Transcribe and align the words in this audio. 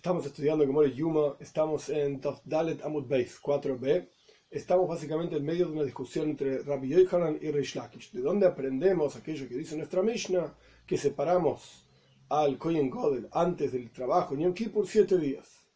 Estamos 0.00 0.24
estudiando 0.24 0.64
Gemore 0.64 0.94
Yuma, 0.94 1.36
estamos 1.40 1.90
en 1.90 2.22
Dalet 2.46 2.82
Amud 2.82 3.06
Beis 3.06 3.38
4b. 3.38 4.08
Estamos 4.50 4.88
básicamente 4.88 5.36
en 5.36 5.44
medio 5.44 5.66
de 5.66 5.72
una 5.72 5.82
discusión 5.82 6.30
entre 6.30 6.62
Rabbi 6.62 6.88
Yochanan 6.88 7.38
y 7.38 7.50
Reish 7.50 7.76
Lakish. 7.76 8.10
¿De 8.10 8.22
dónde 8.22 8.46
aprendemos 8.46 9.14
aquello 9.14 9.46
que 9.46 9.58
dice 9.58 9.76
nuestra 9.76 10.00
Mishnah? 10.00 10.54
Que 10.86 10.96
separamos 10.96 11.86
al 12.30 12.56
Kohen 12.56 12.88
Godel 12.88 13.28
antes 13.30 13.72
del 13.72 13.90
trabajo 13.90 14.32
en 14.32 14.40
Yom 14.40 14.54
Kippur 14.54 14.86
siete 14.86 15.18
días. 15.18 15.66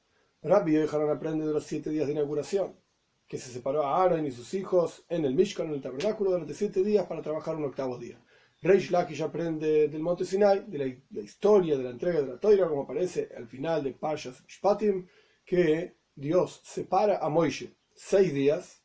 Rabbi 0.40 0.72
Yochanan 0.72 1.10
aprende 1.10 1.46
de 1.46 1.52
los 1.52 1.64
siete 1.64 1.90
días 1.90 2.06
de 2.06 2.14
inauguración, 2.14 2.74
que 3.28 3.36
se 3.36 3.50
separó 3.50 3.82
a 3.82 4.02
Aaron 4.02 4.24
y 4.24 4.30
sus 4.30 4.54
hijos 4.54 5.04
en 5.10 5.26
el 5.26 5.34
Mishkan, 5.34 5.66
en 5.66 5.74
el 5.74 5.82
tabernáculo, 5.82 6.30
durante 6.30 6.54
siete 6.54 6.82
días 6.82 7.06
para 7.06 7.20
trabajar 7.20 7.56
un 7.56 7.64
octavo 7.64 7.98
día. 7.98 8.18
Reish 8.64 8.90
Lakish 8.90 9.20
aprende 9.20 9.88
del 9.88 10.00
monte 10.00 10.24
Sinai, 10.24 10.64
de 10.66 10.78
la, 11.10 11.20
historia 11.20 11.76
de 11.76 11.84
la 11.84 11.90
entrega 11.90 12.22
de 12.22 12.28
la 12.28 12.40
Toira, 12.40 12.66
como 12.66 12.84
aparece 12.84 13.28
al 13.36 13.46
final 13.46 13.84
de 13.84 13.92
Pashas 13.92 14.42
Shpatim, 14.48 15.06
que 15.44 15.96
Dios 16.14 16.62
separa 16.64 17.18
a 17.18 17.28
Moishe 17.28 17.74
seis 17.94 18.32
días, 18.32 18.82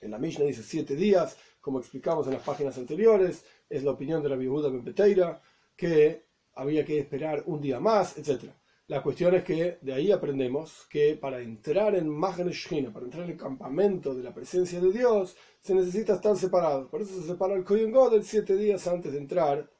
en 0.00 0.10
la 0.10 0.18
Mishnah 0.18 0.46
dice 0.46 0.62
siete 0.62 0.96
días, 0.96 1.36
como 1.60 1.80
explicamos 1.80 2.26
en 2.28 2.32
las 2.32 2.42
páginas 2.42 2.78
anteriores, 2.78 3.44
es 3.68 3.84
la 3.84 3.90
opinión 3.90 4.22
de 4.22 4.30
la 4.30 4.36
Yehuda 4.36 4.70
Ben 4.70 4.82
Peteira, 4.82 5.42
que 5.76 6.24
había 6.54 6.82
que 6.82 6.98
esperar 6.98 7.42
un 7.44 7.60
día 7.60 7.80
más, 7.80 8.16
etc. 8.16 8.50
La 8.88 9.02
cuestión 9.02 9.34
es 9.34 9.44
que 9.44 9.78
de 9.82 9.92
ahí 9.92 10.10
aprendemos 10.10 10.86
que 10.88 11.14
para 11.14 11.40
entrar 11.42 11.94
en 11.94 12.08
Magen 12.08 12.50
para 12.90 13.04
entrar 13.04 13.24
en 13.24 13.32
el 13.32 13.36
campamento 13.36 14.14
de 14.14 14.22
la 14.22 14.32
presencia 14.32 14.80
de 14.80 14.90
Dios, 14.90 15.36
se 15.60 15.74
necesita 15.74 16.14
estar 16.14 16.34
separado. 16.38 16.88
Por 16.88 17.02
eso 17.02 17.20
se 17.20 17.26
separa 17.26 17.54
el 17.54 17.64
Kohen 17.64 17.92
Godel 17.92 18.24
siete 18.24 18.56
días 18.56 18.86
antes 18.88 19.12
de 19.12 19.18
entrar 19.18 19.70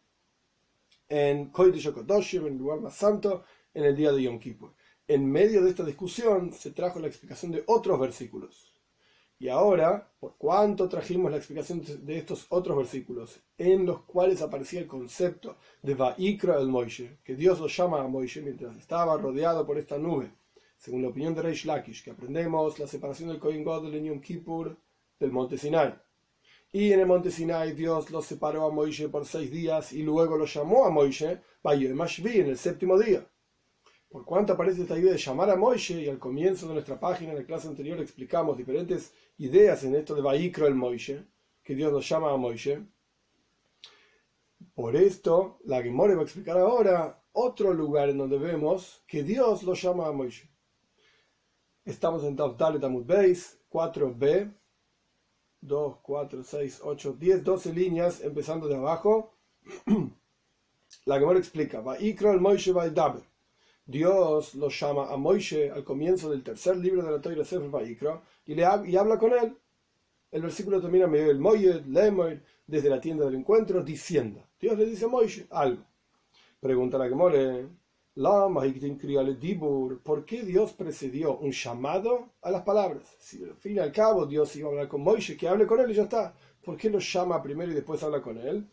en 1.08 1.48
Kodesh 1.50 1.86
en 2.34 2.46
el 2.46 2.58
lugar 2.58 2.80
más 2.80 2.96
santo, 2.96 3.44
en 3.72 3.84
el 3.84 3.96
día 3.96 4.12
de 4.12 4.24
Yom 4.24 4.38
Kippur. 4.38 4.74
En 5.06 5.24
medio 5.24 5.62
de 5.62 5.70
esta 5.70 5.84
discusión 5.84 6.52
se 6.52 6.72
trajo 6.72 7.00
la 7.00 7.06
explicación 7.06 7.50
de 7.50 7.64
otros 7.66 7.98
versículos. 7.98 8.77
Y 9.40 9.48
ahora, 9.48 10.10
¿por 10.18 10.36
cuánto 10.36 10.88
trajimos 10.88 11.30
la 11.30 11.36
explicación 11.36 11.80
de 12.04 12.18
estos 12.18 12.46
otros 12.48 12.76
versículos 12.76 13.38
en 13.56 13.86
los 13.86 14.02
cuales 14.02 14.42
aparecía 14.42 14.80
el 14.80 14.88
concepto 14.88 15.56
de 15.80 15.94
Vaikra 15.94 16.58
el 16.58 16.66
Moishe, 16.66 17.18
que 17.22 17.36
Dios 17.36 17.60
lo 17.60 17.68
llama 17.68 18.00
a 18.00 18.08
Moishe 18.08 18.42
mientras 18.42 18.76
estaba 18.76 19.16
rodeado 19.16 19.64
por 19.64 19.78
esta 19.78 19.96
nube? 19.96 20.32
Según 20.76 21.02
la 21.02 21.08
opinión 21.08 21.34
de 21.34 21.42
Reish 21.42 21.66
Lakish, 21.66 22.02
que 22.02 22.10
aprendemos 22.10 22.80
la 22.80 22.88
separación 22.88 23.28
del 23.28 23.38
Kohen 23.38 23.62
Godel 23.62 23.94
en 23.94 24.06
Yom 24.06 24.20
Kippur 24.20 24.76
del 25.20 25.30
monte 25.30 25.56
Sinai. 25.56 25.94
Y 26.72 26.92
en 26.92 27.00
el 27.00 27.06
monte 27.06 27.30
Sinai 27.30 27.72
Dios 27.72 28.10
lo 28.10 28.20
separó 28.22 28.66
a 28.66 28.72
Moishe 28.72 29.08
por 29.08 29.24
seis 29.24 29.52
días 29.52 29.92
y 29.92 30.02
luego 30.02 30.36
lo 30.36 30.46
llamó 30.46 30.84
a 30.84 30.90
Moishe 30.90 31.40
Mashvi 31.62 32.40
en 32.40 32.48
el 32.48 32.58
séptimo 32.58 32.98
día. 32.98 33.24
Por 34.08 34.24
cuánto 34.24 34.54
aparece 34.54 34.82
esta 34.82 34.98
idea 34.98 35.12
de 35.12 35.18
llamar 35.18 35.50
a 35.50 35.56
Moishe, 35.56 36.00
y 36.00 36.08
al 36.08 36.18
comienzo 36.18 36.66
de 36.66 36.74
nuestra 36.74 36.98
página, 36.98 37.32
en 37.32 37.38
la 37.38 37.44
clase 37.44 37.68
anterior, 37.68 38.00
explicamos 38.00 38.56
diferentes 38.56 39.12
ideas 39.36 39.84
en 39.84 39.94
esto 39.94 40.14
de 40.14 40.22
Vaikro 40.22 40.66
el 40.66 40.74
Moishe, 40.74 41.26
que 41.62 41.74
Dios 41.74 41.92
nos 41.92 42.08
llama 42.08 42.32
a 42.32 42.36
Moishe. 42.38 42.86
Por 44.74 44.96
esto, 44.96 45.58
la 45.64 45.82
Gemore 45.82 46.14
va 46.14 46.22
a 46.22 46.24
explicar 46.24 46.56
ahora 46.56 47.22
otro 47.32 47.74
lugar 47.74 48.08
en 48.08 48.16
donde 48.16 48.38
vemos 48.38 49.04
que 49.06 49.22
Dios 49.22 49.62
lo 49.62 49.74
llama 49.74 50.06
a 50.06 50.12
Moishe. 50.12 50.48
Estamos 51.84 52.24
en 52.24 52.34
Tav 52.34 52.56
Dalet 52.56 52.82
Amud 52.82 53.04
Beis, 53.04 53.60
4b, 53.70 54.54
2, 55.60 55.96
4, 56.00 56.42
6, 56.42 56.80
8, 56.82 57.12
10, 57.12 57.44
12 57.44 57.74
líneas, 57.74 58.20
empezando 58.22 58.68
de 58.68 58.76
abajo. 58.76 59.34
La 61.04 61.18
Gemara 61.18 61.38
explica, 61.38 61.82
Vaikro 61.82 62.32
el 62.32 62.40
Moishe 62.40 62.72
Vaidaber. 62.72 63.27
Dios 63.88 64.54
lo 64.54 64.68
llama 64.68 65.08
a 65.08 65.16
Moishe 65.16 65.70
al 65.70 65.82
comienzo 65.82 66.28
del 66.28 66.42
tercer 66.42 66.76
libro 66.76 67.02
de 67.02 67.10
la 67.10 67.22
Torah 67.22 67.42
Sefer 67.42 67.96
y, 68.44 68.54
le, 68.54 68.66
y 68.86 68.96
habla 68.96 69.18
con 69.18 69.32
él. 69.32 69.56
El 70.30 70.42
versículo 70.42 70.78
termina 70.78 71.06
medio 71.06 71.30
el 71.30 71.40
Moyed, 71.40 71.86
Lemoy, 71.86 72.38
desde 72.66 72.90
la 72.90 73.00
tienda 73.00 73.24
del 73.24 73.36
encuentro, 73.36 73.82
diciendo. 73.82 74.44
Dios 74.60 74.76
le 74.76 74.84
dice 74.84 75.06
a 75.06 75.08
Moishe 75.08 75.46
algo. 75.48 75.82
Pregunta 76.60 76.98
la 76.98 77.08
Gemore, 77.08 77.66
¿por 80.02 80.24
qué 80.26 80.42
Dios 80.42 80.72
precedió 80.74 81.38
un 81.38 81.52
llamado 81.52 82.32
a 82.42 82.50
las 82.50 82.64
palabras? 82.64 83.16
Si 83.18 83.42
al 83.42 83.54
fin 83.54 83.76
y 83.76 83.78
al 83.78 83.90
cabo 83.90 84.26
Dios 84.26 84.54
iba 84.56 84.68
a 84.68 84.72
hablar 84.72 84.88
con 84.88 85.00
Moishe, 85.00 85.34
que 85.34 85.48
hable 85.48 85.66
con 85.66 85.80
él 85.80 85.90
y 85.92 85.94
ya 85.94 86.02
está. 86.02 86.34
¿Por 86.62 86.76
qué 86.76 86.90
lo 86.90 86.98
llama 86.98 87.42
primero 87.42 87.72
y 87.72 87.74
después 87.74 88.02
habla 88.02 88.20
con 88.20 88.36
él? 88.36 88.68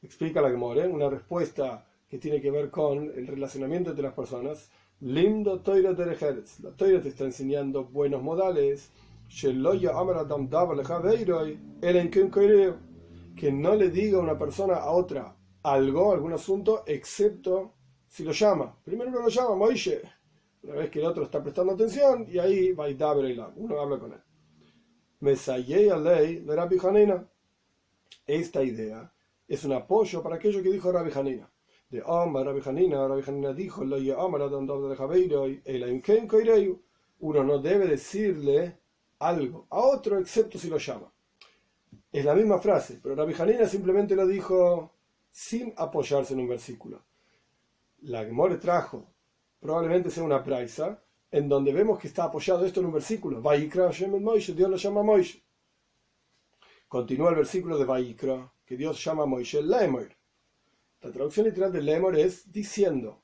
Explica 0.00 0.40
la 0.40 0.48
Gemore, 0.48 0.88
una 0.88 1.10
respuesta 1.10 1.85
que 2.08 2.18
tiene 2.18 2.40
que 2.40 2.50
ver 2.50 2.70
con 2.70 3.10
el 3.14 3.26
relacionamiento 3.26 3.90
entre 3.90 4.04
las 4.04 4.14
personas. 4.14 4.70
Lindo 5.00 5.60
Toira 5.60 5.94
Terejeres. 5.94 6.60
La 6.60 6.70
Toira 6.70 7.00
te 7.00 7.08
está 7.08 7.24
enseñando 7.24 7.84
buenos 7.84 8.22
modales. 8.22 8.90
Que 13.36 13.52
no 13.52 13.74
le 13.74 13.90
diga 13.90 14.18
una 14.20 14.38
persona 14.38 14.76
a 14.76 14.90
otra 14.90 15.36
algo, 15.64 16.12
algún 16.12 16.32
asunto, 16.32 16.84
excepto 16.86 17.74
si 18.06 18.22
lo 18.22 18.30
llama. 18.30 18.78
Primero 18.84 19.10
uno 19.10 19.22
lo 19.22 19.28
llama, 19.28 19.56
Moishe. 19.56 20.00
Una 20.62 20.74
vez 20.74 20.90
que 20.90 21.00
el 21.00 21.06
otro 21.06 21.24
está 21.24 21.42
prestando 21.42 21.72
atención, 21.72 22.26
y 22.30 22.38
ahí 22.38 22.72
va 22.72 22.88
y 22.88 22.96
uno 23.56 23.80
habla 23.80 23.98
con 23.98 24.12
él. 24.12 24.20
Mesayei 25.20 25.90
ley 26.02 26.36
de 26.36 26.54
Rabbi 26.54 26.78
Hanina. 26.78 27.28
Esta 28.26 28.62
idea 28.62 29.12
es 29.48 29.64
un 29.64 29.72
apoyo 29.72 30.22
para 30.22 30.36
aquello 30.36 30.62
que 30.62 30.70
dijo 30.70 30.92
Rabbi 30.92 31.10
Hanina 31.12 31.50
de 31.88 32.02
Omar, 32.04 32.46
Rabbi 32.46 32.60
Hanina, 32.64 33.06
Rabbi 33.06 33.22
Hanina 33.26 33.52
dijo, 33.52 33.82
uno 37.18 37.44
no 37.44 37.58
debe 37.58 37.86
decirle 37.86 38.78
algo 39.18 39.66
a 39.70 39.80
otro 39.80 40.18
excepto 40.18 40.58
si 40.58 40.68
lo 40.68 40.78
llama. 40.78 41.12
Es 42.12 42.24
la 42.24 42.34
misma 42.34 42.58
frase, 42.58 43.00
pero 43.02 43.14
Rabbi 43.14 43.34
Hanina 43.38 43.66
simplemente 43.66 44.14
lo 44.16 44.26
dijo 44.26 44.92
sin 45.30 45.72
apoyarse 45.76 46.34
en 46.34 46.40
un 46.40 46.48
versículo. 46.48 47.04
La 48.02 48.24
Gemore 48.24 48.56
trajo, 48.56 49.06
probablemente 49.60 50.10
sea 50.10 50.22
una 50.22 50.42
praisa, 50.42 51.02
en 51.30 51.48
donde 51.48 51.72
vemos 51.72 51.98
que 51.98 52.08
está 52.08 52.24
apoyado 52.24 52.64
esto 52.64 52.80
en 52.80 52.86
un 52.86 52.92
versículo. 52.92 53.42
Dios 53.42 54.70
lo 54.70 54.76
llama 54.76 55.02
Moishe. 55.02 55.42
Continúa 56.88 57.30
el 57.30 57.36
versículo 57.36 57.76
de 57.78 57.84
Vaikra, 57.84 58.52
que 58.64 58.76
Dios 58.76 59.02
llama 59.04 59.24
a 59.24 59.26
Moishe 59.26 59.60
Lemoir. 59.60 60.16
La 61.06 61.12
traducción 61.12 61.46
literal 61.46 61.72
de 61.72 61.82
Lemor 61.82 62.18
es 62.18 62.50
diciendo. 62.50 63.22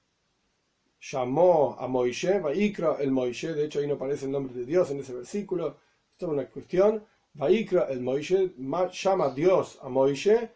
Llamó 1.00 1.76
a 1.80 1.88
Moishe, 1.88 2.38
Vaikra 2.38 2.98
el 3.00 3.10
Moishe, 3.10 3.54
de 3.54 3.64
hecho 3.64 3.80
ahí 3.80 3.88
no 3.88 3.94
aparece 3.94 4.26
el 4.26 4.30
nombre 4.30 4.54
de 4.54 4.64
Dios 4.64 4.92
en 4.92 5.00
ese 5.00 5.12
versículo. 5.12 5.78
Esto 6.12 6.26
es 6.26 6.32
una 6.32 6.48
cuestión. 6.48 7.04
Vaikra 7.34 7.88
el 7.90 8.00
Moishe, 8.00 8.54
llama 8.56 9.24
a 9.24 9.34
Dios 9.34 9.80
a 9.82 9.88
Moishe, 9.88 10.52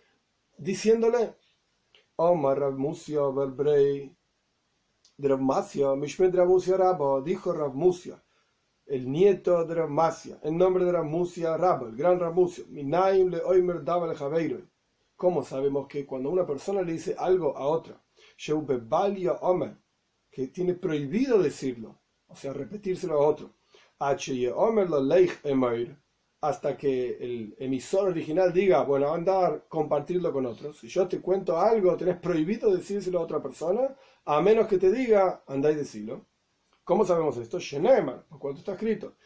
diciéndole, 0.56 1.34
Omar 2.14 2.60
Rav 2.60 2.78
Musia 2.78 3.22
Verbrei, 3.22 4.16
de 5.16 5.36
Mishmed 5.96 6.32
Rav 6.32 6.46
Musia 6.46 6.76
Rabba, 6.76 7.22
dijo 7.22 7.52
Rav 7.52 7.74
Musia, 7.74 8.22
el 8.86 9.10
nieto 9.10 9.64
de 9.64 9.74
Rav 9.74 9.90
Masia, 9.90 10.38
en 10.44 10.56
nombre 10.56 10.84
de 10.84 10.92
Rav 10.92 11.04
Musia 11.04 11.56
Rabba, 11.56 11.88
el 11.88 11.96
gran 11.96 12.20
Rav 12.20 12.32
Musia, 12.32 12.64
Minaim 12.68 13.30
le 13.30 13.42
Oimer 13.42 13.82
Dava 13.82 14.06
le 14.06 14.14
¿Cómo 15.16 15.42
sabemos 15.42 15.88
que 15.88 16.04
cuando 16.04 16.30
una 16.30 16.46
persona 16.46 16.82
le 16.82 16.92
dice 16.92 17.16
algo 17.18 17.56
a 17.56 17.66
otra, 17.66 18.02
que 20.30 20.48
tiene 20.48 20.74
prohibido 20.74 21.42
decirlo, 21.42 22.00
o 22.28 22.36
sea, 22.36 22.52
repetírselo 22.52 23.14
a 23.14 23.26
otro, 23.26 23.54
hasta 26.40 26.76
que 26.76 27.16
el 27.18 27.56
emisor 27.58 28.08
original 28.08 28.52
diga, 28.52 28.82
bueno, 28.82 29.12
andar, 29.12 29.64
compartirlo 29.68 30.32
con 30.32 30.44
otros. 30.44 30.78
Si 30.78 30.88
yo 30.88 31.08
te 31.08 31.20
cuento 31.20 31.58
algo, 31.58 31.96
tenés 31.96 32.18
prohibido 32.18 32.74
decírselo 32.74 33.18
a 33.18 33.22
otra 33.22 33.42
persona, 33.42 33.96
a 34.26 34.42
menos 34.42 34.68
que 34.68 34.76
te 34.76 34.92
diga, 34.92 35.42
andá 35.46 35.72
y 35.72 35.76
decilo. 35.76 36.26
¿Cómo 36.84 37.04
sabemos 37.04 37.38
esto? 37.38 37.58
Shenemar, 37.58 38.26
por 38.26 38.38
cuanto 38.38 38.58
está 38.60 38.72
escrito. 38.72 39.16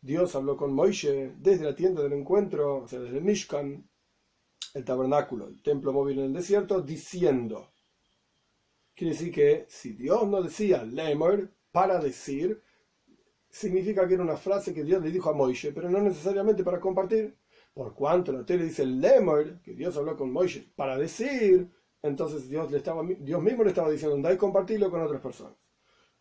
Dios 0.00 0.34
habló 0.36 0.56
con 0.56 0.72
Moishe 0.72 1.34
desde 1.38 1.64
la 1.64 1.74
tienda 1.74 2.02
del 2.02 2.12
encuentro, 2.12 2.84
o 2.84 2.88
sea, 2.88 3.00
desde 3.00 3.18
el 3.18 3.24
Mishkan, 3.24 3.88
el 4.74 4.84
tabernáculo, 4.84 5.48
el 5.48 5.60
templo 5.62 5.92
móvil 5.92 6.20
en 6.20 6.26
el 6.26 6.32
desierto, 6.32 6.80
diciendo. 6.80 7.72
Quiere 8.94 9.14
decir 9.14 9.32
que 9.32 9.66
si 9.68 9.92
Dios 9.92 10.26
no 10.28 10.42
decía 10.42 10.84
Lemor 10.84 11.52
para 11.72 11.98
decir, 11.98 12.62
significa 13.50 14.06
que 14.06 14.14
era 14.14 14.22
una 14.22 14.36
frase 14.36 14.74
que 14.74 14.84
Dios 14.84 15.02
le 15.02 15.10
dijo 15.10 15.30
a 15.30 15.34
Moishe, 15.34 15.72
pero 15.72 15.90
no 15.90 16.00
necesariamente 16.00 16.64
para 16.64 16.80
compartir. 16.80 17.36
Por 17.74 17.94
cuanto 17.94 18.32
la 18.32 18.44
tele 18.44 18.64
dice 18.64 18.84
Lemor, 18.84 19.60
que 19.62 19.74
Dios 19.74 19.96
habló 19.96 20.16
con 20.16 20.32
Moishe 20.32 20.72
para 20.74 20.96
decir, 20.96 21.70
entonces 22.02 22.48
Dios, 22.48 22.70
le 22.70 22.78
estaba, 22.78 23.02
Dios 23.04 23.42
mismo 23.42 23.64
le 23.64 23.70
estaba 23.70 23.90
diciendo, 23.90 24.16
anda 24.16 24.32
y 24.32 24.36
compartirlo 24.36 24.90
con 24.90 25.02
otras 25.02 25.20
personas. 25.20 25.56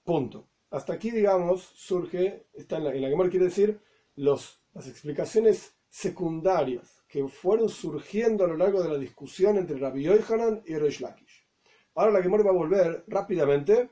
Punto. 0.03 0.47
Hasta 0.69 0.93
aquí, 0.93 1.11
digamos, 1.11 1.61
surge, 1.63 2.47
está 2.53 2.77
en 2.77 2.83
la, 2.83 2.93
en 2.93 3.01
la 3.01 3.29
quiere 3.29 3.45
decir, 3.45 3.79
los, 4.15 4.61
las 4.73 4.87
explicaciones 4.87 5.75
secundarias 5.89 7.03
que 7.07 7.27
fueron 7.27 7.69
surgiendo 7.69 8.43
a 8.43 8.47
lo 8.47 8.57
largo 8.57 8.83
de 8.83 8.89
la 8.89 8.97
discusión 8.97 9.57
entre 9.57 9.77
Rabbi 9.77 10.03
Yohanan 10.03 10.61
y 10.65 10.75
Reish 10.75 10.99
Lakish. 10.99 11.47
Ahora 11.95 12.11
la 12.11 12.21
Gemora 12.21 12.43
va 12.43 12.49
a 12.51 12.53
volver 12.53 13.05
rápidamente 13.07 13.89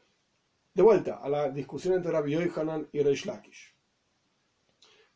de 0.74 0.84
vuelta 0.84 1.16
a 1.16 1.30
la 1.30 1.50
discusión 1.50 1.94
entre 1.94 2.12
Rabbi 2.12 2.32
Yohanan 2.34 2.90
y 2.92 3.02
Reish 3.02 3.26
Lakish. 3.26 3.74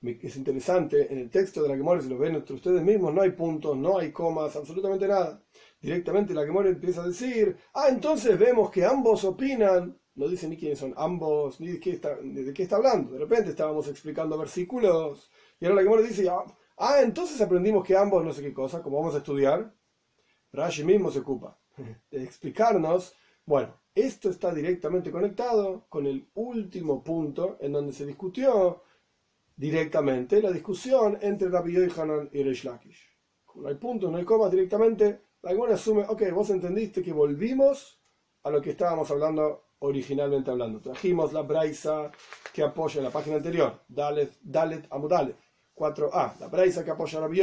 Es 0.01 0.37
interesante, 0.37 1.11
en 1.11 1.19
el 1.19 1.29
texto 1.29 1.61
de 1.61 1.67
la 1.67 2.01
si 2.01 2.07
lo 2.07 2.17
ven 2.17 2.35
entre 2.35 2.55
ustedes 2.55 2.81
mismos, 2.81 3.13
no 3.13 3.21
hay 3.21 3.31
puntos, 3.31 3.75
no 3.75 3.97
hay 3.97 4.13
comas, 4.13 4.55
absolutamente 4.55 5.05
nada. 5.05 5.43
Directamente 5.81 6.33
la 6.33 6.45
Gemora 6.45 6.69
empieza 6.69 7.03
a 7.03 7.07
decir, 7.07 7.57
ah, 7.73 7.87
entonces 7.89 8.39
vemos 8.39 8.71
que 8.71 8.85
ambos 8.85 9.25
opinan, 9.25 9.99
no 10.19 10.27
dice 10.27 10.49
ni 10.49 10.57
quiénes 10.57 10.79
son 10.79 10.93
ambos, 10.97 11.61
ni 11.61 11.69
de 11.69 11.79
qué 11.79 11.91
está, 11.91 12.17
de 12.17 12.53
qué 12.53 12.63
está 12.63 12.75
hablando. 12.75 13.13
De 13.13 13.19
repente 13.19 13.51
estábamos 13.51 13.87
explicando 13.87 14.37
versículos, 14.37 15.31
y 15.61 15.65
ahora 15.65 15.77
la 15.77 15.83
Gemora 15.83 16.01
dice, 16.01 16.27
ah, 16.27 16.43
ah, 16.77 17.01
entonces 17.01 17.39
aprendimos 17.39 17.85
que 17.85 17.95
ambos 17.95 18.25
no 18.25 18.33
sé 18.33 18.41
qué 18.41 18.53
cosa, 18.53 18.83
como 18.83 18.97
vamos 18.97 19.15
a 19.15 19.19
estudiar. 19.19 19.73
Rashi 20.51 20.83
mismo 20.83 21.09
se 21.09 21.19
ocupa 21.19 21.57
de 22.11 22.21
explicarnos, 22.21 23.15
bueno, 23.45 23.73
esto 23.95 24.29
está 24.29 24.53
directamente 24.53 25.09
conectado 25.09 25.85
con 25.87 26.05
el 26.05 26.29
último 26.33 27.01
punto 27.01 27.57
en 27.61 27.71
donde 27.71 27.93
se 27.93 28.05
discutió 28.05 28.83
directamente 29.55 30.41
la 30.41 30.51
discusión 30.51 31.17
entre 31.21 31.47
Rabbi 31.47 31.75
Yohanan 31.75 32.29
y 32.33 32.43
Reish 32.43 32.65
Lakish. 32.65 33.07
no 33.55 33.69
hay 33.69 33.75
puntos, 33.75 34.11
no 34.11 34.17
hay 34.17 34.25
comas 34.25 34.51
directamente, 34.51 35.21
la 35.43 35.51
Gemara 35.51 35.75
asume, 35.75 36.03
ok, 36.09 36.23
vos 36.33 36.49
entendiste 36.49 37.01
que 37.01 37.13
volvimos 37.13 38.01
a 38.43 38.49
lo 38.49 38.61
que 38.61 38.71
estábamos 38.71 39.09
hablando 39.11 39.68
originalmente 39.79 40.51
hablando. 40.51 40.79
Trajimos 40.79 41.33
la 41.33 41.41
braisa 41.41 42.11
que 42.53 42.63
apoya 42.63 43.01
la 43.01 43.09
página 43.09 43.37
anterior, 43.37 43.81
Dalet, 43.87 44.37
Dalet 44.41 44.87
Amudalef, 44.89 45.35
4a, 45.75 46.39
la 46.39 46.47
braisa 46.47 46.83
que 46.83 46.91
apoya 46.91 47.19
a 47.19 47.21
Rabbi 47.21 47.41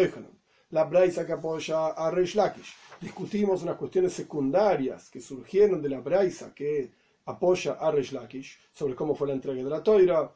la 0.70 0.84
braisa 0.84 1.24
que 1.24 1.32
apoya 1.32 1.88
a 1.88 2.10
Reish 2.10 2.34
Lakish 2.34 2.74
discutimos 3.00 3.62
unas 3.62 3.76
cuestiones 3.76 4.12
secundarias 4.12 5.10
que 5.10 5.20
surgieron 5.20 5.80
de 5.82 5.88
la 5.88 6.00
Braisa 6.00 6.54
que 6.54 6.90
apoya 7.26 7.74
a 7.74 7.90
Reish 7.90 8.12
Lakish, 8.12 8.58
sobre 8.72 8.94
cómo 8.94 9.14
fue 9.14 9.28
la 9.28 9.34
entrega 9.34 9.62
de 9.62 9.70
la 9.70 9.82
Toira, 9.82 10.32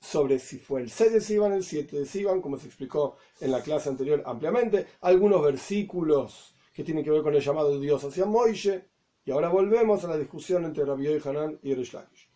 sobre 0.00 0.38
si 0.38 0.58
fue 0.58 0.82
el 0.82 0.90
6 0.90 1.12
de 1.12 1.20
Sivan, 1.20 1.52
el 1.52 1.64
7 1.64 2.00
de 2.00 2.06
Sivan, 2.06 2.40
como 2.40 2.58
se 2.58 2.66
explicó 2.66 3.16
en 3.40 3.50
la 3.50 3.62
clase 3.62 3.88
anterior 3.88 4.22
ampliamente, 4.24 4.86
algunos 5.02 5.42
versículos 5.42 6.54
que 6.72 6.84
tienen 6.84 7.04
que 7.04 7.10
ver 7.10 7.22
con 7.22 7.34
el 7.34 7.42
llamado 7.42 7.72
de 7.72 7.80
Dios 7.80 8.02
hacia 8.04 8.24
Moishe, 8.24 8.89
y 9.30 9.32
ahora 9.32 9.48
volvemos 9.48 10.04
a 10.04 10.08
la 10.08 10.18
discusión 10.18 10.64
entre 10.64 10.84
Rabbi 10.84 11.06
Hanan 11.24 11.56
y 11.62 11.72
Reish 11.72 11.92
Lakish. 11.92 12.28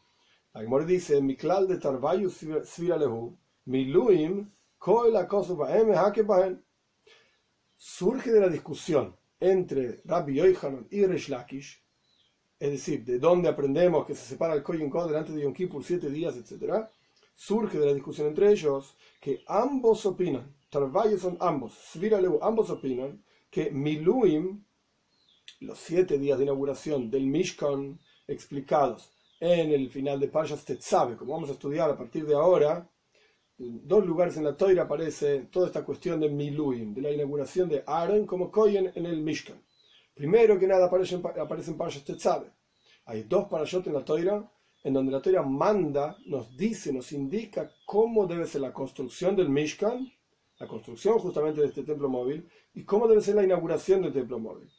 La 0.52 0.84
dice, 0.84 1.20
Miklal 1.20 1.66
de 1.66 1.78
Tarvayu 1.78 2.30
Sviralehu, 2.30 3.36
Miluim, 3.64 4.48
Koel 4.78 5.12
Surge 7.76 8.30
de 8.30 8.40
la 8.40 8.48
discusión 8.48 9.16
entre 9.40 10.02
Rabbi 10.04 10.36
Yohanan 10.36 10.86
y 10.88 11.04
Resh 11.04 11.30
Lakish, 11.30 11.82
es 12.60 12.70
decir, 12.70 13.04
de 13.04 13.18
dónde 13.18 13.48
aprendemos 13.48 14.06
que 14.06 14.14
se 14.14 14.24
separa 14.24 14.54
el 14.54 14.62
Kohen 14.62 14.88
Kod 14.88 15.08
delante 15.08 15.32
de 15.32 15.42
Yom 15.42 15.52
Kippur 15.52 15.82
siete 15.82 16.08
días, 16.10 16.36
etc., 16.36 16.86
surge 17.34 17.76
de 17.76 17.86
la 17.86 17.92
discusión 17.92 18.28
entre 18.28 18.52
ellos 18.52 18.96
que 19.20 19.42
ambos 19.48 20.06
opinan, 20.06 20.54
Tarvalles 20.70 21.22
son 21.22 21.38
ambos, 21.40 21.74
Sviraleu, 21.74 22.38
ambos 22.40 22.70
opinan 22.70 23.20
que 23.50 23.72
Miluim, 23.72 24.62
los 25.60 25.78
siete 25.78 26.18
días 26.18 26.38
de 26.38 26.44
inauguración 26.44 27.10
del 27.10 27.26
Mishkan 27.26 27.98
explicados 28.26 29.12
en 29.40 29.72
el 29.72 29.90
final 29.90 30.20
de 30.20 30.28
Parshas 30.28 30.64
Tetzabe, 30.64 31.16
como 31.16 31.32
vamos 31.32 31.50
a 31.50 31.52
estudiar 31.52 31.90
a 31.90 31.96
partir 31.96 32.26
de 32.26 32.34
ahora, 32.34 32.88
dos 33.56 34.04
lugares 34.04 34.36
en 34.36 34.44
la 34.44 34.56
Toira 34.56 34.84
aparece 34.84 35.40
toda 35.50 35.66
esta 35.66 35.84
cuestión 35.84 36.20
de 36.20 36.28
Miluim, 36.28 36.94
de 36.94 37.02
la 37.02 37.10
inauguración 37.10 37.68
de 37.68 37.84
Aaron 37.86 38.26
como 38.26 38.50
Kohen 38.50 38.92
en 38.94 39.06
el 39.06 39.22
Mishkan. 39.22 39.62
Primero 40.14 40.58
que 40.58 40.66
nada 40.66 40.86
aparece, 40.86 41.16
aparece 41.16 41.72
en 41.72 42.04
Tetzabe. 42.04 42.50
Hay 43.06 43.24
dos 43.24 43.48
parashot 43.48 43.86
en 43.86 43.94
la 43.94 44.04
Toira 44.04 44.50
en 44.84 44.92
donde 44.92 45.12
la 45.12 45.22
Toira 45.22 45.42
manda, 45.42 46.16
nos 46.26 46.54
dice, 46.56 46.92
nos 46.92 47.10
indica 47.12 47.72
cómo 47.86 48.26
debe 48.26 48.46
ser 48.46 48.60
la 48.60 48.72
construcción 48.72 49.34
del 49.34 49.48
Mishkan, 49.48 50.12
la 50.58 50.68
construcción 50.68 51.18
justamente 51.18 51.62
de 51.62 51.68
este 51.68 51.84
templo 51.84 52.10
móvil, 52.10 52.46
y 52.74 52.84
cómo 52.84 53.08
debe 53.08 53.22
ser 53.22 53.34
la 53.34 53.44
inauguración 53.44 54.02
del 54.02 54.12
templo 54.12 54.38
móvil. 54.38 54.70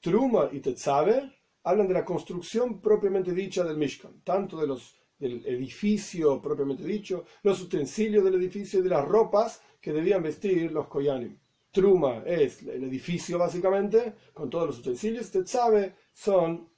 Truma 0.00 0.48
y 0.52 0.60
Tetzabe 0.60 1.32
hablan 1.64 1.88
de 1.88 1.94
la 1.94 2.04
construcción 2.04 2.80
propiamente 2.80 3.32
dicha 3.32 3.64
del 3.64 3.76
Mishkan, 3.76 4.22
tanto 4.22 4.56
de 4.58 4.66
los 4.66 5.00
del 5.20 5.44
edificio 5.46 6.40
propiamente 6.40 6.82
dicho, 6.82 7.26
los 7.42 7.60
utensilios 7.60 8.24
del 8.24 8.36
edificio 8.36 8.80
y 8.80 8.82
de 8.82 8.88
las 8.88 9.06
ropas 9.06 9.60
que 9.80 9.92
debían 9.92 10.22
vestir 10.22 10.72
los 10.72 10.88
Koyanim. 10.88 11.38
Truma 11.70 12.22
es 12.26 12.62
el 12.62 12.84
edificio 12.84 13.38
básicamente, 13.38 14.14
con 14.32 14.48
todos 14.48 14.68
los 14.68 14.78
utensilios, 14.78 15.30
sabe, 15.44 15.94
son 16.12 16.70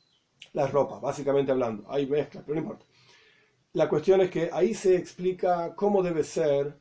las 0.52 0.70
ropas, 0.72 1.00
básicamente 1.00 1.52
hablando. 1.52 1.84
Hay 1.88 2.06
mezclas, 2.06 2.42
pero 2.44 2.56
no 2.56 2.62
importa. 2.62 2.84
La 3.74 3.88
cuestión 3.88 4.20
es 4.20 4.30
que 4.30 4.50
ahí 4.52 4.74
se 4.74 4.96
explica 4.96 5.74
cómo 5.74 6.02
debe 6.02 6.24
ser 6.24 6.78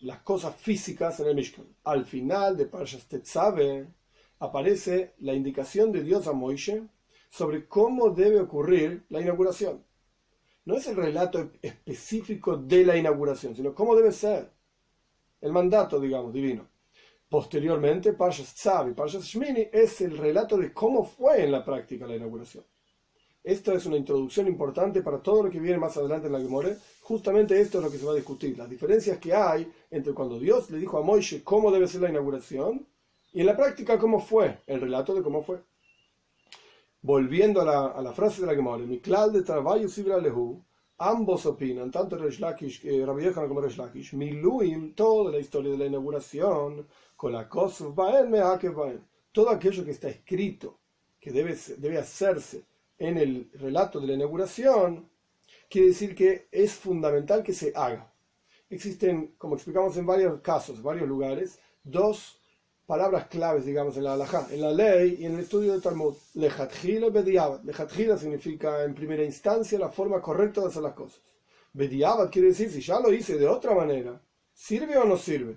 las 0.00 0.20
cosas 0.20 0.54
físicas 0.54 1.18
en 1.20 1.28
el 1.28 1.34
Mishkan. 1.34 1.66
Al 1.84 2.04
final 2.04 2.56
de 2.56 2.66
Parshas 2.66 3.08
Tetzabe 3.08 3.88
aparece 4.42 5.14
la 5.18 5.34
indicación 5.34 5.92
de 5.92 6.02
Dios 6.02 6.26
a 6.26 6.32
Moishe 6.32 6.82
sobre 7.30 7.66
cómo 7.66 8.10
debe 8.10 8.40
ocurrir 8.40 9.04
la 9.08 9.20
inauguración 9.20 9.84
no 10.64 10.76
es 10.76 10.86
el 10.86 10.96
relato 10.96 11.50
específico 11.60 12.56
de 12.56 12.84
la 12.84 12.96
inauguración, 12.96 13.56
sino 13.56 13.74
cómo 13.74 13.96
debe 13.96 14.12
ser 14.12 14.50
el 15.40 15.52
mandato, 15.52 15.98
digamos, 15.98 16.32
divino. 16.32 16.68
Posteriormente, 17.28 18.12
Parshas 18.12 18.54
Tzav 18.54 18.90
y 18.90 18.94
Parshas 18.94 19.24
Shmini 19.24 19.68
es 19.72 20.00
el 20.02 20.16
relato 20.16 20.56
de 20.56 20.72
cómo 20.72 21.04
fue 21.04 21.44
en 21.44 21.52
la 21.52 21.64
práctica 21.64 22.06
la 22.06 22.14
inauguración. 22.14 22.64
Esta 23.42 23.74
es 23.74 23.86
una 23.86 23.96
introducción 23.96 24.46
importante 24.46 25.02
para 25.02 25.20
todo 25.20 25.44
lo 25.44 25.50
que 25.50 25.58
viene 25.58 25.78
más 25.78 25.96
adelante 25.96 26.28
en 26.28 26.34
la 26.34 26.40
Gemore. 26.40 26.76
Justamente 27.00 27.60
esto 27.60 27.78
es 27.78 27.84
lo 27.84 27.90
que 27.90 27.98
se 27.98 28.06
va 28.06 28.12
a 28.12 28.16
discutir, 28.16 28.56
las 28.56 28.70
diferencias 28.70 29.18
que 29.18 29.34
hay 29.34 29.68
entre 29.90 30.12
cuando 30.12 30.38
Dios 30.38 30.70
le 30.70 30.78
dijo 30.78 30.96
a 30.98 31.02
Moishe 31.02 31.42
cómo 31.42 31.72
debe 31.72 31.88
ser 31.88 32.02
la 32.02 32.10
inauguración 32.10 32.86
y 33.32 33.40
en 33.40 33.46
la 33.46 33.56
práctica 33.56 33.98
cómo 33.98 34.20
fue, 34.20 34.58
el 34.66 34.80
relato 34.80 35.14
de 35.14 35.22
cómo 35.22 35.42
fue 35.42 35.62
volviendo 37.02 37.60
a 37.60 37.64
la, 37.64 37.86
a 37.88 38.00
la 38.00 38.12
frase 38.12 38.40
de 38.40 38.46
la 38.46 38.54
Gemara, 38.54 38.84
Miklal 38.84 39.32
de 39.32 39.42
Travayo 39.42 39.88
Sibra 39.88 40.18
Lehu, 40.18 40.64
ambos 40.98 41.46
opinan, 41.46 41.90
tanto 41.90 42.16
Resh 42.16 42.40
eh, 42.84 43.04
Rabbi 43.04 43.24
Yochanan 43.24 43.48
como 43.48 43.60
Resh 43.60 44.14
Miluim, 44.14 44.94
toda 44.94 45.32
la 45.32 45.38
historia 45.38 45.72
de 45.72 45.78
la 45.78 45.86
inauguración, 45.86 46.86
con 47.16 47.32
la 47.32 47.48
Kosov 47.48 47.94
Baen, 47.94 48.30
Mehakev 48.30 48.74
Baen, 48.74 49.04
todo 49.32 49.50
aquello 49.50 49.84
que 49.84 49.90
está 49.90 50.08
escrito, 50.08 50.78
que 51.20 51.32
debe, 51.32 51.56
debe 51.78 51.98
hacerse 51.98 52.64
en 52.98 53.18
el 53.18 53.50
relato 53.54 53.98
de 53.98 54.06
la 54.06 54.12
inauguración, 54.14 55.10
quiere 55.68 55.88
decir 55.88 56.14
que 56.14 56.46
es 56.52 56.72
fundamental 56.72 57.42
que 57.42 57.52
se 57.52 57.72
haga. 57.74 58.12
Existen, 58.70 59.34
como 59.38 59.56
explicamos 59.56 59.96
en 59.96 60.06
varios 60.06 60.40
casos, 60.40 60.80
varios 60.80 61.08
lugares, 61.08 61.58
dos 61.82 62.40
palabras 62.86 63.26
claves, 63.26 63.64
digamos, 63.64 63.96
en 63.96 64.04
la 64.04 64.14
halajá, 64.14 64.46
en 64.50 64.60
la 64.60 64.72
ley 64.72 65.16
y 65.20 65.26
en 65.26 65.34
el 65.34 65.40
estudio 65.40 65.72
de 65.72 65.80
Talmud. 65.80 66.14
Lejatjila 66.34 67.08
bediabat. 67.08 67.64
Lejatjila 67.64 68.16
significa 68.18 68.84
en 68.84 68.94
primera 68.94 69.24
instancia 69.24 69.78
la 69.78 69.90
forma 69.90 70.20
correcta 70.20 70.60
de 70.60 70.68
hacer 70.68 70.82
las 70.82 70.94
cosas. 70.94 71.20
Bediabat 71.72 72.30
quiere 72.30 72.48
decir 72.48 72.70
si 72.70 72.80
ya 72.80 73.00
lo 73.00 73.12
hice 73.12 73.38
de 73.38 73.48
otra 73.48 73.74
manera, 73.74 74.20
¿sirve 74.52 74.96
o 74.98 75.04
no 75.04 75.16
sirve? 75.16 75.56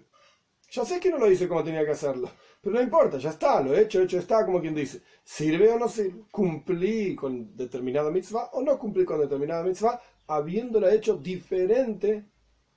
Ya 0.71 0.85
sé 0.85 0.99
que 0.99 1.09
no 1.09 1.17
lo 1.17 1.29
hice 1.29 1.47
como 1.47 1.63
tenía 1.63 1.85
que 1.85 1.91
hacerlo, 1.91 2.29
pero 2.61 2.75
no 2.75 2.81
importa, 2.81 3.17
ya 3.17 3.31
está, 3.31 3.61
lo 3.61 3.75
he 3.75 3.81
hecho, 3.81 4.01
hecho 4.01 4.17
está, 4.17 4.45
como 4.45 4.61
quien 4.61 4.73
dice. 4.73 5.01
¿Sirve 5.23 5.69
o 5.69 5.77
no 5.77 5.89
sirve? 5.89 6.23
¿Cumplí 6.31 7.15
con 7.15 7.55
determinada 7.55 8.09
mitzvah 8.11 8.49
o 8.53 8.61
no 8.61 8.79
cumplí 8.79 9.03
con 9.03 9.19
determinada 9.19 9.63
mitzvah, 9.63 10.01
habiéndola 10.27 10.93
hecho 10.93 11.17
diferente 11.17 12.25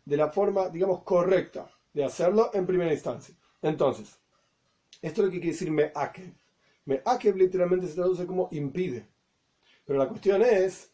de 0.05 0.17
la 0.17 0.31
forma, 0.31 0.69
digamos, 0.69 1.03
correcta 1.03 1.71
de 1.93 2.05
hacerlo 2.05 2.51
en 2.55 2.67
primera 2.67 2.93
instancia? 2.93 3.35
Entonces, 3.63 4.19
esto 5.01 5.23
es 5.23 5.27
lo 5.27 5.33
que 5.33 5.39
quiere 5.39 5.53
decir 5.53 5.71
me'akev. 5.71 6.33
Me'akev 6.85 7.37
literalmente 7.37 7.87
se 7.87 7.95
traduce 7.95 8.27
como 8.27 8.49
impide. 8.53 9.07
Pero 9.85 9.99
la 9.99 10.09
cuestión 10.09 10.43
es, 10.43 10.91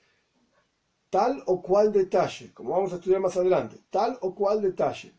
tal 1.10 1.42
o 1.46 1.62
cual 1.62 1.92
detalle, 1.92 2.52
como 2.52 2.70
vamos 2.70 2.92
a 2.92 2.96
estudiar 2.96 3.20
más 3.20 3.36
adelante, 3.36 3.76
tal 3.90 4.18
o 4.20 4.34
cual 4.34 4.60
detalle, 4.60 5.12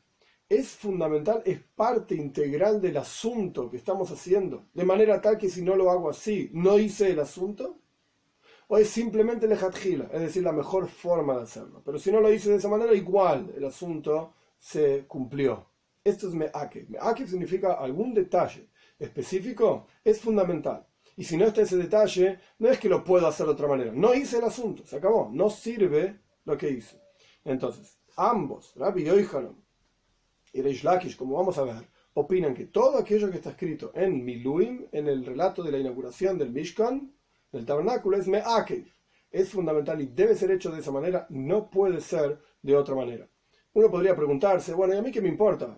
es 0.48 0.70
fundamental, 0.70 1.42
es 1.46 1.60
parte 1.76 2.16
integral 2.16 2.80
del 2.80 2.98
asunto 2.98 3.70
que 3.70 3.78
estamos 3.78 4.12
haciendo, 4.12 4.68
de 4.74 4.86
manera 4.86 5.20
tal 5.20 5.38
que 5.38 5.50
si 5.50 5.62
no 5.62 5.76
lo 5.76 5.90
hago 5.90 6.10
así, 6.10 6.50
no 6.54 6.78
hice 6.78 7.12
el 7.12 7.20
asunto, 7.20 7.80
o 8.68 8.78
es 8.78 8.90
simplemente 8.90 9.48
lejatjila, 9.48 10.10
es 10.12 10.22
decir, 10.22 10.44
la 10.44 10.52
mejor 10.52 10.88
forma 10.88 11.36
de 11.36 11.44
hacerlo. 11.44 11.82
Pero 11.84 12.00
si 12.00 12.12
no 12.12 12.20
lo 12.20 12.32
hice 12.32 12.50
de 12.50 12.58
esa 12.58 12.70
manera, 12.70 12.94
igual 12.94 13.52
el 13.56 13.66
asunto 13.66 14.34
se 14.60 15.06
cumplió. 15.08 15.68
Esto 16.04 16.28
es 16.28 16.34
me'akev. 16.34 16.90
Me'akev 16.90 17.28
significa 17.28 17.74
algún 17.74 18.14
detalle 18.14 18.70
específico 19.00 19.88
es 20.04 20.20
fundamental. 20.20 20.88
Y 21.18 21.24
si 21.24 21.38
no 21.38 21.46
está 21.46 21.62
ese 21.62 21.78
detalle, 21.78 22.40
no 22.60 22.70
es 22.70 22.80
que 22.80 22.90
lo 22.90 23.04
puedo 23.04 23.28
hacer 23.28 23.46
de 23.46 23.54
otra 23.54 23.68
manera. 23.68 23.92
No 23.94 24.14
hice 24.14 24.38
el 24.38 24.44
asunto, 24.44 24.86
se 24.86 24.98
acabó. 24.98 25.30
No 25.32 25.50
sirve 25.50 26.20
lo 26.44 26.58
que 26.58 26.70
hice. 26.70 27.02
Entonces, 27.44 28.00
ambos, 28.18 28.74
Rabbi 28.76 29.04
Yoichanan 29.04 29.56
y 30.52 30.62
Reish 30.62 30.84
Lakish, 30.84 31.16
como 31.16 31.38
vamos 31.38 31.58
a 31.58 31.64
ver, 31.64 31.88
opinan 32.14 32.54
que 32.54 32.66
todo 32.66 32.98
aquello 32.98 33.30
que 33.30 33.38
está 33.38 33.52
escrito 33.52 33.92
en 33.94 34.24
Miluim, 34.24 34.88
en 34.92 35.08
el 35.08 35.26
relato 35.26 35.64
de 35.64 35.72
la 35.72 35.80
inauguración 35.80 36.38
del 36.38 36.52
Mishkan, 36.52 37.14
del 37.52 37.66
tabernáculo 37.66 38.18
es 38.18 38.28
me'akev. 38.28 38.86
Es 39.32 39.50
fundamental 39.50 40.02
y 40.02 40.08
debe 40.08 40.36
ser 40.36 40.52
hecho 40.52 40.72
de 40.72 40.80
esa 40.80 40.92
manera, 40.92 41.28
no 41.30 41.70
puede 41.70 42.00
ser 42.00 42.40
de 42.62 42.76
otra 42.76 42.96
manera. 42.96 43.30
Uno 43.74 43.92
podría 43.92 44.16
preguntarse, 44.16 44.74
bueno, 44.74 44.94
¿y 44.94 44.98
a 44.98 45.02
mí 45.02 45.12
qué 45.12 45.22
me 45.22 45.28
importa? 45.28 45.76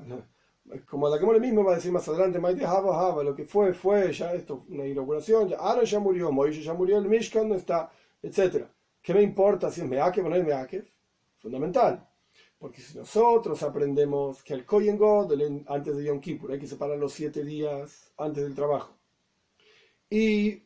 Como 0.86 1.08
la 1.08 1.18
que 1.18 1.26
muere 1.26 1.40
mismo 1.40 1.64
va 1.64 1.74
a 1.74 1.76
decir 1.76 1.92
más 1.92 2.08
adelante, 2.10 2.40
lo 2.40 3.36
que 3.36 3.46
fue, 3.46 3.74
fue, 3.74 4.12
ya 4.12 4.34
esto, 4.34 4.66
una 4.70 4.86
inauguración, 4.86 5.48
ya 5.48 5.58
Aaron 5.58 5.86
ya 5.86 6.00
murió, 6.00 6.32
Moisés 6.32 6.66
ya 6.66 6.74
murió, 6.74 6.98
el 6.98 7.08
Mishkan 7.08 7.48
no 7.48 7.56
está, 7.56 7.90
etc. 8.22 8.66
¿Qué 9.02 9.14
me 9.14 9.22
importa 9.22 9.72
si 9.72 9.82
es 9.82 9.88
Meakev 9.88 10.26
o 10.26 10.30
no 10.30 10.36
es 10.36 10.46
Meakev? 10.46 10.86
Fundamental. 11.38 12.06
Porque 12.60 12.82
si 12.82 12.98
nosotros 12.98 13.62
aprendemos 13.64 14.44
que 14.44 14.54
el 14.54 14.66
Kohen 14.66 14.98
God, 14.98 15.32
antes 15.68 15.96
de 15.96 16.04
Yom 16.04 16.20
Kippur, 16.20 16.52
hay 16.52 16.60
que 16.60 16.68
separar 16.68 16.98
los 16.98 17.14
siete 17.14 17.46
días 17.46 18.12
antes 18.18 18.44
del 18.44 18.56
trabajo. 18.56 18.98
Y 20.10 20.64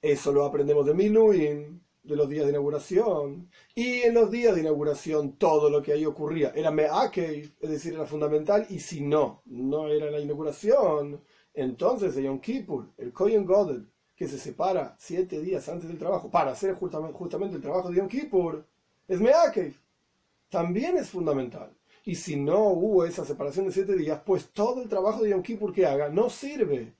eso 0.00 0.32
lo 0.32 0.44
aprendemos 0.44 0.86
de 0.86 0.94
Miluim, 0.94 1.80
de 2.04 2.16
los 2.16 2.28
días 2.28 2.44
de 2.44 2.50
inauguración. 2.50 3.50
Y 3.74 4.02
en 4.02 4.14
los 4.14 4.30
días 4.30 4.54
de 4.54 4.60
inauguración 4.60 5.32
todo 5.32 5.70
lo 5.70 5.82
que 5.82 5.92
ahí 5.92 6.04
ocurría 6.04 6.52
era 6.54 6.70
Me'akev, 6.70 7.52
es 7.60 7.70
decir, 7.70 7.94
era 7.94 8.06
fundamental. 8.06 8.66
Y 8.68 8.78
si 8.78 9.00
no, 9.00 9.42
no 9.46 9.88
era 9.88 10.10
la 10.10 10.20
inauguración, 10.20 11.20
entonces 11.54 12.14
de 12.14 12.24
Yom 12.24 12.40
Kippur, 12.40 12.92
el 12.98 13.12
Kohen 13.12 13.44
Godel, 13.44 13.90
que 14.14 14.28
se 14.28 14.38
separa 14.38 14.94
siete 14.98 15.40
días 15.40 15.68
antes 15.68 15.88
del 15.88 15.98
trabajo 15.98 16.30
para 16.30 16.52
hacer 16.52 16.74
justamente, 16.74 17.56
el 17.56 17.62
trabajo 17.62 17.90
de 17.90 17.96
Yom 17.96 18.08
Kippur, 18.08 18.64
es 19.08 19.20
Meakev. 19.20 19.74
También 20.48 20.96
es 20.96 21.10
fundamental. 21.10 21.74
Y 22.04 22.14
si 22.16 22.36
no 22.36 22.68
hubo 22.68 23.04
esa 23.04 23.24
separación 23.24 23.66
de 23.66 23.72
siete 23.72 23.96
días, 23.96 24.20
pues 24.24 24.50
todo 24.50 24.82
el 24.82 24.88
trabajo 24.88 25.22
de 25.22 25.30
Yom 25.30 25.42
Kippur 25.42 25.72
que 25.72 25.86
haga 25.86 26.10
no 26.10 26.28
sirve. 26.28 26.92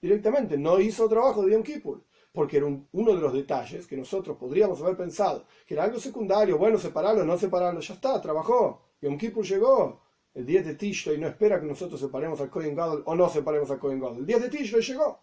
Directamente, 0.00 0.56
no 0.56 0.78
hizo 0.78 1.08
trabajo 1.08 1.44
de 1.44 1.52
Yom 1.52 1.62
Kippur. 1.62 2.02
Porque 2.36 2.58
era 2.58 2.66
uno 2.66 3.14
de 3.14 3.18
los 3.18 3.32
detalles 3.32 3.86
que 3.86 3.96
nosotros 3.96 4.36
podríamos 4.36 4.82
haber 4.82 4.94
pensado, 4.94 5.46
que 5.66 5.72
era 5.72 5.84
algo 5.84 5.98
secundario, 5.98 6.58
bueno, 6.58 6.76
separarlo, 6.76 7.24
no 7.24 7.38
separarlo, 7.38 7.80
ya 7.80 7.94
está, 7.94 8.20
trabajó. 8.20 8.82
Yom 9.00 9.16
Kippur 9.16 9.42
llegó. 9.42 10.02
El 10.34 10.44
10 10.44 10.66
de 10.66 10.74
Tishrei 10.74 11.16
no 11.16 11.28
espera 11.28 11.58
que 11.58 11.64
nosotros 11.64 11.98
separemos 11.98 12.38
al 12.42 12.50
Kohen 12.50 12.74
Gadol 12.76 13.02
o 13.06 13.14
no 13.14 13.30
separemos 13.30 13.70
al 13.70 13.78
Kohen 13.78 14.00
Gadol. 14.00 14.18
El 14.18 14.26
10 14.26 14.42
de 14.42 14.48
Tishrei 14.50 14.82
llegó. 14.82 15.18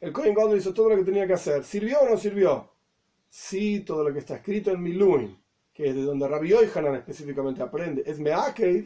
El 0.00 0.12
Kohen 0.12 0.34
Gadol 0.34 0.58
hizo 0.58 0.74
todo 0.74 0.88
lo 0.88 0.96
que 0.96 1.04
tenía 1.04 1.28
que 1.28 1.34
hacer. 1.34 1.62
¿Sirvió 1.62 2.00
o 2.00 2.08
no 2.08 2.16
sirvió? 2.16 2.68
Sí, 3.28 3.84
todo 3.86 4.02
lo 4.02 4.12
que 4.12 4.18
está 4.18 4.34
escrito 4.34 4.72
en 4.72 4.82
Miluim, 4.82 5.36
que 5.72 5.90
es 5.90 5.94
de 5.94 6.02
donde 6.02 6.26
Rabbi 6.26 6.54
Hanan 6.74 6.96
específicamente 6.96 7.62
aprende, 7.62 8.02
es 8.04 8.18
Meakev, 8.18 8.84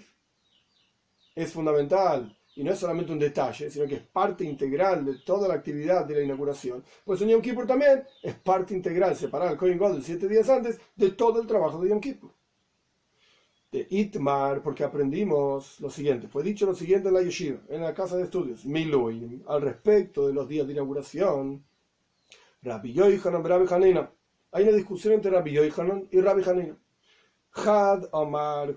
es 1.35 1.50
fundamental. 1.50 2.37
Y 2.54 2.62
no 2.62 2.73
es 2.73 2.78
solamente 2.78 3.12
un 3.12 3.18
detalle, 3.18 3.71
sino 3.71 3.87
que 3.87 3.94
es 3.94 4.02
parte 4.02 4.44
integral 4.44 5.04
de 5.06 5.14
toda 5.21 5.49
la 5.49 5.54
actividad 5.54 6.04
de 6.04 6.16
la 6.16 6.23
inauguración. 6.23 6.85
Pues 7.04 7.21
en 7.23 7.30
Yom 7.30 7.40
Kippur 7.40 7.66
también 7.66 8.04
es 8.23 8.35
parte 8.35 8.75
integral, 8.75 9.16
separar 9.16 9.49
al 9.49 9.56
Kohen 9.56 9.78
Gadol 9.78 10.02
siete 10.02 10.28
días 10.28 10.49
antes 10.50 10.78
de 10.94 11.12
todo 11.12 11.40
el 11.40 11.47
trabajo 11.47 11.80
de 11.80 11.88
Yom 11.88 12.00
Kippur. 12.00 12.30
De 13.71 13.87
Itmar, 13.88 14.62
porque 14.62 14.85
aprendimos 14.85 15.80
lo 15.80 15.88
siguiente. 15.88 16.28
Fue 16.28 16.42
dicho 16.42 16.66
lo 16.66 16.75
siguiente 16.75 17.09
en 17.09 17.14
la 17.14 17.23
yeshiva, 17.23 17.61
en 17.71 17.80
la 17.80 17.94
casa 17.94 18.18
de 18.18 18.25
estudios, 18.25 18.66
Miluim, 18.66 19.42
al 19.47 19.62
respecto 19.62 20.26
de 20.26 20.35
los 20.35 20.47
días 20.47 20.66
de 20.66 20.75
inauguración. 20.75 21.64
Rabbi 22.61 22.92
Yoichanan, 22.92 23.42
Rabbi 23.42 23.73
Hanina. 23.73 24.11
Hay 24.52 24.64
una 24.64 24.76
discusión 24.76 25.14
entre 25.14 25.30
Rabbi 25.30 25.52
Yoichanan 25.52 26.06
y 26.11 26.21
Rabbi 26.21 26.42
Hanina. 26.47 26.76
Had 27.54 28.09
Omar 28.12 28.75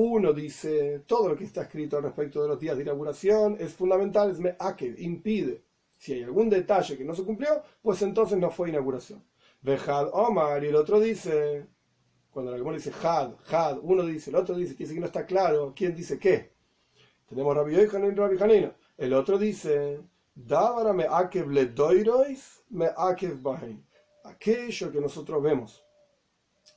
Uno 0.00 0.32
dice, 0.32 1.00
todo 1.08 1.30
lo 1.30 1.36
que 1.36 1.42
está 1.42 1.62
escrito 1.62 1.96
al 1.96 2.04
respecto 2.04 2.40
de 2.40 2.46
los 2.46 2.60
días 2.60 2.76
de 2.76 2.84
inauguración 2.84 3.56
es 3.58 3.74
fundamental, 3.74 4.30
es 4.30 4.38
me'akev, 4.38 4.94
impide. 5.00 5.64
Si 5.96 6.12
hay 6.12 6.22
algún 6.22 6.48
detalle 6.48 6.96
que 6.96 7.04
no 7.04 7.16
se 7.16 7.24
cumplió, 7.24 7.64
pues 7.82 8.00
entonces 8.02 8.38
no 8.38 8.48
fue 8.48 8.68
inauguración. 8.68 9.24
Vejad 9.60 10.10
Omar, 10.12 10.62
y 10.62 10.68
el 10.68 10.76
otro 10.76 11.00
dice, 11.00 11.66
cuando 12.30 12.52
la 12.52 12.58
Gemara 12.58 12.76
dice 12.76 12.92
had, 13.02 13.32
had, 13.50 13.78
uno 13.82 14.06
dice, 14.06 14.30
el 14.30 14.36
otro 14.36 14.54
dice, 14.54 14.76
quiere 14.76 14.84
decir 14.84 14.96
que 14.98 15.00
no 15.00 15.06
está 15.06 15.26
claro 15.26 15.72
quién 15.74 15.96
dice 15.96 16.16
qué. 16.16 16.52
Tenemos 17.28 17.56
Rabbi 17.56 17.74
Yochanan 17.74 18.12
y 18.12 18.14
Rabbi 18.14 18.40
Hanina. 18.40 18.76
El 18.96 19.12
otro 19.14 19.36
dice, 19.36 20.00
Davara 20.32 20.92
me 20.92 21.06
akev 21.10 21.50
le 21.50 21.66
doirois 21.66 22.62
me 22.70 22.86
akev 22.96 23.42
bahen. 23.42 23.84
Aquello 24.22 24.92
que 24.92 25.00
nosotros 25.00 25.42
vemos 25.42 25.84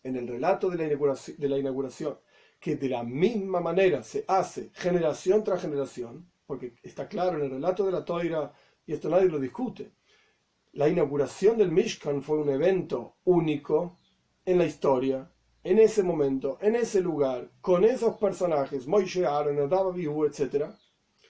en 0.03 0.15
el 0.15 0.27
relato 0.27 0.71
de 0.71 0.77
la, 0.77 0.85
inauguración, 0.85 1.37
de 1.37 1.49
la 1.49 1.59
inauguración, 1.59 2.17
que 2.61 2.75
de 2.75 2.89
la 2.89 3.03
misma 3.03 3.59
manera 3.59 4.03
se 4.03 4.23
hace 4.27 4.69
generación 4.75 5.43
tras 5.43 5.63
generación, 5.63 6.31
porque 6.45 6.75
está 6.83 7.07
claro 7.07 7.37
en 7.37 7.45
el 7.45 7.49
relato 7.49 7.83
de 7.85 7.91
la 7.91 8.05
Toira, 8.05 8.53
y 8.85 8.93
esto 8.93 9.09
nadie 9.09 9.29
lo 9.29 9.39
discute, 9.39 9.93
la 10.73 10.87
inauguración 10.87 11.57
del 11.57 11.71
Mishkan 11.71 12.21
fue 12.21 12.37
un 12.37 12.49
evento 12.49 13.17
único 13.23 13.99
en 14.45 14.59
la 14.59 14.65
historia, 14.65 15.33
en 15.63 15.79
ese 15.79 16.03
momento, 16.03 16.59
en 16.61 16.75
ese 16.75 17.01
lugar, 17.01 17.51
con 17.61 17.83
esos 17.83 18.17
personajes, 18.17 18.87
Moishe, 18.87 19.25
Aaron, 19.25 19.55
Nadab, 19.55 19.97
etc. 19.97 20.65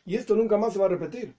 Y 0.05 0.15
esto 0.15 0.35
nunca 0.35 0.57
más 0.57 0.73
se 0.73 0.79
va 0.79 0.85
a 0.85 0.89
repetir. 0.89 1.38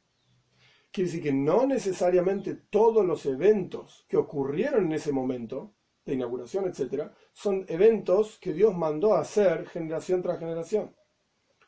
Quiere 0.91 1.09
decir 1.09 1.23
que 1.23 1.33
no 1.33 1.67
necesariamente 1.67 2.55
todos 2.55 3.05
los 3.05 3.27
eventos 3.27 4.07
que 4.09 4.17
ocurrieron 4.17 4.87
en 4.87 4.93
ese 4.93 5.13
momento, 5.13 5.75
de 6.05 6.15
inauguración, 6.15 6.67
etc., 6.67 7.11
son 7.33 7.65
eventos 7.69 8.39
que 8.39 8.53
Dios 8.53 8.77
mandó 8.77 9.15
a 9.15 9.21
hacer 9.21 9.67
generación 9.69 10.23
tras 10.23 10.39
generación. 10.39 10.95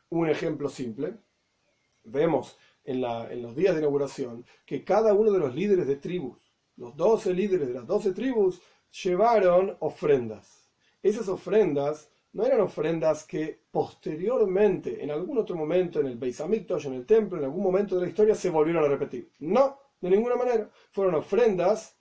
Un 0.09 0.29
ejemplo 0.29 0.69
simple, 0.69 1.17
vemos 2.03 2.57
en, 2.83 3.01
los 3.01 3.55
días 3.55 3.73
de 3.73 3.81
inauguración 3.81 4.45
que 4.65 4.83
cada 4.83 5.13
uno 5.13 5.31
de 5.31 5.39
los 5.39 5.55
líderes 5.55 5.87
de 5.87 5.95
tribus, 5.95 6.53
los 6.75 6.95
doce 6.95 7.33
líderes 7.33 7.67
de 7.67 7.73
las 7.73 7.87
doce 7.87 8.11
tribus, 8.13 8.61
llevaron 8.91 9.75
ofrendas 9.79 10.65
esas 11.05 11.29
ofrendas 11.29 12.09
no 12.33 12.45
eran 12.45 12.61
ofrendas 12.61 13.25
que 13.25 13.61
posteriormente, 13.69 15.03
en 15.03 15.11
algún 15.11 15.37
otro 15.37 15.55
momento, 15.55 15.99
en 15.99 16.07
el 16.07 16.17
Beis 16.17 16.39
en 16.39 16.93
el 16.93 17.05
templo, 17.05 17.37
en 17.37 17.43
algún 17.43 17.61
momento 17.61 17.95
de 17.95 18.01
la 18.01 18.07
historia, 18.07 18.33
se 18.33 18.49
volvieron 18.49 18.83
a 18.83 18.87
repetir. 18.87 19.29
No, 19.37 19.77
de 20.01 20.09
ninguna 20.09 20.35
manera. 20.35 20.67
Fueron 20.91 21.13
ofrendas, 21.13 21.94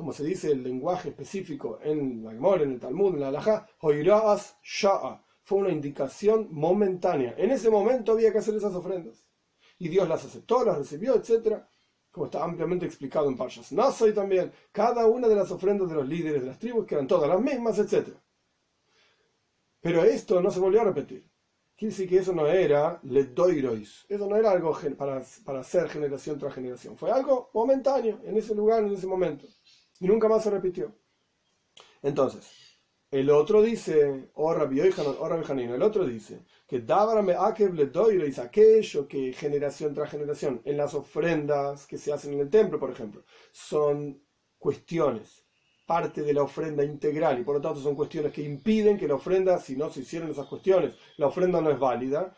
como 0.00 0.14
se 0.14 0.24
dice 0.24 0.50
el 0.50 0.62
lenguaje 0.62 1.10
específico 1.10 1.78
en 1.82 2.24
la 2.24 2.32
Gemora, 2.32 2.62
en 2.62 2.72
el 2.72 2.80
Talmud, 2.80 3.12
en 3.12 3.20
la 3.20 3.28
Alajá, 3.28 3.68
Hoiraas 3.80 4.56
Sha'a. 4.62 5.22
Fue 5.42 5.58
una 5.58 5.68
indicación 5.68 6.48
momentánea. 6.50 7.34
En 7.36 7.50
ese 7.50 7.68
momento 7.68 8.12
había 8.12 8.32
que 8.32 8.38
hacer 8.38 8.54
esas 8.54 8.74
ofrendas. 8.74 9.28
Y 9.78 9.88
Dios 9.88 10.08
las 10.08 10.24
aceptó, 10.24 10.64
las 10.64 10.78
recibió, 10.78 11.16
etc. 11.16 11.62
Como 12.10 12.26
está 12.26 12.42
ampliamente 12.42 12.86
explicado 12.86 13.28
en 13.28 13.36
Parshas 13.36 13.72
Naso 13.72 14.10
también. 14.14 14.50
Cada 14.72 15.04
una 15.04 15.28
de 15.28 15.34
las 15.34 15.50
ofrendas 15.50 15.90
de 15.90 15.96
los 15.96 16.08
líderes 16.08 16.40
de 16.40 16.46
las 16.46 16.58
tribus, 16.58 16.86
que 16.86 16.94
eran 16.94 17.06
todas 17.06 17.28
las 17.28 17.40
mismas, 17.42 17.78
etc. 17.78 18.08
Pero 19.82 20.02
esto 20.02 20.40
no 20.40 20.50
se 20.50 20.60
volvió 20.60 20.80
a 20.80 20.84
repetir. 20.84 21.30
Quiere 21.76 21.90
decir 21.90 22.08
que 22.08 22.18
eso 22.18 22.32
no 22.32 22.46
era 22.46 22.98
le 23.02 23.24
doirois. 23.24 24.06
Eso 24.08 24.26
no 24.26 24.36
era 24.36 24.50
algo 24.50 24.74
para, 24.96 25.22
para 25.44 25.60
hacer 25.60 25.90
generación 25.90 26.38
tras 26.38 26.54
generación. 26.54 26.96
Fue 26.96 27.10
algo 27.10 27.50
momentáneo 27.52 28.18
en 28.24 28.38
ese 28.38 28.54
lugar, 28.54 28.82
en 28.84 28.94
ese 28.94 29.06
momento. 29.06 29.46
Y 30.00 30.08
nunca 30.08 30.28
más 30.28 30.42
se 30.42 30.50
repitió. 30.50 30.92
Entonces, 32.02 32.50
el 33.10 33.30
otro 33.30 33.60
dice, 33.60 34.30
o 34.34 34.54
Rabbi 34.54 34.80
o 34.80 35.28
Rabbi 35.28 35.62
el 35.62 35.82
otro 35.82 36.06
dice, 36.06 36.44
que 36.66 36.80
me 36.80 37.34
akev 37.34 37.74
le 37.74 37.86
doirois, 37.86 38.38
aquello 38.38 39.06
que 39.06 39.32
generación 39.32 39.94
tras 39.94 40.10
generación, 40.10 40.62
en 40.64 40.76
las 40.76 40.94
ofrendas 40.94 41.86
que 41.86 41.98
se 41.98 42.12
hacen 42.12 42.34
en 42.34 42.40
el 42.40 42.50
templo, 42.50 42.78
por 42.78 42.90
ejemplo, 42.90 43.24
son 43.52 44.22
cuestiones 44.58 45.44
parte 45.90 46.22
de 46.22 46.32
la 46.32 46.44
ofrenda 46.44 46.84
integral 46.84 47.40
y 47.40 47.42
por 47.42 47.56
lo 47.56 47.60
tanto 47.60 47.80
son 47.80 47.96
cuestiones 47.96 48.32
que 48.32 48.42
impiden 48.42 48.96
que 48.96 49.08
la 49.08 49.16
ofrenda, 49.16 49.58
si 49.58 49.74
no 49.74 49.90
se 49.90 50.02
hicieron 50.02 50.30
esas 50.30 50.46
cuestiones, 50.46 50.94
la 51.16 51.26
ofrenda 51.26 51.60
no 51.60 51.68
es 51.68 51.80
válida. 51.80 52.32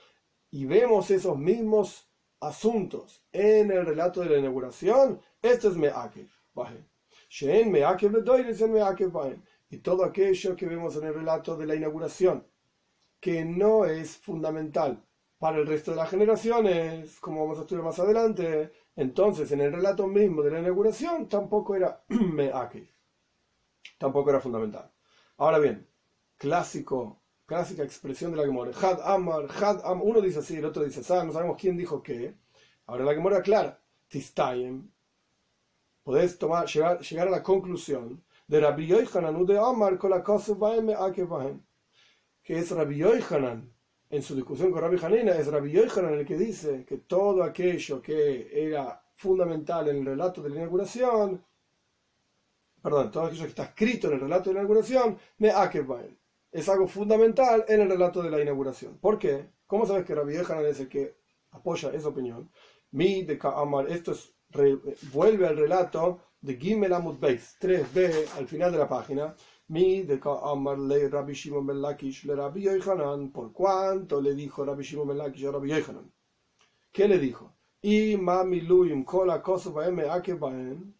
Y 0.51 0.65
vemos 0.65 1.11
esos 1.11 1.37
mismos 1.37 2.11
asuntos 2.41 3.27
en 3.31 3.71
el 3.71 3.85
relato 3.85 4.23
de 4.23 4.31
la 4.31 4.39
inauguración. 4.39 5.21
Esto 5.43 5.69
es 5.69 5.77
Me'akev. 5.77 6.31
Y 9.71 9.79
todo 9.79 10.05
aquello 10.05 10.55
que 10.55 10.67
vemos 10.67 10.97
en 10.97 11.05
el 11.05 11.15
relato 11.15 11.57
de 11.57 11.67
la 11.67 11.75
inauguración, 11.75 12.47
que 13.19 13.43
no 13.43 13.87
es 13.87 14.19
fundamental 14.19 15.03
para 15.39 15.59
el 15.59 15.67
resto 15.67 15.93
de 15.93 15.97
las 15.97 16.11
generaciones, 16.11 17.19
como 17.21 17.41
vamos 17.41 17.59
a 17.59 17.63
estudiar 17.63 17.85
más 17.85 17.99
adelante, 17.99 18.71
entonces 18.97 19.51
en 19.51 19.63
el 19.63 19.73
relato 19.73 20.07
mismo 20.07 20.43
de 20.43 20.51
la 20.51 20.61
inauguración 20.61 21.27
tampoco 21.27 21.75
era 21.75 22.05
Me'akev 22.09 22.87
tampoco 23.97 24.29
era 24.29 24.41
fundamental. 24.41 24.91
Ahora 25.39 25.59
bien, 25.59 25.89
clásico, 26.37 27.23
clásica 27.47 27.83
expresión 27.83 28.33
de 28.33 28.37
la 28.37 28.45
Gemora, 28.45 28.73
Had 28.79 29.01
Amar, 29.01 29.47
Had 29.51 29.81
Amar, 29.85 30.05
uno 30.05 30.21
dice 30.21 30.41
así, 30.41 30.57
el 30.57 30.65
otro 30.67 30.85
dice 30.85 31.01
así, 31.01 31.27
no 31.27 31.33
sabemos 31.33 31.57
quién 31.59 31.79
dijo 31.79 32.03
qué. 32.03 32.37
Ahora 32.87 33.05
la 33.05 33.15
Gemora 33.15 33.39
aclara, 33.39 33.81
Tistayem, 34.09 34.91
podés 36.03 36.39
tomar, 36.39 36.67
llegar, 36.67 37.01
llegar 37.01 37.29
a 37.29 37.31
la 37.31 37.43
conclusión 37.43 38.23
de 38.47 38.61
Rabbi 38.61 38.87
Yochanan 38.87 39.47
de 39.47 39.59
Amar 39.59 39.99
con 39.99 40.11
la 40.11 40.23
cosa 40.23 40.55
que 42.43 42.59
es 42.59 42.71
Rabbi 42.71 42.97
Yochanan 42.99 43.73
en 44.11 44.23
su 44.23 44.35
discusión 44.35 44.71
con 44.71 44.83
Rabbi 44.83 44.99
Hanina, 45.03 45.33
es 45.33 45.47
Rabbi 45.47 45.73
Yochanan 45.73 46.15
el 46.15 46.27
que 46.27 46.37
dice 46.37 46.85
que 46.85 46.99
todo 46.99 47.43
aquello 47.43 48.03
que 48.03 48.51
era 48.53 49.03
fundamental 49.15 49.89
en 49.89 49.99
el 49.99 50.05
relato 50.05 50.43
de 50.43 50.51
la 50.51 50.57
inauguración, 50.57 51.43
perdón, 52.83 53.11
todo 53.11 53.25
aquello 53.25 53.45
que 53.45 53.49
está 53.51 53.65
escrito 53.65 54.09
en 54.09 54.15
el 54.15 54.21
relato 54.21 54.51
de 54.51 54.55
la 54.55 54.61
inauguración, 54.61 55.17
me 55.39 55.51
akebaen. 55.51 56.19
Es 56.51 56.69
algo 56.69 56.87
fundamental 56.87 57.65
en 57.69 57.81
el 57.81 57.89
relato 57.89 58.23
de 58.23 58.31
la 58.31 58.43
inauguración. 58.43 58.99
¿Por 58.99 59.19
qué? 59.19 59.47
¿Cómo 59.67 59.87
sabes 59.87 60.05
que 60.05 60.15
Rabbi 60.15 60.35
Yehanan 60.35 60.67
es 60.67 60.81
el 60.81 60.89
que 60.89 61.17
apoya 61.53 61.91
esa 61.93 62.09
opinión? 62.09 62.51
Mi 62.91 63.23
de 63.25 63.39
Ka'amar, 63.39 63.91
esto 63.91 64.13
es, 64.13 64.35
vuelve 65.13 65.47
al 65.47 65.57
relato 65.57 66.21
de 66.41 66.57
Gimel 66.57 66.93
Amud 66.93 67.19
Beis, 67.19 67.57
3b, 67.61 68.39
al 68.39 68.47
final 68.47 68.73
de 68.73 68.79
la 68.79 68.89
página. 68.89 69.35
Mi 69.69 70.03
de 70.03 70.19
Ka'amar 70.19 70.79
le 70.79 71.09
Rabbi 71.09 71.33
Shimon 71.33 71.67
ben 71.67 71.81
Lakish 71.81 72.25
le 72.25 72.35
Rabbi 72.35 72.63
Yehanan, 72.63 73.33
por 73.33 73.53
cuánto 73.53 74.21
le 74.21 74.35
dijo 74.35 74.65
Rabbi 74.65 74.83
Shimon 74.83 75.09
ben 75.09 75.19
Lakish 75.19 75.47
a 75.47 75.53
Rabbi 75.53 75.69
Yehanan. 75.69 76.13
¿Qué 76.93 77.09
le 77.09 77.19
dijo? 77.19 77.55
Y 77.81 78.17
mami 78.17 78.61
luim 78.61 79.05
kola 79.05 79.43
kosovo 79.43 79.91
me 79.91 80.03
akebaen 80.09 80.95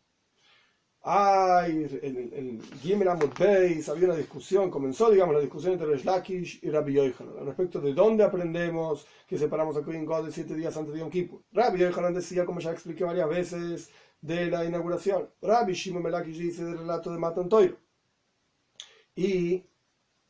Ay, 1.05 1.89
en, 2.03 2.61
Gimel 2.81 3.09
Amud 3.09 3.33
Beis 3.37 3.89
había 3.89 4.05
una 4.05 4.17
discusión, 4.17 4.71
comenzó, 4.71 5.11
digamos, 5.11 5.35
la 5.35 5.41
discusión 5.41 5.73
entre 5.73 5.89
Resh 5.89 6.05
Lakish 6.05 6.61
y 6.63 6.71
Rabbi 6.71 6.93
Yochanan 6.95 7.39
al 7.41 7.47
respecto 7.47 7.81
de 7.81 7.93
dónde 7.93 8.23
aprendemos 8.23 9.05
que 9.27 9.37
separamos 9.37 9.77
a 9.77 9.83
Kohen 9.83 10.07
God 10.07 10.27
de 10.27 10.33
siete 10.33 10.55
días 10.55 10.77
antes 10.77 10.95
de 10.95 11.01
Yom 11.01 11.11
Kippur. 11.11 11.43
Rabbi 11.51 11.81
Yochanan 11.81 12.15
decía, 12.15 12.47
como 12.47 12.61
ya 12.61 12.71
expliqué 12.71 13.03
varias 13.03 13.29
veces, 13.29 13.91
de 14.21 14.47
la 14.47 14.65
inauguración. 14.65 15.29
Rabbi 15.43 15.73
Shimon 15.73 16.05
Melakish 16.05 16.39
dice 16.39 16.65
del 16.65 16.79
relato 16.79 17.11
de 17.11 17.19
Matan 17.19 17.49
Toiro. 17.49 17.77
Y 19.17 19.67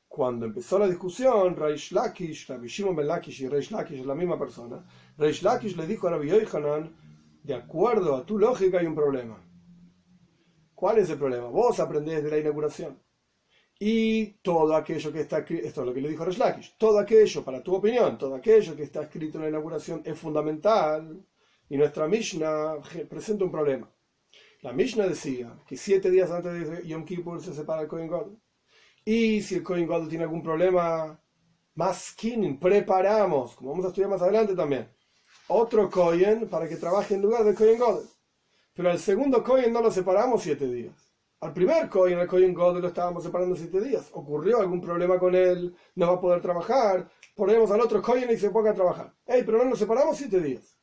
cuando 0.09 0.47
empezó 0.47 0.79
la 0.79 0.88
discusión, 0.88 1.55
Reish 1.55 1.93
Lakish, 1.93 2.49
Rabbi 2.49 2.69
Shimon 2.69 2.97
Melakish 2.97 3.43
y 3.43 3.49
Reish 3.49 3.71
Lakish 3.73 4.00
es 4.00 4.07
la 4.07 4.14
misma 4.14 4.38
persona, 4.38 4.83
Reish 5.19 5.43
Lakish 5.43 5.76
le 5.76 5.87
dijo 5.87 6.09
a 6.09 6.12
Rabbi 6.12 6.31
Yochanan, 6.31 6.97
de 7.43 7.55
acuerdo 7.55 8.17
a 8.17 8.25
tu 8.25 8.38
lógica 8.38 8.79
hay 8.79 8.87
un 8.87 8.95
problema 8.95 9.52
¿Cuál 10.83 10.99
es 10.99 11.09
el 11.11 11.17
problema? 11.17 11.47
Vos 11.47 11.79
aprendés 11.79 12.25
de 12.25 12.29
la 12.29 12.39
inauguración. 12.39 13.01
Y 13.79 14.33
todo 14.43 14.75
aquello 14.75 15.12
que 15.12 15.21
está 15.21 15.39
escrito, 15.39 15.69
esto 15.69 15.83
es 15.83 15.87
lo 15.87 15.95
que 15.95 16.01
le 16.01 16.09
dijo 16.09 16.25
Reshlakish, 16.25 16.75
todo 16.77 16.99
aquello, 16.99 17.45
para 17.45 17.62
tu 17.62 17.77
opinión, 17.77 18.19
todo 18.19 18.35
aquello 18.35 18.75
que 18.75 18.83
está 18.83 19.03
escrito 19.03 19.39
en 19.39 19.45
la 19.45 19.51
inauguración 19.51 20.03
es 20.05 20.19
fundamental. 20.19 21.25
Y 21.69 21.77
nuestra 21.77 22.09
Mishnah 22.09 22.79
presenta 23.09 23.45
un 23.45 23.53
problema. 23.53 23.89
La 24.62 24.73
Mishnah 24.73 25.07
decía 25.07 25.57
que 25.69 25.77
siete 25.77 26.11
días 26.11 26.33
antes 26.33 26.69
de 26.69 26.89
Yom 26.89 27.05
Kippur 27.05 27.41
se 27.41 27.55
separa 27.55 27.83
el 27.83 27.87
Kohen 27.87 28.09
God. 28.09 28.33
Y 29.05 29.41
si 29.41 29.55
el 29.55 29.62
Kohen 29.62 29.87
God 29.87 30.09
tiene 30.09 30.25
algún 30.25 30.43
problema, 30.43 31.17
más 31.77 32.07
skinning, 32.07 32.59
preparamos, 32.59 33.55
como 33.55 33.71
vamos 33.71 33.85
a 33.85 33.89
estudiar 33.91 34.11
más 34.11 34.23
adelante 34.23 34.57
también, 34.57 34.89
otro 35.47 35.89
Kohen 35.89 36.49
para 36.49 36.69
que 36.69 36.75
trabaje 36.75 37.15
en 37.15 37.23
lugar 37.23 37.45
del 37.45 37.55
Kohen 37.55 37.79
God. 37.79 38.01
Pero 38.75 38.91
al 38.91 38.99
segundo 38.99 39.43
Cohen 39.43 39.73
no 39.73 39.83
lo 39.83 39.91
separamos 39.91 40.43
siete 40.43 40.67
días. 40.67 40.95
Al 41.41 41.52
primer 41.52 41.88
Cohen, 41.88 42.19
al 42.19 42.29
Cohen 42.29 42.55
God, 42.55 42.79
lo 42.79 42.88
estábamos 42.88 43.25
separando 43.25 43.57
siete 43.57 43.81
días. 43.81 44.11
Ocurrió 44.12 44.61
algún 44.61 44.81
problema 44.81 45.19
con 45.19 45.35
él, 45.35 45.75
no 45.97 46.07
va 46.07 46.14
a 46.14 46.21
poder 46.21 46.41
trabajar. 46.41 47.11
Ponemos 47.35 47.71
al 47.71 47.81
otro 47.81 48.00
Cohen 48.00 48.31
y 48.31 48.37
se 48.37 48.50
ponga 48.50 48.71
a 48.71 48.75
trabajar. 48.75 49.12
¡Ey, 49.26 49.43
pero 49.43 49.59
no 49.59 49.64
nos 49.64 49.79
separamos 49.79 50.17
siete 50.17 50.41
días! 50.41 50.79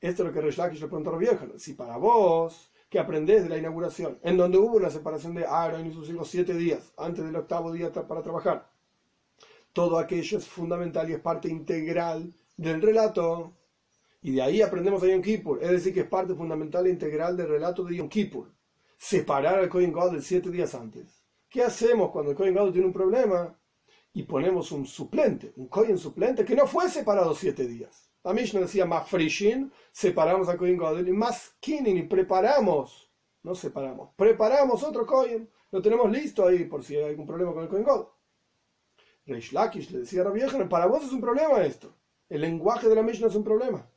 Esto 0.00 0.22
es 0.22 0.28
lo 0.28 0.32
que 0.32 0.40
Resh 0.40 0.58
le 0.58 0.86
preguntó 0.86 1.10
a 1.10 1.18
viejo. 1.18 1.46
Si 1.58 1.74
para 1.74 1.96
vos, 1.96 2.70
que 2.88 2.98
aprendés 2.98 3.42
de 3.42 3.48
la 3.48 3.58
inauguración, 3.58 4.18
en 4.22 4.36
donde 4.36 4.58
hubo 4.58 4.76
una 4.76 4.90
separación 4.90 5.34
de 5.34 5.44
Aaron 5.44 5.86
y 5.86 5.92
sus 5.92 6.08
hijos 6.08 6.28
siete 6.28 6.54
días, 6.54 6.92
antes 6.96 7.24
del 7.24 7.36
octavo 7.36 7.72
día 7.72 7.92
para 7.92 8.22
trabajar, 8.22 8.70
todo 9.72 9.98
aquello 9.98 10.38
es 10.38 10.46
fundamental 10.46 11.10
y 11.10 11.14
es 11.14 11.20
parte 11.20 11.48
integral 11.48 12.32
del 12.56 12.80
relato, 12.80 13.57
y 14.20 14.32
de 14.32 14.42
ahí 14.42 14.62
aprendemos 14.62 15.02
a 15.02 15.06
Yom 15.06 15.22
Kippur, 15.22 15.62
es 15.62 15.70
decir, 15.70 15.94
que 15.94 16.00
es 16.00 16.06
parte 16.06 16.34
fundamental 16.34 16.86
e 16.86 16.90
integral 16.90 17.36
del 17.36 17.48
relato 17.48 17.84
de 17.84 17.96
Yom 17.96 18.08
Kippur. 18.08 18.52
Separar 18.96 19.60
al 19.60 19.68
Kohen 19.68 19.92
Gadol 19.92 20.22
siete 20.22 20.50
días 20.50 20.74
antes. 20.74 21.24
¿Qué 21.48 21.62
hacemos 21.62 22.10
cuando 22.10 22.32
el 22.32 22.36
Kohen 22.36 22.54
Gadol 22.54 22.72
tiene 22.72 22.88
un 22.88 22.92
problema? 22.92 23.56
Y 24.12 24.24
ponemos 24.24 24.72
un 24.72 24.86
suplente, 24.86 25.52
un 25.56 25.68
Kohen 25.68 25.98
suplente 25.98 26.44
que 26.44 26.56
no 26.56 26.66
fue 26.66 26.88
separado 26.88 27.32
siete 27.34 27.66
días. 27.66 28.10
La 28.24 28.32
Mishnah 28.32 28.62
decía 28.62 28.84
más 28.84 29.08
frishin, 29.08 29.72
separamos 29.92 30.48
al 30.48 30.58
Kohen 30.58 30.76
Gadol 30.76 31.08
y 31.08 31.12
más 31.12 31.54
kinin 31.60 31.96
y 31.96 32.02
preparamos, 32.02 33.12
no 33.44 33.54
separamos, 33.54 34.10
preparamos 34.16 34.82
otro 34.82 35.06
Kohen, 35.06 35.48
lo 35.70 35.80
tenemos 35.80 36.10
listo 36.10 36.44
ahí 36.44 36.64
por 36.64 36.82
si 36.82 36.96
hay 36.96 37.04
algún 37.04 37.26
problema 37.26 37.52
con 37.52 37.62
el 37.62 37.68
Kohen 37.68 37.84
Gadol. 37.84 38.08
Reish 39.26 39.52
Lakish 39.52 39.90
le 39.90 40.00
decía 40.00 40.22
a 40.22 40.24
Rabbi 40.24 40.40
para 40.68 40.86
vos 40.86 41.04
es 41.04 41.12
un 41.12 41.20
problema 41.20 41.62
esto. 41.64 41.94
El 42.28 42.40
lenguaje 42.40 42.88
de 42.88 42.96
la 42.96 43.02
Mishnah 43.02 43.28
es 43.28 43.36
un 43.36 43.44
problema 43.44 43.88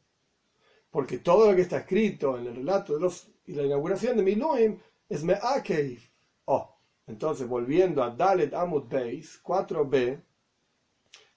porque 0.92 1.20
todo 1.20 1.50
lo 1.50 1.56
que 1.56 1.62
está 1.62 1.80
escrito 1.80 2.38
en 2.38 2.48
el 2.48 2.56
relato 2.58 2.94
de 2.94 3.00
los, 3.00 3.32
y 3.48 3.54
la 3.54 3.64
inauguración 3.64 4.18
de 4.18 4.24
Miluim 4.24 4.78
es 5.10 5.24
Me'akeif. 5.24 6.10
Oh, 6.46 6.78
entonces 7.08 7.48
volviendo 7.48 8.04
a 8.04 8.10
Dalet 8.10 8.54
Amud 8.54 8.84
Beis 8.88 9.42
4b, 9.42 10.22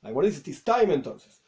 la 0.02 0.08
Gemara 0.10 0.26
dice 0.26 0.42
Tistaim 0.42 0.90
entonces. 0.90 1.40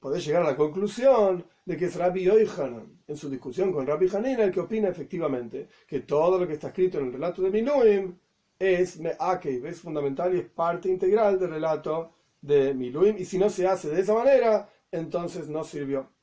Podés 0.00 0.24
llegar 0.24 0.42
a 0.42 0.50
la 0.50 0.56
conclusión 0.56 1.44
de 1.64 1.76
que 1.76 1.84
es 1.84 1.96
Rabbi 1.96 2.24
Yoichanan, 2.24 3.02
en 3.06 3.16
su 3.16 3.28
discusión 3.28 3.72
con 3.72 3.86
Rabbi 3.86 4.08
Hanina, 4.08 4.44
el 4.44 4.50
que 4.50 4.60
opina 4.60 4.88
efectivamente 4.88 5.68
que 5.86 6.00
todo 6.00 6.38
lo 6.38 6.46
que 6.46 6.54
está 6.54 6.68
escrito 6.68 6.98
en 6.98 7.06
el 7.06 7.12
relato 7.12 7.42
de 7.42 7.50
Miluim 7.50 8.18
es 8.58 8.98
Me'akeif, 8.98 9.64
es 9.66 9.80
fundamental 9.80 10.34
y 10.34 10.38
es 10.38 10.46
parte 10.46 10.88
integral 10.88 11.38
del 11.38 11.50
relato 11.50 12.12
de 12.40 12.72
Miluim, 12.74 13.16
y 13.18 13.24
si 13.24 13.38
no 13.38 13.50
se 13.50 13.66
hace 13.66 13.90
de 13.90 14.00
esa 14.00 14.14
manera, 14.14 14.68
entonces 14.90 15.48
no 15.48 15.62
sirvió 15.62 16.15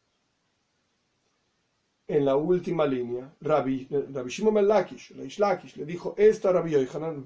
en 2.07 2.25
la 2.25 2.35
última 2.35 2.85
línea, 2.85 3.33
Rabbi, 3.41 3.87
Rabbi 3.89 4.29
Shimon 4.29 4.55
ben 4.55 4.67
Lakish, 4.67 5.11
Lakish, 5.39 5.77
le 5.77 5.85
dijo 5.85 6.13
esto 6.17 6.49
a 6.49 6.53
Rabbi 6.53 6.71
Yohanan, 6.71 7.23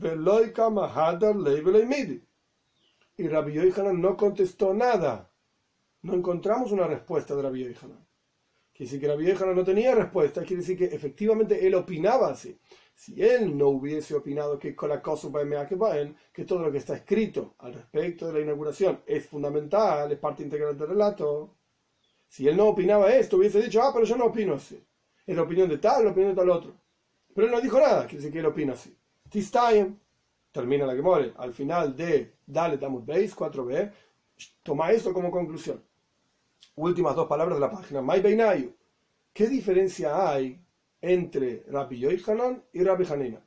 y 3.18 3.28
Rabbi 3.28 3.54
Yohanan 3.54 4.00
no 4.00 4.16
contestó 4.16 4.74
nada. 4.74 5.32
No 6.04 6.14
encontramos 6.14 6.72
una 6.72 6.86
respuesta 6.86 7.36
de 7.36 7.42
Rabbi 7.42 7.64
Yohanan. 7.64 8.06
Quiere 8.72 8.92
decir 8.92 9.02
que 9.02 9.08
Rabbi 9.08 9.26
Yohanan 9.26 9.56
no 9.56 9.64
tenía 9.64 9.96
respuesta, 9.96 10.44
quiere 10.44 10.62
decir 10.62 10.78
que 10.78 10.86
efectivamente 10.86 11.66
él 11.66 11.74
opinaba 11.74 12.30
así. 12.30 12.60
Si 12.94 13.22
él 13.22 13.58
no 13.58 13.70
hubiese 13.70 14.16
opinado 14.16 14.60
que 14.60 14.76
que 14.76 16.46
todo 16.46 16.60
lo 16.62 16.72
que 16.72 16.78
está 16.78 16.96
escrito 16.96 17.56
al 17.60 17.74
respecto 17.74 18.28
de 18.28 18.34
la 18.34 18.40
inauguración 18.42 19.02
es 19.06 19.26
fundamental, 19.28 20.12
es 20.12 20.20
parte 20.20 20.44
integral 20.44 20.78
del 20.78 20.90
relato, 20.90 21.57
si 22.28 22.48
él 22.48 22.58
no 22.58 22.68
opinaba 22.68 23.14
esto, 23.14 23.38
hubiese 23.38 23.62
dicho, 23.62 23.82
ah, 23.82 23.92
pero 23.94 24.06
yo 24.06 24.18
no 24.18 24.26
opino 24.26 24.56
así. 24.56 24.84
Es 25.26 25.36
la 25.36 25.44
opinión 25.44 25.70
de 25.70 25.78
tal, 25.78 26.06
la 26.06 26.12
opinión 26.12 26.34
de 26.34 26.42
tal 26.42 26.50
otro. 26.50 26.74
Pero 27.34 27.48
él 27.48 27.54
no 27.54 27.62
dijo 27.62 27.80
nada, 27.80 28.02
quiere 28.02 28.18
decir 28.18 28.32
que 28.32 28.40
él 28.40 28.46
opina 28.46 28.74
así. 28.74 28.96
Tistayem, 29.30 29.98
termina 30.52 30.86
la 30.86 30.96
que 30.96 31.02
muere, 31.02 31.34
al 31.38 31.54
final 31.54 31.96
de 31.96 32.34
Dalet 32.46 32.82
Amud 32.84 33.04
Beis 33.04 33.36
4b, 33.36 33.92
toma 34.64 34.92
esto 34.92 35.14
como 35.14 35.32
conclusión. 35.32 35.84
Últimas 36.76 37.16
dos 37.16 37.28
palabras 37.28 37.58
de 37.58 37.62
la 37.62 37.72
página. 37.72 38.02
Mai 38.02 38.22
Beinayu. 38.22 38.74
¿Qué 39.34 39.48
diferencia 39.48 40.30
hay 40.30 40.60
entre 41.02 41.64
Rabbi 41.68 42.00
Yoichanan 42.00 42.64
y 42.74 42.84
Rabbi 42.84 43.06
Hanina? 43.06 43.42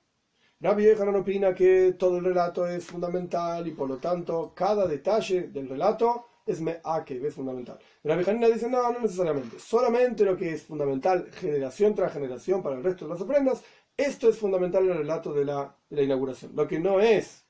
Rabbi 0.61 0.85
Yoichanan 0.85 1.17
opina 1.17 1.55
que 1.55 1.95
todo 1.99 2.19
el 2.19 2.25
relato 2.25 2.67
es 2.67 2.85
fundamental 2.85 3.67
y 3.67 3.73
por 3.73 3.89
lo 3.89 3.97
tanto 3.97 4.53
cada 4.55 4.87
detalle 4.87 5.49
del 5.49 5.69
relato 5.69 6.27
es 6.47 6.61
que 7.05 7.27
es 7.27 7.35
fundamental. 7.35 7.79
La 8.03 8.15
Hanina 8.15 8.49
dice, 8.49 8.69
no, 8.69 8.93
no 8.93 9.01
necesariamente. 9.01 9.59
Solamente 9.59 10.25
lo 10.25 10.37
que 10.37 10.53
es 10.53 10.63
fundamental 10.63 11.31
generación 11.33 11.95
tras 11.95 12.13
generación 12.13 12.63
para 12.63 12.77
el 12.77 12.85
resto 12.85 13.05
de 13.05 13.13
las 13.13 13.21
ofrendas, 13.21 13.63
esto 13.97 14.29
es 14.29 14.39
fundamental 14.39 14.85
en 14.85 14.91
el 14.93 14.99
relato 14.99 15.33
de 15.33 15.45
la, 15.45 15.77
inauguración. 15.91 16.53
Lo 16.55 16.67
que 16.67 16.79
no 16.79 17.01
es 17.01 17.45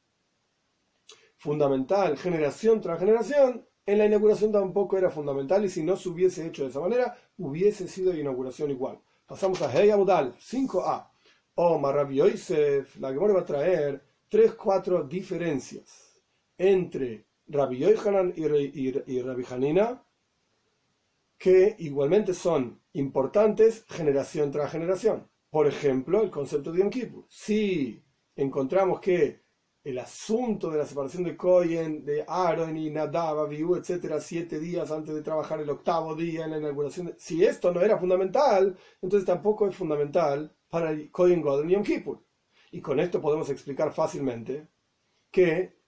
fundamental 1.36 2.18
generación 2.18 2.80
tras 2.80 2.98
generación, 2.98 3.66
en 3.86 3.98
la 3.98 4.06
inauguración 4.06 4.52
tampoco 4.52 4.98
era 4.98 5.10
fundamental 5.10 5.64
y 5.64 5.68
si 5.68 5.82
no 5.82 5.96
se 5.96 6.08
hubiese 6.08 6.46
hecho 6.46 6.64
de 6.64 6.70
esa 6.70 6.80
manera, 6.80 7.16
hubiese 7.38 7.88
sido 7.88 8.14
inauguración 8.14 8.70
igual. 8.70 9.00
Pasamos 9.26 9.62
a 9.62 9.70
Hey 9.72 9.90
Abudal 9.90 10.36
5a. 10.36 11.08
O 11.54 11.92
Rabbi 11.92 12.16
Yosef, 12.16 12.96
la 12.96 13.12
que 13.12 13.18
va 13.18 13.40
a 13.40 13.44
traer 13.44 14.02
3, 14.28 14.54
4 14.54 15.04
diferencias 15.04 16.22
entre 16.56 17.29
Rabbi 17.50 17.78
Yohanan 17.78 18.32
y, 18.36 18.44
y, 18.44 19.22
Rabbi 19.22 19.44
Hanina, 19.50 20.04
que 21.36 21.74
igualmente 21.78 22.32
son 22.32 22.80
importantes 22.92 23.84
generación 23.88 24.50
tras 24.50 24.70
generación. 24.70 25.28
Por 25.50 25.66
ejemplo, 25.66 26.22
el 26.22 26.30
concepto 26.30 26.70
de 26.70 26.78
Yom 26.80 26.90
Kippur. 26.90 27.24
Si 27.28 28.02
encontramos 28.36 29.00
que 29.00 29.42
el 29.82 29.98
asunto 29.98 30.70
de 30.70 30.78
la 30.78 30.86
separación 30.86 31.24
de 31.24 31.36
Cohen, 31.36 32.04
de 32.04 32.24
Aaron 32.28 32.76
y 32.76 32.90
Nadab, 32.90 33.40
Abiú, 33.40 33.74
etcétera, 33.74 34.20
siete 34.20 34.60
días 34.60 34.90
antes 34.90 35.14
de 35.14 35.22
trabajar 35.22 35.60
el 35.60 35.70
octavo 35.70 36.14
día 36.14 36.44
en 36.44 36.52
la 36.52 36.58
inauguración, 36.58 37.14
si 37.18 37.44
esto 37.44 37.72
no 37.72 37.80
era 37.80 37.98
fundamental, 37.98 38.76
entonces 39.00 39.26
tampoco 39.26 39.66
es 39.66 39.74
fundamental 39.74 40.54
para 40.68 40.90
el 40.90 41.10
Cohen 41.10 41.40
God 41.40 41.62
en 41.62 41.68
Yom 41.70 41.82
Kippur. 41.82 42.22
Y 42.70 42.80
con 42.80 43.00
esto 43.00 43.20
podemos 43.20 43.50
explicar 43.50 43.92
fácilmente 43.92 44.68
que 45.30 45.79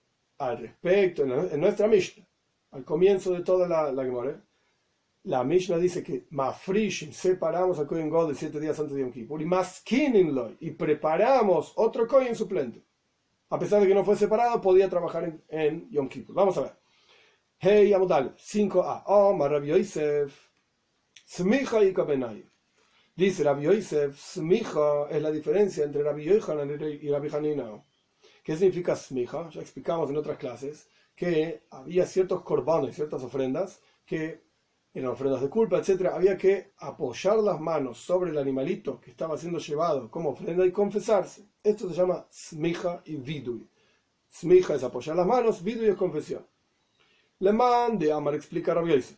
al 0.49 0.59
respecto, 0.59 1.23
en, 1.23 1.61
nuestra 1.61 1.87
Mishnah, 1.87 2.27
al 2.73 2.85
comienzo 2.85 3.33
de 3.33 3.43
toda 3.43 3.69
la, 3.69 3.93
la 3.93 4.05
Gemara, 4.05 4.43
la 5.25 5.45
Mishnah 5.45 5.79
dice 5.79 6.03
que 6.03 6.27
Mafrishim 6.31 7.13
separamos 7.13 7.79
a 7.79 7.87
Kohen 7.87 8.11
de 8.11 8.35
siete 8.35 8.59
días 8.59 8.79
antes 8.81 8.97
de 8.97 9.03
Yom 9.03 9.13
Kippur 9.13 9.41
y 9.41 9.45
Maskinimlo 9.45 10.57
y 10.59 10.73
preparamos 10.73 11.73
otro 11.77 12.09
Kohen 12.09 12.35
suplente. 12.35 12.83
A 13.51 13.59
pesar 13.59 13.81
de 13.81 13.87
que 13.87 13.95
no 13.95 14.05
fue 14.05 14.17
separado, 14.17 14.61
podía 14.61 14.89
trabajar 14.89 15.25
en, 15.25 15.45
en 15.49 15.91
Yom 15.91 16.09
Kippur. 16.09 16.35
Vamos 16.35 16.59
a 16.59 16.63
ver. 16.63 16.73
Hey 17.59 17.93
Amudal 17.93 18.35
5a. 18.35 19.05
Oh, 19.07 19.39
Rabbi 19.39 19.69
Yosef. 19.69 20.51
Smicha 21.25 21.85
y 21.85 21.95
Kabenay. 21.95 22.45
Dice 23.15 23.45
Rabbi 23.45 23.63
Yosef, 23.63 24.19
Smicha 24.19 25.09
es 25.09 25.23
la 25.23 25.31
diferencia 25.31 25.85
entre 25.85 26.03
Rabbi 26.03 26.25
Yohanan 26.25 26.69
y 27.01 27.09
Rabbi 27.09 27.29
Hanina. 27.29 27.85
¿Qué 28.43 28.57
significa 28.57 28.97
Smicha? 28.97 29.49
Ya 29.51 29.61
explicamos 29.61 30.11
en 30.11 30.17
otras 30.17 30.37
clases 30.37 30.89
que 31.15 31.63
había 31.71 32.07
ciertos 32.07 32.43
corbanos, 32.43 32.95
ciertas 32.95 33.23
ofrendas 33.23 33.81
que 34.05 34.43
en 34.95 35.07
ofrendas 35.07 35.41
de 35.41 35.49
culpa, 35.49 35.79
etcétera, 35.79 36.15
había 36.15 36.37
que 36.37 36.73
apoyar 36.79 37.39
las 37.39 37.61
manos 37.61 37.99
sobre 37.99 38.31
el 38.31 38.39
animalito 38.39 39.01
que 39.01 39.11
estaba 39.13 39.39
siendo 39.39 39.59
llevado 39.59 40.11
como 40.11 40.31
ofrenda 40.31 40.67
y 40.67 40.73
confesarse. 40.73 41.47
Esto 41.63 41.89
se 41.89 41.95
llama 41.95 42.27
smija 42.31 43.01
y 43.07 43.17
vidui. 43.17 43.67
Smija 44.31 44.75
es 44.75 44.83
apoyar 44.83 45.17
las 45.17 45.27
manos, 45.27 45.63
vidui 45.63 45.89
es 45.89 45.97
confesión. 45.97 46.45
Le 47.39 47.53
de 47.97 48.13
Amar 48.13 48.35
explica 48.35 48.75
Rabbi 48.75 48.95
Yosef. 48.95 49.17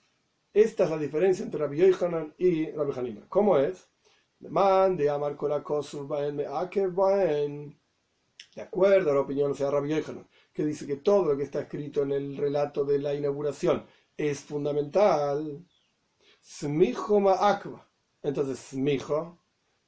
Esta 0.53 0.85
es 0.85 0.91
la 0.91 0.99
diferencia 0.99 1.45
entre 1.45 1.61
Rabbi 1.61 1.79
Yohanan 1.79 2.35
y 2.39 2.71
Rabbi 2.71 2.99
Hanina. 2.99 3.23
¿Cómo 3.29 3.59
es? 3.59 3.89
Le 4.41 4.51
de 4.51 5.11
Amar 5.11 5.37
De 8.55 8.63
acuerdo 8.63 9.11
a 9.11 9.15
la 9.15 9.21
opinión 9.21 9.53
de 9.53 9.71
Rabbi 9.71 9.89
Yohanan, 9.89 10.29
que 10.53 10.65
dice 10.65 10.87
que 10.87 10.97
todo 10.97 11.33
lo 11.33 11.37
que 11.37 11.43
está 11.43 11.61
escrito 11.61 12.03
en 12.03 12.13
el 12.13 12.37
relato 12.37 12.85
de 12.85 13.01
la 13.01 13.15
inauguración 13.15 13.85
es 14.17 14.41
fundamental. 14.41 15.67
Smijo 16.43 17.21
ma'akva. 17.21 17.89
Entonces, 18.23 18.59
smijo 18.59 19.39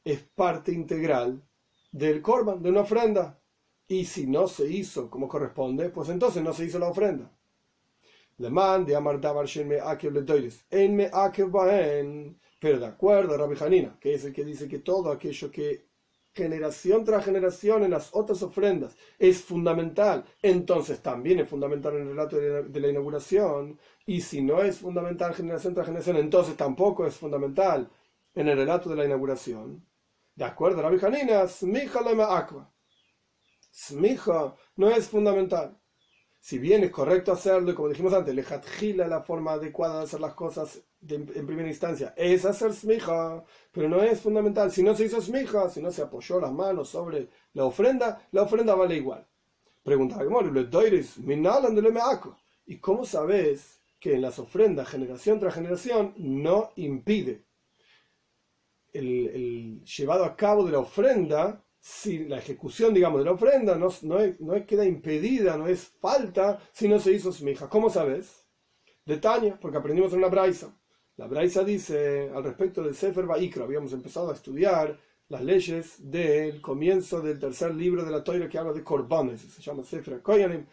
es 0.05 0.23
parte 0.23 0.73
integral 0.73 1.43
del 1.93 2.21
korban, 2.23 2.63
de 2.63 2.71
una 2.71 2.81
ofrenda. 2.83 3.41
Y 3.89 4.05
si 4.05 4.27
no 4.27 4.49
se 4.49 4.69
hizo 4.69 5.09
como 5.09 5.29
corresponde, 5.29 5.91
pues 5.91 6.09
entonces 6.09 6.43
no 6.43 6.53
se 6.53 6.65
hizo 6.65 6.79
la 6.79 6.89
ofrenda. 6.89 7.31
Le 8.39 8.51
mande 8.51 8.95
a 8.95 9.01
Pero 12.61 12.79
de 12.81 12.87
acuerdo 12.87 13.35
a 13.35 13.39
Rabbi 13.39 13.57
Hanina, 13.61 13.99
que 14.01 14.15
es 14.15 14.25
el 14.25 14.33
que 14.33 14.45
dice 14.45 14.69
que 14.69 14.81
todo 14.81 15.11
aquello 15.11 15.51
que 15.51 15.86
generación 16.37 17.05
tras 17.05 17.25
generación 17.25 17.83
en 17.83 17.93
las 17.93 18.11
otras 18.13 18.43
ofrendas 18.43 18.95
es 19.19 19.43
fundamental, 19.43 20.25
entonces 20.43 21.01
también 21.01 21.41
es 21.41 21.49
fundamental 21.49 21.95
en 21.95 22.03
el 22.03 22.09
relato 22.09 22.37
de 22.37 22.81
la 22.81 22.89
inauguración, 22.89 23.81
y 24.05 24.21
si 24.21 24.43
no 24.43 24.63
es 24.63 24.79
fundamental 24.79 25.35
generación 25.35 25.75
tras 25.75 25.87
generación, 25.87 26.17
entonces 26.19 26.57
tampoco 26.57 27.07
es 27.07 27.17
fundamental 27.17 27.91
en 28.35 28.49
el 28.49 28.57
relato 28.59 28.91
de 28.91 28.97
la 28.97 29.07
inauguración. 29.07 29.85
De 30.35 30.45
acuerdo, 30.45 30.83
la 30.83 30.99
Janina, 30.99 31.49
smija 31.49 32.03
lema 32.03 32.37
aqua. 32.37 32.71
Smija 33.73 34.55
no 34.77 34.91
es 34.91 35.09
fundamental. 35.09 35.79
Si 36.41 36.59
bien 36.59 36.85
es 36.85 36.91
correcto 36.91 37.33
hacerlo, 37.33 37.73
y 37.73 37.75
como 37.75 37.89
dijimos 37.89 38.13
antes, 38.13 38.35
lejatjila 38.35 39.09
la 39.09 39.23
forma 39.23 39.53
adecuada 39.53 39.99
de 39.99 40.05
hacer 40.05 40.21
las 40.21 40.35
cosas 40.35 40.81
en 41.09 41.47
primera 41.47 41.69
instancia 41.69 42.15
es 42.17 42.45
hacer 42.45 42.73
smija, 42.73 43.45
pero 43.73 43.89
no 43.89 44.03
es 44.03 44.21
fundamental. 44.21 44.71
Si 44.71 44.83
no 44.83 44.95
se 44.95 45.05
hizo 45.07 45.21
smija, 45.21 45.69
si 45.69 45.81
no 45.81 45.91
se 45.91 46.03
apoyó 46.03 46.41
las 46.41 46.53
manos 46.53 46.89
sobre 46.89 47.29
la 47.55 47.65
ofrenda, 47.65 48.27
la 48.33 48.43
ofrenda 48.43 48.75
vale 48.75 48.97
igual. 48.97 49.27
Pregunta 49.83 50.19
¿y 52.67 52.79
cómo 52.79 53.05
sabes 53.05 53.81
que 54.01 54.15
en 54.15 54.23
las 54.23 54.39
ofrendas, 54.39 54.89
generación 54.89 55.39
tras 55.39 55.55
generación, 55.55 56.15
no 56.17 56.71
impide 56.77 57.45
el, 58.93 59.85
llevado 59.85 60.25
a 60.25 60.35
cabo 60.35 60.65
de 60.65 60.73
la 60.73 60.81
ofrenda? 60.81 61.63
Si 61.89 62.25
la 62.25 62.39
ejecución, 62.39 62.93
digamos, 62.93 63.21
de 63.21 63.27
la 63.27 63.31
ofrenda 63.31 63.77
no, 63.77 63.89
no, 64.03 64.67
queda 64.67 64.85
impedida, 64.85 65.57
no 65.57 65.69
es 65.69 65.87
falta, 65.87 66.59
si 66.73 66.89
no 66.89 66.99
se 66.99 67.13
hizo 67.13 67.31
smija. 67.31 67.69
¿Cómo 67.69 67.91
sabes? 67.91 68.45
Detalle, 69.05 69.55
porque 69.61 69.79
aprendimos 69.79 70.13
en 70.13 70.19
una 70.19 70.27
braisa. 70.27 70.77
La 71.17 71.29
Braisa 71.29 71.63
dice 71.63 72.29
al 72.35 72.43
respecto 72.43 72.83
del 72.83 72.97
Sefer 72.97 73.25
Baikra, 73.25 73.63
habíamos 73.63 73.93
empezado 73.93 74.31
a 74.33 74.35
estudiar 74.35 74.99
las 75.29 75.43
leyes 75.45 76.11
del 76.11 76.61
comienzo 76.61 77.21
del 77.21 77.39
tercer 77.39 77.73
libro 77.73 78.05
de 78.05 78.11
la 78.11 78.25
Toira 78.25 78.49
que 78.49 78.59
habla 78.59 78.73
de 78.73 78.83
Korbanes, 78.83 79.43
se 79.43 79.63
llama 79.63 79.85
Sefer 79.85 80.21
Koyanim. 80.23 80.67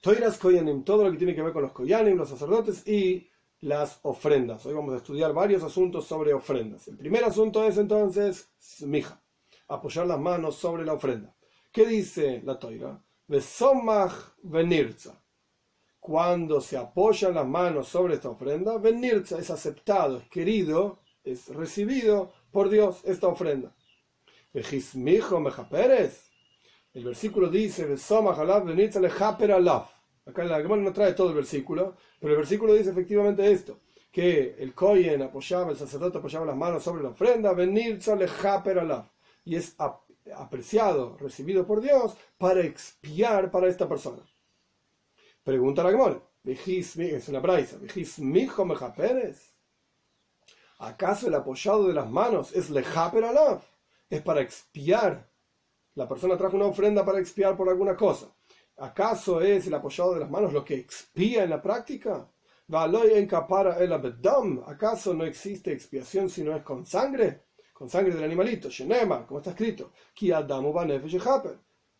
Toiras 0.00 0.38
Koyanim, 0.38 0.84
todo 0.84 1.04
lo 1.04 1.12
que 1.12 1.18
tiene 1.18 1.34
que 1.34 1.42
ver 1.42 1.52
con 1.52 1.64
los 1.64 1.72
Koyanim, 1.72 2.16
los 2.16 2.30
sacerdotes 2.30 2.88
y 2.88 3.28
las 3.60 4.00
ofrendas. 4.04 4.64
Hoy 4.64 4.72
vamos 4.72 4.94
a 4.94 4.96
estudiar 4.96 5.34
varios 5.34 5.62
asuntos 5.62 6.06
sobre 6.06 6.32
ofrendas. 6.32 6.88
El 6.88 6.96
primer 6.96 7.24
asunto 7.24 7.62
es 7.62 7.76
entonces 7.76 8.48
Smija, 8.58 9.22
apoyar 9.68 10.06
las 10.06 10.18
manos 10.18 10.56
sobre 10.56 10.84
la 10.84 10.94
ofrenda. 10.94 11.34
¿Qué 11.70 11.86
dice 11.86 12.42
la 12.44 12.58
Toira? 12.58 13.02
Besomach 13.26 14.34
venirza 14.42 15.22
cuando 16.08 16.60
se 16.62 16.76
apoyan 16.78 17.34
las 17.34 17.46
manos 17.46 17.88
sobre 17.88 18.14
esta 18.14 18.30
ofrenda, 18.30 18.78
Benirza 18.78 19.38
es 19.38 19.50
aceptado, 19.50 20.16
es 20.16 20.28
querido, 20.30 21.00
es 21.22 21.48
recibido 21.48 22.32
por 22.50 22.70
Dios 22.70 23.02
esta 23.04 23.26
ofrenda. 23.26 23.76
El 24.54 24.62
versículo 27.04 27.48
dice, 27.50 27.86
Acá 30.24 30.44
la 30.44 30.60
Gemara 30.62 30.82
no 30.82 30.92
trae 30.94 31.12
todo 31.12 31.28
el 31.28 31.34
versículo, 31.34 31.96
pero 32.18 32.32
el 32.32 32.38
versículo 32.38 32.72
dice 32.72 32.90
efectivamente 32.90 33.50
esto, 33.50 33.80
que 34.10 34.56
el 34.58 34.74
Kohen 34.74 35.20
apoyaba, 35.20 35.72
el 35.72 35.76
sacerdote 35.76 36.18
apoyaba 36.18 36.46
las 36.46 36.56
manos 36.56 36.82
sobre 36.82 37.02
la 37.02 37.10
ofrenda, 37.10 37.52
y 39.44 39.56
es 39.56 39.76
apreciado, 40.34 41.16
recibido 41.18 41.66
por 41.66 41.80
Dios 41.80 42.16
para 42.36 42.60
expiar 42.60 43.50
para 43.50 43.68
esta 43.68 43.88
persona. 43.88 44.22
Pregunta 45.42 45.82
la 45.82 45.90
Gemora. 45.90 46.22
Es 46.44 47.28
una 47.28 47.40
braisa. 47.40 47.78
¿Acaso 50.78 51.26
el 51.26 51.34
apoyado 51.34 51.88
de 51.88 51.94
las 51.94 52.08
manos 52.08 52.54
es 52.54 52.70
lejaper 52.70 53.24
alaf? 53.24 53.64
Es 54.08 54.22
para 54.22 54.40
expiar. 54.40 55.28
La 55.94 56.08
persona 56.08 56.36
trajo 56.36 56.56
una 56.56 56.66
ofrenda 56.66 57.04
para 57.04 57.18
expiar 57.18 57.56
por 57.56 57.68
alguna 57.68 57.96
cosa. 57.96 58.32
¿Acaso 58.76 59.40
es 59.40 59.66
el 59.66 59.74
apoyado 59.74 60.14
de 60.14 60.20
las 60.20 60.30
manos 60.30 60.52
lo 60.52 60.64
que 60.64 60.76
expía 60.76 61.42
en 61.42 61.50
la 61.50 61.60
práctica? 61.60 62.30
¿Acaso 64.66 65.14
no 65.14 65.24
existe 65.24 65.72
expiación 65.72 66.30
si 66.30 66.44
no 66.44 66.54
es 66.54 66.62
con 66.62 66.86
sangre? 66.86 67.47
Con 67.78 67.88
sangre 67.88 68.12
del 68.12 68.24
animalito. 68.24 68.68
Shenema, 68.68 69.24
como 69.24 69.38
está 69.38 69.50
escrito. 69.50 69.92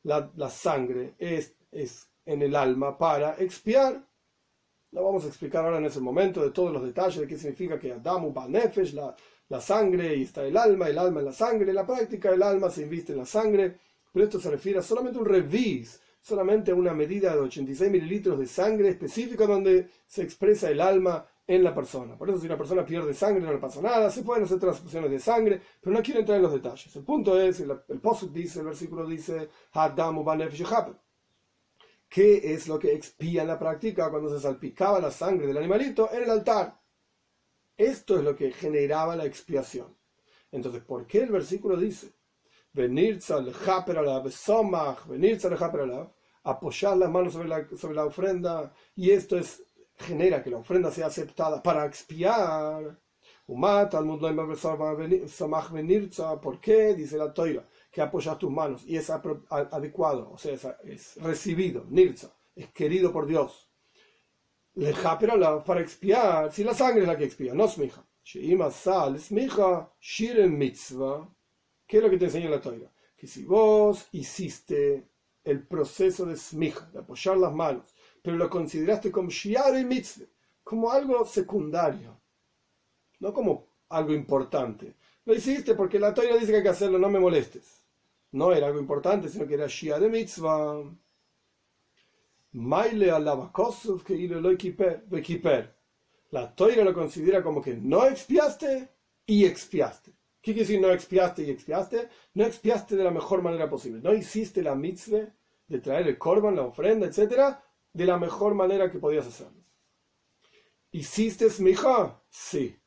La, 0.03 0.31
la 0.35 0.51
sangre 0.51 1.15
es, 1.17 1.55
es 1.71 2.11
en 2.27 2.43
el 2.43 2.57
alma 2.57 2.99
para 2.99 3.37
expiar. 3.39 4.05
No 4.91 5.05
vamos 5.05 5.25
a 5.25 5.29
explicar 5.29 5.65
ahora 5.65 5.79
en 5.79 5.85
ese 5.85 6.01
momento 6.01 6.43
de 6.43 6.51
todos 6.51 6.73
los 6.73 6.83
detalles 6.83 7.21
de 7.21 7.29
qué 7.29 7.39
significa 7.39 7.79
que 7.79 7.93
Adamu 7.93 8.33
Banefesh, 8.33 8.93
la, 8.95 9.15
la 9.49 9.61
sangre 9.61 10.17
y 10.17 10.23
está 10.23 10.45
el 10.45 10.57
alma, 10.57 10.89
el 10.89 10.99
alma 10.99 11.21
en 11.21 11.27
la 11.27 11.33
sangre. 11.33 11.69
En 11.69 11.77
la 11.77 11.87
práctica 11.87 12.31
el 12.31 12.43
alma 12.43 12.71
se 12.71 12.83
inviste 12.83 13.13
en 13.13 13.19
la 13.19 13.27
sangre, 13.27 13.79
pero 14.13 14.25
esto 14.25 14.41
se 14.41 14.51
refiere 14.51 14.81
a 14.81 14.83
solamente 14.83 15.21
un 15.21 15.27
revis, 15.27 16.01
solamente 16.21 16.73
a 16.73 16.75
una 16.75 16.93
medida 16.93 17.37
de 17.37 17.43
86 17.43 17.89
mililitros 17.89 18.37
de 18.37 18.47
sangre 18.47 18.89
específica 18.89 19.47
donde 19.47 19.91
se 20.09 20.23
expresa 20.23 20.71
el 20.71 20.81
alma 20.81 21.25
en 21.49 21.65
la 21.65 21.75
persona. 21.75 22.17
Por 22.17 22.29
eso 22.29 22.39
si 22.39 22.47
una 22.47 22.59
persona 22.59 22.85
pierde 22.85 23.15
sangre 23.15 23.41
no 23.41 23.51
le 23.51 23.59
pasa 23.59 23.81
nada, 23.81 24.11
se 24.11 24.23
pueden 24.23 24.45
hacer 24.45 24.61
transfusiones 24.61 25.11
de 25.11 25.19
sangre, 25.19 25.61
pero 25.81 25.97
no 25.97 26.03
quiero 26.03 26.21
entrar 26.21 26.37
en 26.37 26.43
los 26.43 26.53
detalles. 26.53 26.95
El 26.95 27.05
punto 27.05 27.41
es, 27.41 27.59
el, 27.61 27.71
el 27.71 28.01
dice, 28.33 28.61
el 28.61 28.67
versículo 28.67 29.07
dice, 29.07 29.49
¿Qué 32.09 32.55
es 32.55 32.69
lo 32.69 32.79
que 32.79 32.93
expía 32.95 33.43
en 33.43 33.49
la 33.49 33.59
práctica 33.59 34.11
cuando 34.11 34.31
se 34.31 34.41
salpicaba 34.41 35.01
la 35.01 35.11
sangre 35.11 35.47
del 35.47 35.57
animalito 35.57 36.11
en 36.13 36.25
el 36.25 36.31
altar? 36.31 36.79
Esto 37.77 38.19
es 38.19 38.25
lo 38.25 38.37
que 38.37 38.53
generaba 38.53 39.17
la 39.17 39.25
expiación. 39.25 39.97
Entonces, 40.53 40.83
¿por 40.83 41.07
qué 41.07 41.23
el 41.23 41.31
versículo 41.31 41.79
dice, 41.79 42.13
venir 42.75 43.23
apoyar 46.43 46.97
las 46.97 47.11
manos 47.11 47.33
sobre 47.33 47.49
la, 47.49 47.67
sobre 47.77 47.95
la 47.95 48.07
ofrenda 48.07 48.73
y 48.95 49.11
esto 49.11 49.37
es 49.37 49.63
genera 49.99 50.43
que 50.43 50.51
la 50.51 50.59
ofrenda 50.59 50.91
sea 50.91 51.07
aceptada 51.07 51.63
para 51.63 51.87
expiar? 51.87 52.99
¿Por 56.43 56.61
qué? 56.61 56.95
Dice 56.95 57.17
la 57.17 57.33
toira 57.33 57.67
que 57.91 58.03
apoyas 58.03 58.39
tus 58.39 58.51
manos 58.51 58.85
y 58.87 58.97
es 58.97 59.09
adecuado, 59.11 60.31
o 60.33 60.39
sea, 60.39 60.55
es, 60.85 61.17
recibido, 61.17 61.87
nirza, 61.89 62.31
es 62.55 62.71
querido 62.73 63.11
por 63.13 63.27
Dios. 63.27 63.71
Leja, 64.75 65.19
pero 65.19 65.65
para 65.65 65.81
expiar, 65.81 66.53
si 66.53 66.63
la 66.63 66.75
sangre 66.75 67.01
es 67.03 67.09
la 67.09 67.17
que 67.17 67.25
expía, 67.25 67.55
no 67.55 67.67
smija. 67.67 68.05
¿Qué 68.23 68.41
es 71.97 72.03
lo 72.03 72.11
que 72.11 72.19
te 72.19 72.27
enseña 72.27 72.51
la 72.51 72.61
toira? 72.61 72.93
Que 73.17 73.27
si 73.27 73.45
vos 73.45 74.07
hiciste 74.13 75.09
el 75.43 75.67
proceso 75.67 76.27
de 76.27 76.37
smija, 76.37 76.91
de 76.93 76.99
apoyar 76.99 77.39
las 77.39 77.55
manos, 77.55 77.95
pero 78.29 78.37
lo 78.37 78.51
consideraste 78.51 79.11
como 79.11 79.31
shiare 79.31 79.83
mitzvah, 79.87 80.27
como 80.63 80.93
algo 80.93 81.25
secundario, 81.25 82.21
no 83.21 83.33
como 83.33 83.69
algo 83.89 84.13
importante. 84.13 84.97
Lo 85.25 85.33
hiciste 85.33 85.75
porque 85.75 85.99
la 85.99 86.13
Torah 86.13 86.37
dice 86.37 86.49
que 86.51 86.57
hay 86.59 86.63
que 86.63 86.69
hacerlo, 86.69 86.99
no 86.99 87.09
me 87.09 87.19
molestes. 87.19 87.87
No 88.33 88.53
era 88.53 88.67
algo 88.67 88.81
importante, 88.81 89.31
sino 89.31 89.47
que 89.47 89.55
era 89.55 89.67
Shia 89.67 89.99
de 89.99 90.11
Mitzvah. 90.11 90.95
Maile 92.53 93.11
alaba 93.11 93.51
que 94.05 94.29
lo 94.29 94.51
equiper. 94.51 95.75
La 96.31 96.55
Torah 96.55 96.85
lo 96.85 96.93
considera 96.93 97.43
como 97.43 97.63
que 97.63 97.77
no 97.77 98.05
expiaste 98.05 98.91
y 99.25 99.47
expiaste. 99.47 100.11
¿Qué 100.43 100.53
quiere 100.53 100.69
decir 100.69 100.83
no 100.83 100.91
expiaste 100.91 101.45
y 101.45 101.51
expiaste? 101.51 102.11
No 102.35 102.45
expiaste 102.45 102.95
de 102.95 103.05
la 103.05 103.11
mejor 103.11 103.41
manera 103.41 103.71
posible. 103.71 104.03
No 104.03 104.13
hiciste 104.13 104.61
la 104.61 104.75
mitzvah 104.75 105.35
de 105.67 105.81
traer 105.81 106.09
el 106.09 106.19
korban, 106.19 106.57
la 106.57 106.65
ofrenda, 106.65 107.07
etcétera, 107.07 107.65
de 107.99 108.07
la 108.07 108.17
mejor 108.17 108.55
manera 108.55 108.93
que 108.93 109.01
podías 109.01 109.27
hacerlo. 109.27 109.61
¿Hiciste 110.93 111.51
smija? 111.51 112.23
Sí. 112.31 112.79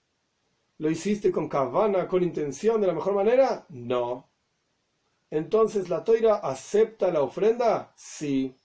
¿Lo 0.78 0.90
hiciste 0.90 1.34
con 1.34 1.50
kavana, 1.50 2.08
con 2.08 2.24
intención, 2.24 2.80
de 2.80 2.88
la 2.88 2.94
mejor 2.94 3.14
manera? 3.16 3.66
No. 3.68 4.30
Entonces, 5.30 5.90
¿la 5.90 6.06
toira 6.06 6.36
acepta 6.36 7.12
la 7.12 7.24
ofrenda? 7.24 7.92
Sí. 7.98 8.56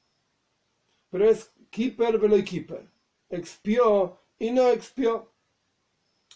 Pero 1.11 1.29
es 1.29 1.51
keeper 1.69 2.17
velo 2.17 2.37
keeper. 2.45 2.89
Expió 3.29 4.21
y 4.39 4.53
no 4.53 4.69
expió. 4.69 5.33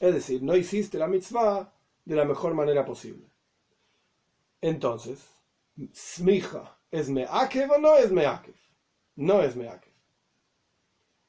Es 0.01 0.13
decir, 0.13 0.43
no 0.43 0.57
hiciste 0.57 0.99
la 0.99 1.07
mitzvah 1.07 1.73
de 2.05 2.17
la 2.17 2.25
mejor 2.25 2.55
manera 2.55 2.85
posible. 2.85 3.31
Entonces, 4.61 5.25
smija, 5.95 6.81
¿es 6.91 7.09
meakev 7.09 7.71
o 7.71 7.79
no 7.79 7.95
es 7.95 8.11
meakev? 8.11 8.57
No 9.15 9.41
es 9.41 9.55
meakev. 9.55 9.90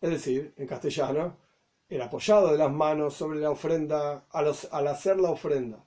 Es 0.01 0.09
decir, 0.09 0.53
en 0.57 0.67
castellano, 0.67 1.37
el 1.87 2.01
apoyado 2.01 2.51
de 2.51 2.57
las 2.57 2.71
manos 2.71 3.13
sobre 3.13 3.39
la 3.39 3.51
ofrenda 3.51 4.25
al, 4.31 4.87
hacer 4.87 5.19
la 5.19 5.29
ofrenda 5.29 5.85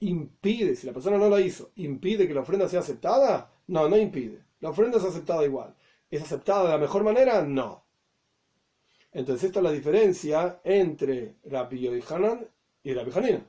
impide, 0.00 0.76
si 0.76 0.86
la 0.86 0.92
persona 0.92 1.16
no 1.16 1.28
lo 1.28 1.38
hizo, 1.38 1.70
impide 1.76 2.26
que 2.28 2.34
la 2.34 2.40
ofrenda 2.40 2.68
sea 2.68 2.80
aceptada, 2.80 3.50
no, 3.68 3.88
no 3.88 3.96
impide. 3.96 4.44
La 4.60 4.70
ofrenda 4.70 4.98
es 4.98 5.04
aceptada 5.04 5.44
igual. 5.44 5.74
¿Es 6.10 6.22
aceptada 6.22 6.64
de 6.64 6.70
la 6.70 6.78
mejor 6.78 7.04
manera? 7.04 7.42
No. 7.42 7.86
Entonces 9.12 9.44
esta 9.44 9.60
es 9.60 9.64
la 9.64 9.72
diferencia 9.72 10.60
entre 10.64 11.36
Rabbi 11.44 12.02
Hanan 12.08 12.46
y 12.82 12.92
Rabbi 12.92 13.12
Hanina. 13.14 13.46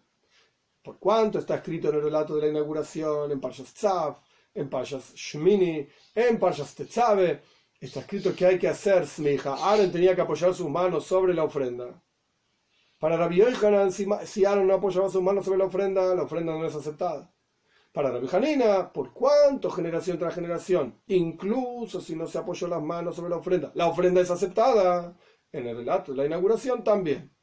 Por 0.84 1.00
cuanto 1.00 1.39
está 1.39 1.56
escrito 1.56 1.89
en 1.89 1.96
el 1.96 2.04
relato 2.04 2.36
de 2.36 2.41
la 2.41 2.48
inauguración, 2.50 3.32
en 3.32 3.39
Parshas 3.39 3.74
Tzav, 3.74 4.17
en 4.54 4.69
Parshas 4.69 5.13
Shmini, 5.15 5.88
en 6.13 6.39
Parshas 6.39 6.76
Tetzave, 6.76 7.41
está 7.86 8.00
escrito 8.02 8.36
que 8.36 8.46
hay 8.46 8.60
que 8.60 8.67
hacer 8.67 9.06
smija. 9.06 9.56
Aaron 9.56 9.91
tenía 9.91 10.15
que 10.15 10.22
apoyar 10.22 10.54
sus 10.54 10.69
manos 10.69 11.06
sobre 11.06 11.34
la 11.34 11.43
ofrenda. 11.43 12.02
Para 13.00 13.17
Rabbi 13.17 13.38
Yohanan, 13.38 13.91
si 13.91 14.46
Aaron 14.46 14.67
no 14.67 14.76
apoyaba 14.76 15.10
sus 15.10 15.22
manos 15.22 15.43
sobre 15.43 15.60
la 15.60 15.65
ofrenda, 15.65 16.15
la 16.15 16.24
ofrenda 16.24 16.54
no 16.54 16.65
es 16.65 16.74
aceptada. 16.74 17.30
Para 17.91 18.12
Rabbi 18.12 18.28
Hanina, 18.32 18.91
por 18.91 19.12
cuánto 19.12 19.69
generación 19.69 20.17
tras 20.17 20.34
generación, 20.34 21.02
incluso 21.08 22.00
si 22.00 22.15
no 22.15 22.26
se 22.26 22.38
apoyó 22.38 22.67
las 22.67 22.82
manos 22.82 23.17
sobre 23.17 23.30
la 23.30 23.36
ofrenda, 23.36 23.72
la 23.76 23.88
ofrenda 23.88 24.22
es 24.22 24.32
aceptada. 24.32 25.17
En 25.52 25.67
el 25.67 25.78
relato 25.78 26.13
de 26.13 26.17
la 26.17 26.26
inauguración 26.26 26.84
también. 26.84 27.36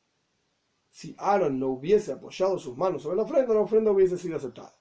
Si 0.88 1.14
Aaron 1.18 1.60
no 1.60 1.68
hubiese 1.68 2.12
apoyado 2.12 2.58
sus 2.58 2.76
manos 2.76 3.02
sobre 3.02 3.18
la 3.18 3.22
ofrenda, 3.22 3.54
la 3.54 3.60
ofrenda 3.60 3.92
hubiese 3.92 4.16
sido 4.16 4.36
aceptada. 4.38 4.74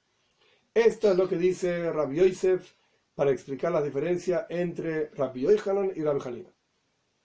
Esto 0.74 1.12
es 1.12 1.18
lo 1.18 1.28
que 1.28 1.38
dice 1.38 1.92
Rabbi 1.92 2.16
Yosef 2.16 2.79
para 3.20 3.32
explicar 3.32 3.70
la 3.74 3.82
diferencia 3.82 4.48
entre 4.48 5.10
Rabbi 5.10 5.42
Yohanan 5.42 5.92
y 5.94 6.02
Rabbi 6.04 6.22
Hanina. 6.26 6.54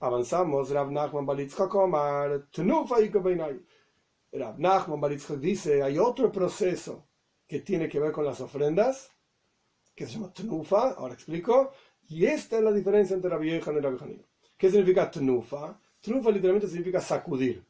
Avanzamos, 0.00 0.70
Rab 0.70 0.90
Nachman 0.90 1.24
Balitzchak 1.24 1.72
Omar, 1.72 2.48
Tnufa 2.50 3.00
y 3.00 3.10
Rab 4.32 4.58
Nachman 4.58 5.00
Balitzchak 5.00 5.38
dice, 5.38 5.84
hay 5.84 5.96
otro 5.96 6.32
proceso 6.32 7.06
que 7.46 7.60
tiene 7.60 7.88
que 7.88 8.00
ver 8.00 8.10
con 8.10 8.24
las 8.24 8.40
ofrendas, 8.40 9.12
que 9.94 10.06
se 10.06 10.14
llama 10.14 10.32
Tnufa, 10.32 10.94
ahora 10.94 11.14
explico, 11.14 11.70
y 12.08 12.26
esta 12.26 12.56
es 12.58 12.64
la 12.64 12.72
diferencia 12.72 13.14
entre 13.14 13.30
Rabbi 13.30 13.50
Yohanan 13.52 13.76
y 13.76 13.80
Rabbi 13.80 13.98
Hanina. 14.02 14.24
¿Qué 14.58 14.70
significa 14.70 15.08
Tnufa? 15.08 15.78
Tnufa 16.00 16.32
literalmente 16.32 16.66
significa 16.66 17.00
sacudir. 17.00 17.64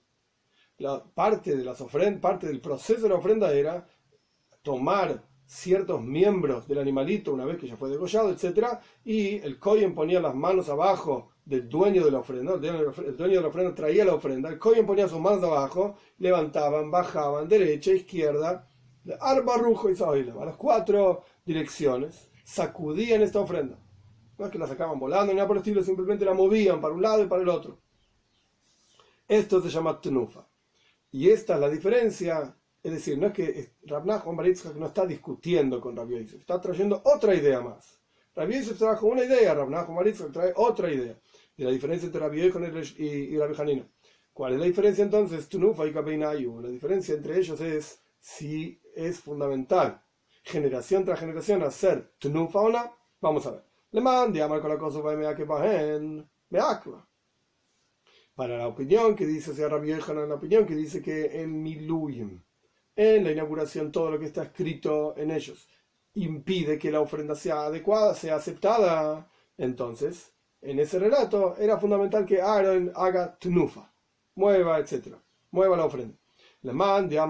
La 0.78 1.04
parte 1.04 1.54
de 1.54 1.62
las 1.62 1.78
ofrendas, 1.82 2.22
parte 2.22 2.46
del 2.46 2.62
proceso 2.62 3.02
de 3.02 3.10
la 3.10 3.16
ofrenda 3.16 3.52
era 3.52 3.86
tomar 4.62 5.22
ciertos 5.46 6.02
miembros 6.02 6.66
del 6.66 6.78
animalito 6.78 7.32
una 7.32 7.44
vez 7.44 7.58
que 7.58 7.68
ya 7.68 7.76
fue 7.76 7.90
degollado, 7.90 8.30
etc. 8.30 8.78
Y 9.04 9.36
el 9.36 9.58
Koyen 9.58 9.94
ponía 9.94 10.20
las 10.20 10.34
manos 10.34 10.68
abajo 10.68 11.30
del 11.44 11.68
dueño 11.68 12.04
de 12.04 12.10
la 12.10 12.20
ofrenda, 12.20 12.54
el 12.54 12.60
dueño 12.60 13.36
de 13.36 13.42
la 13.42 13.48
ofrenda 13.48 13.74
traía 13.74 14.04
la 14.04 14.14
ofrenda, 14.14 14.48
el 14.48 14.58
Koyen 14.58 14.86
ponía 14.86 15.08
sus 15.08 15.20
manos 15.20 15.44
abajo, 15.44 15.96
levantaban, 16.18 16.90
bajaban, 16.90 17.48
derecha, 17.48 17.92
izquierda, 17.92 18.66
arba, 19.20 19.58
rujo 19.58 19.90
y 19.90 19.96
saoila, 19.96 20.34
a 20.40 20.46
las 20.46 20.56
cuatro 20.56 21.24
direcciones, 21.44 22.30
sacudían 22.44 23.22
esta 23.22 23.40
ofrenda. 23.40 23.78
No 24.38 24.46
es 24.46 24.50
que 24.50 24.58
la 24.58 24.66
sacaban 24.66 24.98
volando 24.98 25.32
ni 25.32 25.36
nada 25.36 25.46
por 25.46 25.56
el 25.56 25.60
estilo, 25.60 25.82
simplemente 25.82 26.24
la 26.24 26.34
movían 26.34 26.80
para 26.80 26.94
un 26.94 27.02
lado 27.02 27.22
y 27.22 27.26
para 27.26 27.42
el 27.42 27.48
otro. 27.48 27.78
Esto 29.28 29.60
se 29.60 29.68
llama 29.68 30.00
tenufa. 30.00 30.46
Y 31.12 31.30
esta 31.30 31.54
es 31.54 31.60
la 31.60 31.68
diferencia 31.68 32.56
es 32.84 32.92
decir, 32.92 33.18
no 33.18 33.28
es 33.28 33.32
que 33.32 33.70
Rabnach 33.84 34.26
Baritzhak 34.26 34.76
no 34.76 34.86
está 34.88 35.06
discutiendo 35.06 35.80
con 35.80 35.96
Rabbi 35.96 36.22
Yosef, 36.22 36.40
está 36.40 36.60
trayendo 36.60 37.00
otra 37.02 37.34
idea 37.34 37.62
más. 37.62 37.98
Rabbi 38.34 38.58
Yosef 38.58 38.76
trajo 38.76 39.06
una 39.06 39.24
idea, 39.24 39.54
Rabnach 39.54 39.88
Baritzhak 39.88 40.30
trae 40.30 40.52
otra 40.54 40.92
idea. 40.92 41.18
Y 41.56 41.64
la 41.64 41.70
diferencia 41.70 42.04
entre 42.04 42.20
Rabbi 42.20 42.42
Yosef 42.42 43.00
y, 43.00 43.38
Rabbi 43.38 43.54
Hanina. 43.58 43.88
¿Cuál 44.34 44.52
es 44.52 44.60
la 44.60 44.66
diferencia 44.66 45.02
entonces? 45.02 45.48
Tunufa 45.48 45.86
y 45.86 45.94
Kapeinayu. 45.94 46.60
La 46.60 46.68
diferencia 46.68 47.14
entre 47.14 47.38
ellos 47.38 47.58
es 47.62 48.00
si 48.20 48.78
es 48.94 49.18
fundamental, 49.18 50.02
generación 50.42 51.06
tras 51.06 51.20
generación, 51.20 51.62
hacer 51.62 52.12
Tunufa 52.18 52.60
o 52.60 52.68
no. 52.68 52.96
Vamos 53.22 53.46
a 53.46 53.52
ver. 53.52 53.64
Le 53.92 54.02
mande 54.02 54.42
a 54.42 54.48
con 54.48 54.68
la 54.68 54.76
cosa 54.76 55.00
me 55.02 55.24
Para 58.34 58.58
la 58.58 58.68
opinión 58.68 59.16
que 59.16 59.24
dice, 59.24 59.54
sea, 59.54 59.70
Rabbi 59.70 59.90
la 59.90 60.34
opinión 60.34 60.66
que 60.66 60.74
dice 60.74 61.00
que 61.00 61.40
en 61.40 61.62
Miluyim, 61.62 62.42
en 62.96 63.24
la 63.24 63.32
inauguración 63.32 63.92
todo 63.92 64.10
lo 64.10 64.18
que 64.18 64.26
está 64.26 64.44
escrito 64.44 65.14
en 65.16 65.30
ellos 65.30 65.68
impide 66.14 66.78
que 66.78 66.90
la 66.90 67.00
ofrenda 67.00 67.34
sea 67.34 67.66
adecuada, 67.66 68.14
sea 68.14 68.36
aceptada, 68.36 69.28
entonces 69.58 70.32
en 70.62 70.78
ese 70.78 70.98
relato 70.98 71.56
era 71.58 71.78
fundamental 71.78 72.24
que 72.24 72.40
Aaron 72.40 72.92
haga 72.94 73.36
tnufa, 73.38 73.92
mueva, 74.36 74.78
etc. 74.78 75.16
Mueva 75.50 75.76
la 75.76 75.84
ofrenda. 75.84 76.16
Le 76.62 76.72
mande 76.72 77.18
a 77.18 77.28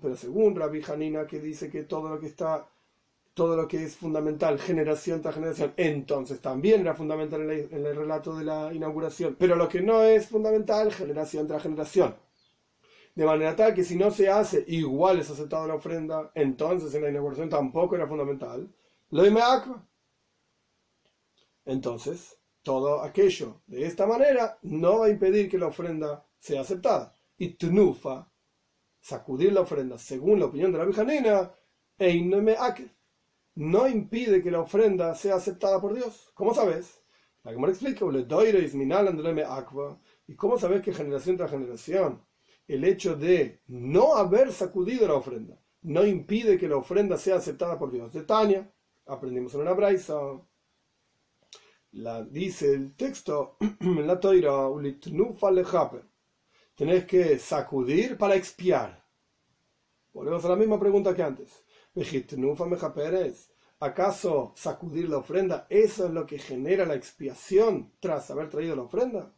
pero 0.00 0.16
según 0.16 0.56
Rabbi 0.56 0.82
Hanina 0.82 1.26
que 1.26 1.38
dice 1.38 1.70
que 1.70 1.84
todo 1.84 2.08
lo 2.08 2.18
que 2.18 2.26
está 2.26 2.66
todo 3.34 3.54
lo 3.56 3.68
que 3.68 3.84
es 3.84 3.96
fundamental 3.96 4.58
generación 4.58 5.22
tras 5.22 5.36
generación, 5.36 5.72
entonces 5.76 6.40
también 6.40 6.80
era 6.80 6.94
fundamental 6.94 7.48
en 7.48 7.86
el 7.86 7.94
relato 7.94 8.36
de 8.36 8.44
la 8.44 8.74
inauguración, 8.74 9.36
pero 9.38 9.54
lo 9.54 9.68
que 9.68 9.80
no 9.80 10.02
es 10.02 10.28
fundamental 10.28 10.92
generación 10.92 11.46
tras 11.46 11.62
generación 11.62 12.16
de 13.18 13.26
manera 13.26 13.56
tal 13.56 13.74
que 13.74 13.82
si 13.82 13.96
no 13.96 14.12
se 14.12 14.28
hace 14.28 14.64
igual 14.68 15.18
es 15.18 15.28
aceptada 15.28 15.66
la 15.66 15.74
ofrenda, 15.74 16.30
entonces 16.36 16.94
en 16.94 17.02
la 17.02 17.10
inauguración 17.10 17.48
tampoco 17.48 17.96
era 17.96 18.06
fundamental. 18.06 18.72
Lo 19.10 19.24
Entonces, 21.64 22.38
todo 22.62 23.02
aquello 23.02 23.62
de 23.66 23.86
esta 23.86 24.06
manera 24.06 24.60
no 24.62 25.00
va 25.00 25.06
a 25.06 25.10
impedir 25.10 25.50
que 25.50 25.58
la 25.58 25.66
ofrenda 25.66 26.24
sea 26.38 26.60
aceptada. 26.60 27.12
Y 27.36 27.54
Tnufa, 27.54 28.30
sacudir 29.00 29.52
la 29.52 29.62
ofrenda 29.62 29.98
según 29.98 30.38
la 30.38 30.46
opinión 30.46 30.70
de 30.70 30.78
la 30.78 30.84
vijanina, 30.84 31.52
no 33.56 33.88
impide 33.88 34.44
que 34.44 34.52
la 34.52 34.60
ofrenda 34.60 35.16
sea 35.16 35.34
aceptada 35.34 35.80
por 35.80 35.92
Dios. 35.92 36.30
¿Cómo 36.34 36.54
sabes? 36.54 37.02
La 37.42 37.50
que 37.50 37.58
me 37.58 37.68
explica, 37.68 38.04
¿y 40.28 40.34
cómo 40.36 40.56
sabes 40.56 40.82
que 40.82 40.94
generación 40.94 41.36
tras 41.36 41.50
generación 41.50 42.27
el 42.68 42.84
hecho 42.84 43.16
de 43.16 43.62
no 43.66 44.14
haber 44.14 44.52
sacudido 44.52 45.08
la 45.08 45.14
ofrenda 45.14 45.58
no 45.82 46.04
impide 46.04 46.58
que 46.58 46.68
la 46.68 46.76
ofrenda 46.76 47.16
sea 47.16 47.36
aceptada 47.36 47.78
por 47.78 47.90
Dios. 47.90 48.12
De 48.12 48.22
Tania, 48.22 48.70
aprendimos 49.06 49.54
en 49.54 49.62
una 49.62 49.72
braisa, 49.72 50.18
la, 51.92 52.22
dice 52.24 52.74
el 52.74 52.94
texto 52.94 53.56
en 53.80 54.06
la 54.06 54.20
toira, 54.20 54.68
tenés 56.74 57.06
que 57.06 57.38
sacudir 57.38 58.18
para 58.18 58.36
expiar. 58.36 59.04
Volvemos 60.12 60.44
a 60.44 60.48
la 60.50 60.56
misma 60.56 60.78
pregunta 60.78 61.14
que 61.14 61.22
antes. 61.22 61.64
¿Acaso 63.80 64.52
sacudir 64.56 65.08
la 65.08 65.18
ofrenda, 65.18 65.66
eso 65.70 66.06
es 66.06 66.12
lo 66.12 66.26
que 66.26 66.38
genera 66.38 66.84
la 66.84 66.94
expiación 66.94 67.92
tras 68.00 68.30
haber 68.30 68.50
traído 68.50 68.76
la 68.76 68.82
ofrenda? 68.82 69.32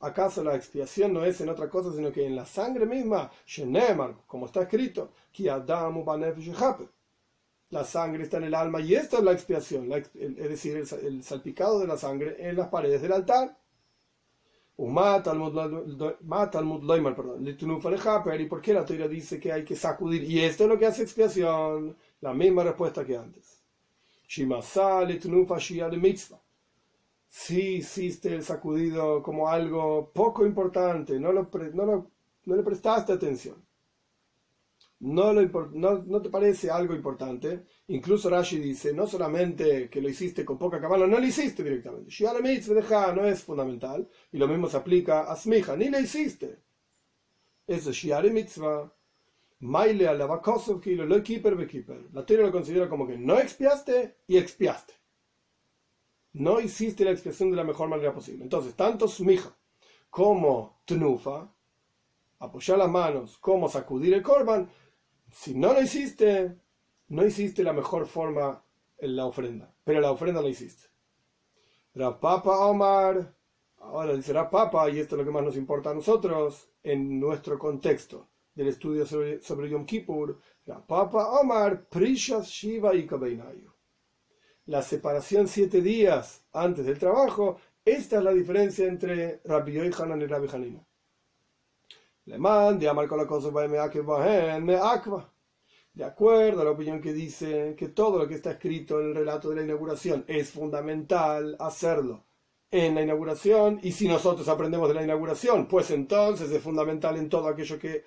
¿Acaso 0.00 0.42
la 0.42 0.56
expiación 0.56 1.12
no 1.12 1.24
es 1.24 1.40
en 1.40 1.50
otra 1.50 1.68
cosa, 1.68 1.92
sino 1.92 2.10
que 2.10 2.26
en 2.26 2.34
la 2.34 2.46
sangre 2.46 2.86
misma? 2.86 3.30
como 4.26 4.46
está 4.46 4.62
escrito, 4.62 5.10
la 7.70 7.84
sangre 7.84 8.24
está 8.24 8.38
en 8.38 8.44
el 8.44 8.54
alma 8.54 8.80
y 8.80 8.94
esta 8.94 9.18
es 9.18 9.22
la 9.22 9.32
expiación, 9.32 9.92
es 9.92 10.10
decir, 10.48 10.76
el, 10.76 11.22
salpicado 11.22 11.78
de 11.78 11.86
la 11.86 11.96
sangre 11.96 12.36
en 12.38 12.56
las 12.56 12.68
paredes 12.68 13.00
del 13.00 13.12
altar. 13.12 13.56
¿y 18.40 18.46
por 18.46 18.60
qué 18.60 18.72
la 18.72 18.84
teoría 18.84 19.06
dice 19.06 19.38
que 19.38 19.52
hay 19.52 19.64
que 19.64 19.76
sacudir? 19.76 20.24
Y 20.24 20.40
esto 20.40 20.64
es 20.64 20.70
lo 20.70 20.78
que 20.78 20.86
hace 20.86 21.02
expiación, 21.02 21.96
la 22.20 22.32
misma 22.34 22.64
respuesta 22.64 23.04
que 23.04 23.16
antes. 23.16 23.62
Si 27.30 27.76
hiciste 27.76 28.34
el 28.34 28.44
sacudido 28.44 29.22
como 29.22 29.48
algo 29.48 30.12
poco 30.12 30.44
importante, 30.44 31.18
no, 31.18 31.32
le 31.32 32.62
prestaste 32.62 33.12
atención 33.12 33.56
no, 35.00 36.20
te 36.22 36.30
parece 36.30 36.70
algo 36.70 36.94
importante. 36.94 37.64
Incluso 37.88 38.28
Rashi 38.28 38.58
dice, 38.58 38.92
no 38.92 39.06
solamente 39.06 39.88
que 39.88 40.00
lo 40.00 40.08
hiciste 40.08 40.44
con 40.44 40.58
poca 40.58 40.80
cabana, 40.80 41.06
no 41.06 41.18
lo 41.18 41.26
hiciste 41.26 41.62
directamente. 41.62 42.10
Mitzvah 42.42 43.12
no 43.14 43.26
es 43.26 43.42
fundamental. 43.42 44.08
Y 44.32 44.38
lo 44.38 44.46
mismo 44.46 44.68
se 44.68 44.76
aplica 44.76 45.22
a 45.22 45.36
Smija, 45.36 45.76
ni 45.76 45.88
lo 45.88 45.98
hiciste. 45.98 46.58
Eso 47.66 47.90
es 47.90 47.96
Shiara 47.96 48.28
mitzvah. 48.30 48.92
Maile 49.60 50.08
a 50.08 50.14
la 50.14 50.24
lo 50.24 51.04
lo 51.06 51.22
keeper 51.22 52.08
La 52.12 52.24
teoría 52.24 52.46
lo 52.46 52.52
considera 52.52 52.88
como 52.88 53.06
que 53.06 53.18
no 53.18 53.38
expiaste 53.38 54.16
y 54.26 54.38
expiaste. 54.38 54.94
No 56.32 56.60
hiciste 56.60 57.04
la 57.04 57.10
expiación 57.10 57.50
de 57.50 57.56
la 57.56 57.64
mejor 57.64 57.88
manera 57.88 58.14
posible. 58.14 58.44
Entonces, 58.44 58.74
tanto 58.74 59.08
Smija 59.08 59.56
como 60.08 60.80
Tnufa, 60.84 61.52
apoyar 62.38 62.78
las 62.78 62.90
manos, 62.90 63.38
como 63.38 63.68
sacudir 63.68 64.14
el 64.14 64.22
korban, 64.22 64.70
si 65.30 65.54
no 65.54 65.72
lo 65.72 65.82
hiciste, 65.82 66.56
no 67.08 67.24
hiciste 67.24 67.62
la 67.62 67.72
mejor 67.72 68.06
forma 68.06 68.64
en 68.98 69.16
la 69.16 69.26
ofrenda, 69.26 69.74
pero 69.84 70.00
la 70.00 70.10
ofrenda 70.10 70.42
la 70.42 70.48
hiciste. 70.48 70.88
Papa 71.94 72.66
Omar, 72.66 73.34
ahora 73.78 74.14
dice 74.14 74.32
Papa, 74.32 74.88
y 74.90 75.00
esto 75.00 75.16
es 75.16 75.18
lo 75.18 75.24
que 75.24 75.32
más 75.32 75.42
nos 75.42 75.56
importa 75.56 75.90
a 75.90 75.94
nosotros 75.94 76.70
en 76.82 77.18
nuestro 77.18 77.58
contexto 77.58 78.28
del 78.54 78.68
estudio 78.68 79.04
sobre, 79.06 79.42
sobre 79.42 79.68
Yom 79.68 79.84
Kippur, 79.84 80.38
Papa 80.86 81.40
Omar, 81.40 81.88
Prishas 81.88 82.48
Shiva 82.48 82.94
y 82.94 83.06
Kabeinayu. 83.06 83.69
La 84.70 84.82
separación 84.82 85.48
siete 85.48 85.82
días 85.82 86.44
antes 86.52 86.86
del 86.86 86.96
trabajo, 86.96 87.56
esta 87.84 88.18
es 88.18 88.22
la 88.22 88.32
diferencia 88.32 88.86
entre 88.86 89.40
Rabbi 89.44 89.72
Yohanan 89.72 90.22
y 90.22 90.26
Rabbi 90.26 90.46
Hanina. 90.46 90.86
Le 92.26 92.38
mande 92.38 92.86
con 93.08 93.18
la 93.18 93.26
cosa 93.26 93.50
De 95.92 96.04
acuerdo 96.04 96.60
a 96.60 96.64
la 96.64 96.70
opinión 96.70 97.00
que 97.00 97.12
dice 97.12 97.74
que 97.76 97.88
todo 97.88 98.16
lo 98.16 98.28
que 98.28 98.36
está 98.36 98.52
escrito 98.52 99.00
en 99.00 99.08
el 99.08 99.14
relato 99.16 99.50
de 99.50 99.56
la 99.56 99.62
inauguración 99.62 100.24
es 100.28 100.52
fundamental 100.52 101.56
hacerlo 101.58 102.26
en 102.70 102.94
la 102.94 103.02
inauguración 103.02 103.80
y 103.82 103.90
si 103.90 104.06
nosotros 104.06 104.46
aprendemos 104.46 104.86
de 104.86 104.94
la 104.94 105.02
inauguración, 105.02 105.66
pues 105.66 105.90
entonces 105.90 106.48
es 106.48 106.62
fundamental 106.62 107.16
en 107.16 107.28
todo 107.28 107.48
aquello 107.48 107.76
que 107.76 108.04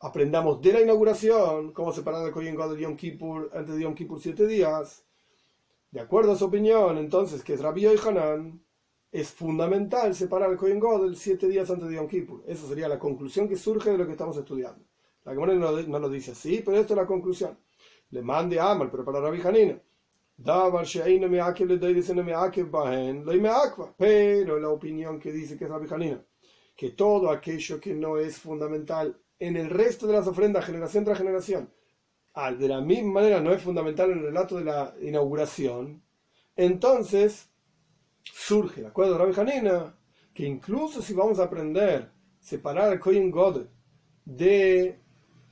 aprendamos 0.00 0.60
de 0.60 0.72
la 0.72 0.80
inauguración, 0.80 1.72
cómo 1.72 1.92
separar 1.92 2.26
el 2.26 2.32
Kohen 2.32 2.56
God 2.56 2.74
de 2.74 2.82
Yom 2.82 2.96
Kippur 2.96 3.48
antes 3.54 3.76
de 3.76 3.82
Yom 3.82 3.94
Kippur 3.94 4.20
siete 4.20 4.48
días. 4.48 5.04
De 5.90 6.00
acuerdo 6.00 6.32
a 6.32 6.36
su 6.36 6.44
opinión, 6.44 6.98
entonces, 6.98 7.42
que 7.42 7.54
es 7.54 7.60
Rabbi 7.60 7.86
Hanan, 7.86 8.64
es 9.10 9.30
fundamental 9.30 10.14
separar 10.14 10.50
el 10.52 10.56
Kohen 10.56 10.78
Godel 10.78 11.16
siete 11.16 11.48
días 11.48 11.68
antes 11.68 11.88
de 11.88 11.96
Yom 11.96 12.06
Kippur. 12.06 12.44
Esa 12.46 12.68
sería 12.68 12.88
la 12.88 12.98
conclusión 12.98 13.48
que 13.48 13.56
surge 13.56 13.90
de 13.90 13.98
lo 13.98 14.06
que 14.06 14.12
estamos 14.12 14.36
estudiando. 14.36 14.84
La 15.24 15.32
Gemara 15.32 15.54
no, 15.54 15.72
no, 15.72 15.98
lo 15.98 16.08
dice 16.08 16.30
así, 16.30 16.62
pero 16.64 16.78
esto 16.78 16.94
es 16.94 16.96
la 16.96 17.06
conclusión. 17.06 17.58
Le 18.10 18.22
mande 18.22 18.60
Amal, 18.60 18.88
pero 18.90 19.04
para 19.04 19.20
Rabbi 19.20 19.40
Hanina. 19.42 19.82
Pero 23.98 24.60
la 24.60 24.68
opinión 24.68 25.18
que 25.18 25.32
dice 25.32 25.58
que 25.58 25.64
es 25.64 25.70
Rabbi 25.70 25.88
Hanina, 25.92 26.24
que 26.76 26.90
todo 26.90 27.30
aquello 27.30 27.80
que 27.80 27.94
no 27.94 28.16
es 28.16 28.38
fundamental 28.38 29.20
en 29.40 29.56
el 29.56 29.68
resto 29.68 30.06
de 30.06 30.12
las 30.12 30.28
ofrendas, 30.28 30.64
generación 30.64 31.04
tras 31.04 31.18
generación, 31.18 31.68
de 32.58 32.68
la 32.68 32.80
misma 32.80 33.12
manera 33.14 33.40
no 33.40 33.52
es 33.52 33.62
fundamental 33.62 34.10
en 34.10 34.18
el 34.18 34.24
relato 34.24 34.56
de 34.56 34.64
la 34.64 34.94
inauguración, 35.02 36.02
entonces 36.56 37.50
surge, 38.22 38.82
de 38.82 38.86
acuerdo 38.88 39.14
a 39.14 39.18
Rabbi 39.18 39.40
Hanina, 39.40 39.94
que 40.32 40.46
incluso 40.46 41.02
si 41.02 41.12
vamos 41.12 41.38
a 41.38 41.44
aprender 41.44 42.10
separar 42.38 42.92
el 42.92 43.00
Kohen 43.00 43.30
God 43.30 43.66
de 44.24 44.98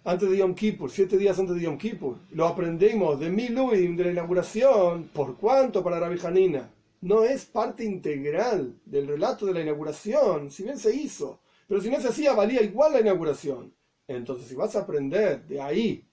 antes 0.04 0.30
de 0.30 0.38
Yom 0.38 0.54
Kippur, 0.54 0.90
siete 0.90 1.18
días 1.18 1.38
antes 1.38 1.56
de 1.56 1.62
Yom 1.62 1.76
Kippur, 1.76 2.16
lo 2.30 2.46
aprendemos 2.46 3.20
de 3.20 3.28
Miluim, 3.28 3.96
de 3.96 4.04
la 4.04 4.12
inauguración, 4.12 5.10
por 5.12 5.36
cuanto 5.36 5.82
para 5.82 6.00
Rabbi 6.00 6.18
Hanina 6.24 6.70
no 7.00 7.24
es 7.24 7.44
parte 7.44 7.84
integral 7.84 8.80
del 8.84 9.06
relato 9.06 9.46
de 9.46 9.54
la 9.54 9.60
inauguración, 9.60 10.50
si 10.50 10.64
bien 10.64 10.78
se 10.78 10.94
hizo, 10.94 11.40
pero 11.66 11.80
si 11.80 11.90
no 11.90 12.00
se 12.00 12.08
hacía, 12.08 12.32
valía 12.32 12.62
igual 12.62 12.92
la 12.94 13.00
inauguración. 13.00 13.74
Entonces, 14.06 14.48
si 14.48 14.54
vas 14.54 14.74
a 14.74 14.80
aprender 14.80 15.46
de 15.46 15.60
ahí, 15.60 16.07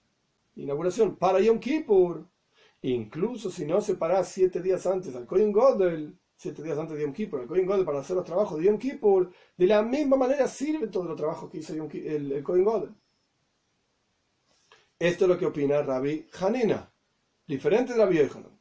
inauguración 0.56 1.16
para 1.16 1.40
Yom 1.40 1.58
Kippur, 1.58 2.26
incluso 2.82 3.50
si 3.50 3.64
no 3.64 3.80
separás 3.80 4.28
siete 4.28 4.60
días 4.60 4.86
antes 4.86 5.14
al 5.14 5.26
Kohen 5.26 5.52
Godel, 5.52 6.18
siete 6.36 6.62
días 6.62 6.78
antes 6.78 6.96
de 6.96 7.02
Yom 7.02 7.12
Kippur, 7.12 7.40
el 7.40 7.46
Kohen 7.46 7.66
Godel 7.66 7.84
para 7.84 8.00
hacer 8.00 8.16
los 8.16 8.24
trabajos 8.24 8.58
de 8.58 8.66
Yom 8.66 8.78
Kippur, 8.78 9.30
de 9.56 9.66
la 9.66 9.82
misma 9.82 10.16
manera 10.16 10.48
sirve 10.48 10.88
todos 10.88 11.06
los 11.06 11.16
trabajos 11.16 11.50
que 11.50 11.58
hizo 11.58 11.72
el, 11.72 12.32
el 12.32 12.42
Kohen 12.42 12.64
Godel. 12.64 12.94
Esto 14.98 15.24
es 15.24 15.28
lo 15.28 15.38
que 15.38 15.46
opina 15.46 15.82
Rabbi 15.82 16.26
Hanina, 16.40 16.90
diferente 17.46 17.92
de 17.92 17.98
Rabbi 17.98 18.16
Yohanan. 18.16 18.56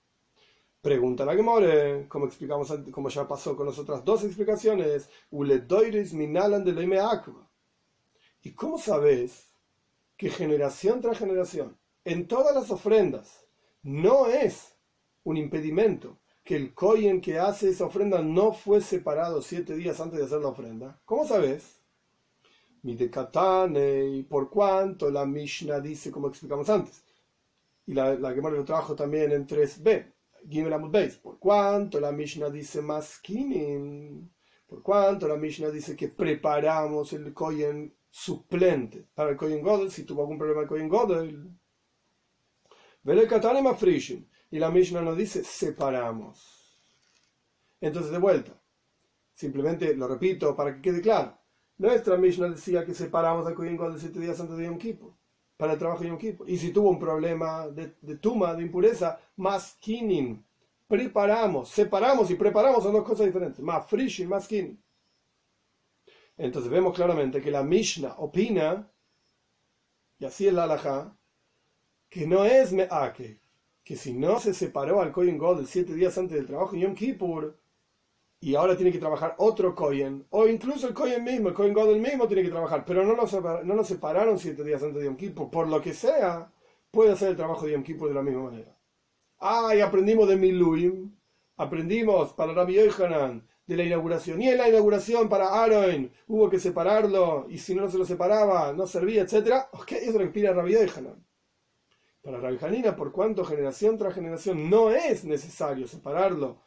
Pregunta 0.82 1.26
la 1.26 1.34
Gemore, 1.34 2.08
como 2.08 2.28
explicamos 2.28 2.72
como 2.92 3.10
ya 3.10 3.28
pasó 3.28 3.56
con 3.56 3.66
las 3.66 3.80
otras 3.80 4.06
dos 4.06 4.24
explicaciones, 4.24 5.10
minalan 5.32 6.64
de 6.64 6.74
¿Y 8.44 8.52
cómo 8.52 8.78
sabes 8.78 9.50
que 10.16 10.30
generación 10.30 11.02
tras 11.02 11.18
generación, 11.18 11.76
en 12.06 12.28
todas 12.28 12.56
las 12.56 12.72
ofrendas, 12.72 13.46
no 13.84 14.28
es 14.28 14.78
un 15.24 15.38
impedimento 15.38 16.20
que 16.44 16.56
el 16.56 16.74
Kohen 16.76 17.20
que 17.20 17.40
hace 17.40 17.70
esa 17.70 17.86
ofrenda 17.86 18.22
no 18.22 18.54
fue 18.54 18.80
separado 18.80 19.42
siete 19.42 19.76
días 19.76 20.00
antes 20.00 20.20
de 20.20 20.26
hacer 20.26 20.40
la 20.40 20.50
ofrenda. 20.50 21.02
¿Cómo 21.04 21.28
sabes? 21.28 21.82
Mi 22.84 22.94
y 22.94 24.24
por 24.24 24.52
cuanto 24.52 25.10
la 25.10 25.26
Mishnah 25.26 25.80
dice, 25.80 26.12
como 26.12 26.28
explicamos 26.28 26.70
antes, 26.70 27.04
y 27.88 27.96
la, 27.96 28.14
la 28.14 28.32
Gemara 28.32 28.56
lo 28.56 28.64
trabajo 28.64 28.96
también 28.96 29.32
en 29.32 29.48
3b, 29.48 30.14
Gimel 30.48 31.12
por 31.24 31.40
cuanto 31.40 32.00
la 32.00 32.12
Mishnah 32.12 32.52
dice 32.52 32.84
maskinin, 32.84 34.32
por 34.68 34.84
cuanto 34.84 35.28
la 35.28 35.36
Mishnah 35.36 35.72
dice 35.72 35.96
que 35.96 36.10
preparamos 36.10 37.14
el 37.14 37.34
Kohen 37.34 37.96
suplente 38.12 39.08
para 39.16 39.32
el 39.32 39.38
Kohen 39.38 39.64
Godel, 39.64 39.90
si 39.90 40.04
tuvo 40.04 40.22
algún 40.22 40.38
problema 40.38 40.62
el 40.62 40.68
Kohen 40.68 40.90
Godel. 40.90 41.50
Y 44.52 44.60
la 44.60 44.72
Mishnah 44.72 45.02
nos 45.02 45.18
dice 45.18 45.44
separamos. 45.44 46.80
Entonces, 47.80 48.12
de 48.12 48.18
vuelta, 48.18 48.54
simplemente 49.34 49.96
lo 49.96 50.08
repito 50.08 50.56
para 50.56 50.74
que 50.74 50.82
quede 50.82 51.02
claro. 51.02 51.38
Nuestra 51.78 52.18
Mishnah 52.18 52.50
decía 52.50 52.86
que 52.86 52.94
separamos 52.94 53.46
al 53.46 53.54
Kohen 53.54 53.78
de 53.78 54.00
siete 54.00 54.20
días 54.20 54.40
antes 54.40 54.58
de 54.58 54.66
Yom 54.66 54.78
Kippur, 54.78 55.14
para 55.58 55.74
el 55.74 55.80
trabajo 55.80 56.02
de 56.02 56.10
Yom 56.10 56.18
Kippur. 56.18 56.50
Y 56.50 56.58
si 56.58 56.72
tuvo 56.72 56.90
un 56.90 57.00
problema 57.00 57.68
de, 57.68 57.96
de 58.02 58.18
tuma, 58.18 58.56
de 58.56 58.64
impureza, 58.64 59.20
más 59.36 59.76
kinin, 59.80 60.44
preparamos, 60.88 61.70
separamos 61.70 62.32
y 62.32 62.36
preparamos 62.36 62.84
son 62.84 62.94
dos 62.94 63.04
cosas 63.04 63.26
diferentes. 63.26 63.60
Más 63.60 63.86
y 63.92 64.26
más 64.26 64.48
kinin. 64.48 64.82
Entonces 66.38 66.72
vemos 66.72 66.96
claramente 66.96 67.42
que 67.42 67.52
la 67.52 67.64
Mishnah 67.64 68.16
opina, 68.18 68.90
y 70.18 70.26
así 70.26 70.48
es 70.48 70.54
la 70.54 70.64
halajá, 70.64 71.16
que 72.10 72.28
no 72.28 72.46
es 72.46 72.72
me'ake, 72.72 73.40
que 73.84 73.96
si 73.96 74.14
no 74.14 74.40
se 74.40 74.54
separó 74.54 75.02
al 75.02 75.12
Kohen 75.12 75.38
God 75.38 75.64
siete 75.66 75.94
días 75.94 76.18
antes 76.18 76.38
del 76.38 76.48
trabajo 76.48 76.76
en 76.76 76.82
Yom 76.82 76.96
Kippur, 76.96 77.56
y 78.40 78.56
ahora 78.56 78.76
tiene 78.76 78.92
que 78.92 79.00
trabajar 79.00 79.36
otro 79.38 79.76
Kohen, 79.76 80.26
o 80.30 80.48
incluso 80.48 80.88
el 80.88 80.94
Kohen 80.94 81.24
mismo, 81.24 81.50
el 81.50 81.54
Kohen 81.54 81.74
God 81.74 81.92
el 81.92 82.02
mismo 82.02 82.28
tiene 82.28 82.44
que 82.44 82.50
trabajar, 82.50 82.84
pero 82.86 83.04
no 83.04 83.16
lo, 83.16 83.64
no 83.64 83.84
separaron 83.84 84.40
siete 84.40 84.64
días 84.64 84.82
antes 84.84 85.00
de 85.00 85.06
Yom 85.06 85.16
Kippur, 85.16 85.50
por 85.50 85.68
lo 85.68 85.82
que 85.82 85.94
sea, 85.94 86.52
puede 86.92 87.12
hacer 87.12 87.30
el 87.30 87.36
trabajo 87.36 87.66
de 87.66 87.74
Yom 87.74 87.84
Kippur 87.84 88.10
de 88.10 88.16
la 88.16 88.24
misma 88.24 88.44
manera. 88.44 88.76
Ah, 89.40 89.74
y 89.76 89.82
aprendimos 89.82 90.28
de 90.28 90.36
Miluim, 90.36 91.12
aprendimos 91.58 92.34
para 92.34 92.54
Rabbi 92.54 92.76
Yohanan 92.76 93.48
de 93.68 93.78
la 93.78 93.84
inauguración, 93.84 94.42
y 94.42 94.50
en 94.50 94.58
la 94.58 94.70
inauguración 94.70 95.30
para 95.30 95.64
Aaron 95.64 96.12
hubo 96.28 96.50
que 96.50 96.60
separarlo, 96.60 97.48
y 97.50 97.60
si 97.60 97.76
no 97.76 97.90
se 97.90 97.98
lo 97.98 98.06
separaba, 98.06 98.74
no 98.74 98.88
servía, 98.88 99.22
etc. 99.24 99.66
Ok, 99.74 99.92
eso 99.94 100.12
es 100.12 100.26
lo 100.26 100.32
pide 100.32 100.54
Rabbi 100.54 100.74
Yohanan 100.74 101.26
para 102.26 102.40
Rabbi 102.40 102.82
por 102.98 103.12
cuanto 103.12 103.46
generación 103.46 104.00
tras 104.00 104.16
generación 104.16 104.68
no 104.68 104.90
es 104.90 105.26
necesario 105.26 105.88
separarlo 105.88 106.60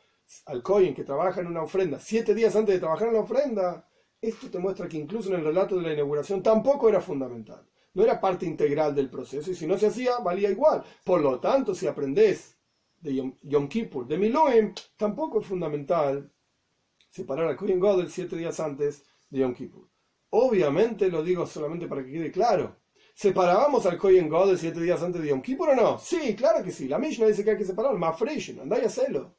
al 0.46 0.62
Kohen 0.62 0.94
que 0.94 1.02
trabaja 1.02 1.40
en 1.40 1.48
una 1.48 1.62
ofrenda 1.62 1.98
siete 1.98 2.32
días 2.32 2.54
antes 2.54 2.76
de 2.76 2.78
trabajar 2.78 3.08
en 3.08 3.14
la 3.14 3.20
ofrenda, 3.20 3.88
esto 4.20 4.48
te 4.48 4.60
muestra 4.60 4.86
que 4.88 4.98
incluso 4.98 5.30
en 5.30 5.40
el 5.40 5.44
relato 5.44 5.74
de 5.76 5.82
la 5.82 5.94
inauguración 5.94 6.44
tampoco 6.44 6.88
era 6.88 7.00
fundamental, 7.00 7.66
no 7.94 8.04
era 8.04 8.20
parte 8.20 8.46
integral 8.46 8.94
del 8.94 9.10
proceso 9.10 9.50
y 9.50 9.56
si 9.56 9.66
no 9.66 9.76
se 9.76 9.88
hacía 9.88 10.20
valía 10.20 10.48
igual. 10.48 10.84
Por 11.04 11.22
lo 11.22 11.40
tanto, 11.40 11.74
si 11.74 11.88
aprendes 11.88 12.56
de 13.00 13.32
Yom, 13.42 13.68
Kippur, 13.68 14.06
de 14.06 14.16
Miloem, 14.16 14.72
tampoco 14.96 15.40
es 15.40 15.46
fundamental 15.46 16.30
separar 17.10 17.48
al 17.48 17.56
Kohen 17.56 17.80
Godel 17.80 18.10
siete 18.10 18.36
días 18.36 18.60
antes 18.60 19.04
de 19.28 19.40
Yom 19.40 19.54
Kippur. 19.54 19.88
Obviamente 20.30 21.08
lo 21.08 21.24
digo 21.24 21.46
solamente 21.46 21.88
para 21.88 22.04
que 22.04 22.12
quede 22.12 22.30
claro. 22.30 22.76
¿Separábamos 23.20 23.84
al 23.84 23.98
Kohen 23.98 24.28
God 24.28 24.56
siete 24.56 24.80
días 24.80 25.02
antes 25.02 25.20
de 25.20 25.30
Yom 25.30 25.42
Kippur 25.42 25.70
o 25.70 25.74
no? 25.74 25.98
Sí, 25.98 26.36
claro 26.36 26.62
que 26.62 26.70
sí. 26.70 26.86
La 26.86 27.00
Mishnah 27.00 27.26
dice 27.26 27.42
que 27.42 27.50
hay 27.50 27.56
que 27.56 27.64
separar. 27.64 27.98
Más 27.98 28.16
fresh, 28.16 28.56
andá 28.60 28.80
y 28.80 28.84
hacelo. 28.84 29.34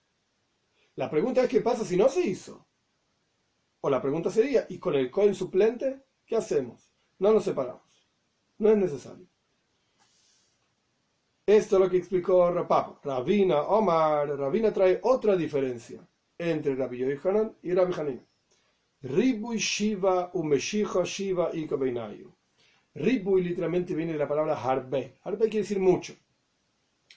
La 0.96 1.10
pregunta 1.10 1.44
es: 1.44 1.48
¿qué 1.48 1.62
pasa 1.62 1.86
si 1.86 1.96
no 1.96 2.10
se 2.10 2.20
hizo? 2.20 2.68
O 3.80 3.90
la 3.90 4.02
pregunta 4.02 4.30
sería: 4.30 4.66
¿y 4.68 4.80
con 4.80 4.96
el 4.96 5.10
Kohen 5.10 5.34
suplente? 5.34 6.04
¿Qué 6.26 6.36
hacemos? 6.36 6.92
No 7.20 7.32
nos 7.32 7.46
separamos. 7.46 8.06
No 8.58 8.70
es 8.70 8.76
necesario. 8.76 9.26
Esto 11.46 11.78
es 11.78 11.82
lo 11.82 11.90
que 11.90 11.96
explicó 11.96 12.52
Rapap. 12.52 13.06
Ravina, 13.06 13.62
Omar, 13.62 14.28
Ravina 14.38 14.74
trae 14.74 15.00
otra 15.04 15.38
diferencia 15.38 16.06
entre 16.38 16.76
Rabbi 16.76 16.98
Yohanan 16.98 17.56
y 17.64 17.74
Rabbi 17.74 17.94
Hanina. 17.98 18.26
Ribuy 19.04 19.58
Shiva 19.58 20.32
Umeshicha 20.34 21.06
Shiva 21.06 21.52
y 21.54 21.66
Kobeinayu. 21.66 22.39
Ribuy 23.00 23.42
literalmente 23.44 23.96
viene 23.96 24.12
de 24.12 24.20
la 24.20 24.28
palabra 24.28 24.62
harbe. 24.62 25.20
Harbe 25.24 25.48
quiere 25.48 25.64
decir 25.64 25.80
mucho. 25.80 26.14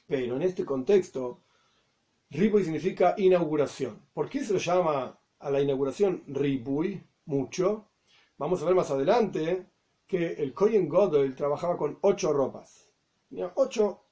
Pero 0.06 0.36
en 0.36 0.42
este 0.42 0.64
contexto, 0.64 1.42
Ribuy 2.30 2.62
significa 2.62 3.14
inauguración. 3.18 4.00
¿Por 4.14 4.28
qué 4.28 4.44
se 4.44 4.52
lo 4.52 4.60
llama 4.60 5.18
a 5.40 5.50
la 5.50 5.60
inauguración 5.60 6.22
Ribuy? 6.28 7.02
Mucho. 7.24 7.88
Vamos 8.38 8.62
a 8.62 8.64
ver 8.64 8.74
más 8.74 8.90
adelante 8.90 9.66
que 10.06 10.34
el 10.34 10.54
Kohen 10.54 10.88
Godel 10.88 11.34
trabajaba 11.34 11.76
con 11.76 11.98
ocho 12.02 12.32
ropas. 12.32 12.88
Tenía 13.28 13.52
ocho 13.56 14.04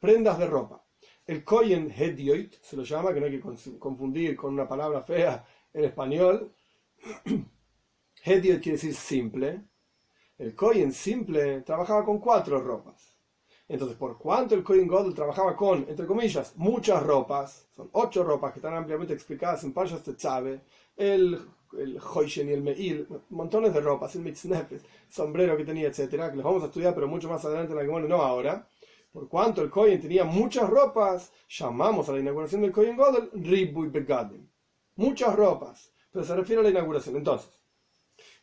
prendas 0.00 0.38
de 0.38 0.46
ropa. 0.46 0.84
El 1.26 1.42
Kohen 1.42 1.90
Hedioit 1.90 2.54
se 2.60 2.76
lo 2.76 2.82
llama, 2.82 3.14
que 3.14 3.20
no 3.20 3.26
hay 3.26 3.40
que 3.40 3.78
confundir 3.78 4.36
con 4.36 4.52
una 4.52 4.68
palabra 4.68 5.02
fea 5.02 5.44
en 5.72 5.84
español, 5.84 6.52
Hediot 8.24 8.62
quiere 8.62 8.76
decir 8.76 8.94
simple. 8.94 9.62
El 10.38 10.54
Kohen 10.54 10.92
simple 10.92 11.62
trabajaba 11.62 12.04
con 12.04 12.18
cuatro 12.18 12.60
ropas. 12.60 13.12
Entonces, 13.68 13.96
por 13.98 14.16
cuanto 14.16 14.54
el 14.54 14.62
Kohen 14.62 14.88
Godel 14.88 15.14
trabajaba 15.14 15.54
con, 15.54 15.84
entre 15.88 16.06
comillas, 16.06 16.54
muchas 16.56 17.02
ropas, 17.02 17.66
son 17.76 17.90
ocho 17.92 18.24
ropas 18.24 18.52
que 18.52 18.60
están 18.60 18.74
ampliamente 18.74 19.12
explicadas 19.12 19.62
en 19.64 19.72
Parshas 19.72 20.02
Tetzabe, 20.02 20.62
el, 20.96 21.38
el 21.76 21.98
Hoishen 21.98 22.48
y 22.48 22.52
el 22.52 22.62
Meil, 22.62 23.06
montones 23.28 23.74
de 23.74 23.80
ropas, 23.80 24.14
el 24.16 24.22
Mitznefes, 24.22 24.82
sombrero 25.10 25.56
que 25.56 25.64
tenía, 25.64 25.88
etcétera, 25.88 26.30
que 26.30 26.36
los 26.36 26.44
vamos 26.44 26.62
a 26.62 26.66
estudiar, 26.66 26.94
pero 26.94 27.08
mucho 27.08 27.28
más 27.28 27.44
adelante 27.44 27.72
en 27.72 27.78
la 27.78 27.84
Gemara, 27.84 28.08
no 28.08 28.22
ahora. 28.22 28.66
Por 29.12 29.28
cuanto 29.28 29.60
el 29.60 29.70
Kohen 29.70 30.00
tenía 30.00 30.24
muchas 30.24 30.70
ropas, 30.70 31.32
llamamos 31.48 32.08
a 32.08 32.12
la 32.12 32.20
inauguración 32.20 32.62
del 32.62 32.72
Kohen 32.72 32.96
Godel 32.96 33.30
Ribuy 33.34 33.88
Begadim. 33.88 34.48
Muchas 34.96 35.34
ropas 35.34 35.92
pero 36.10 36.24
se 36.24 36.34
refiere 36.34 36.60
a 36.60 36.64
la 36.64 36.70
inauguración. 36.70 37.16
Entonces, 37.16 37.50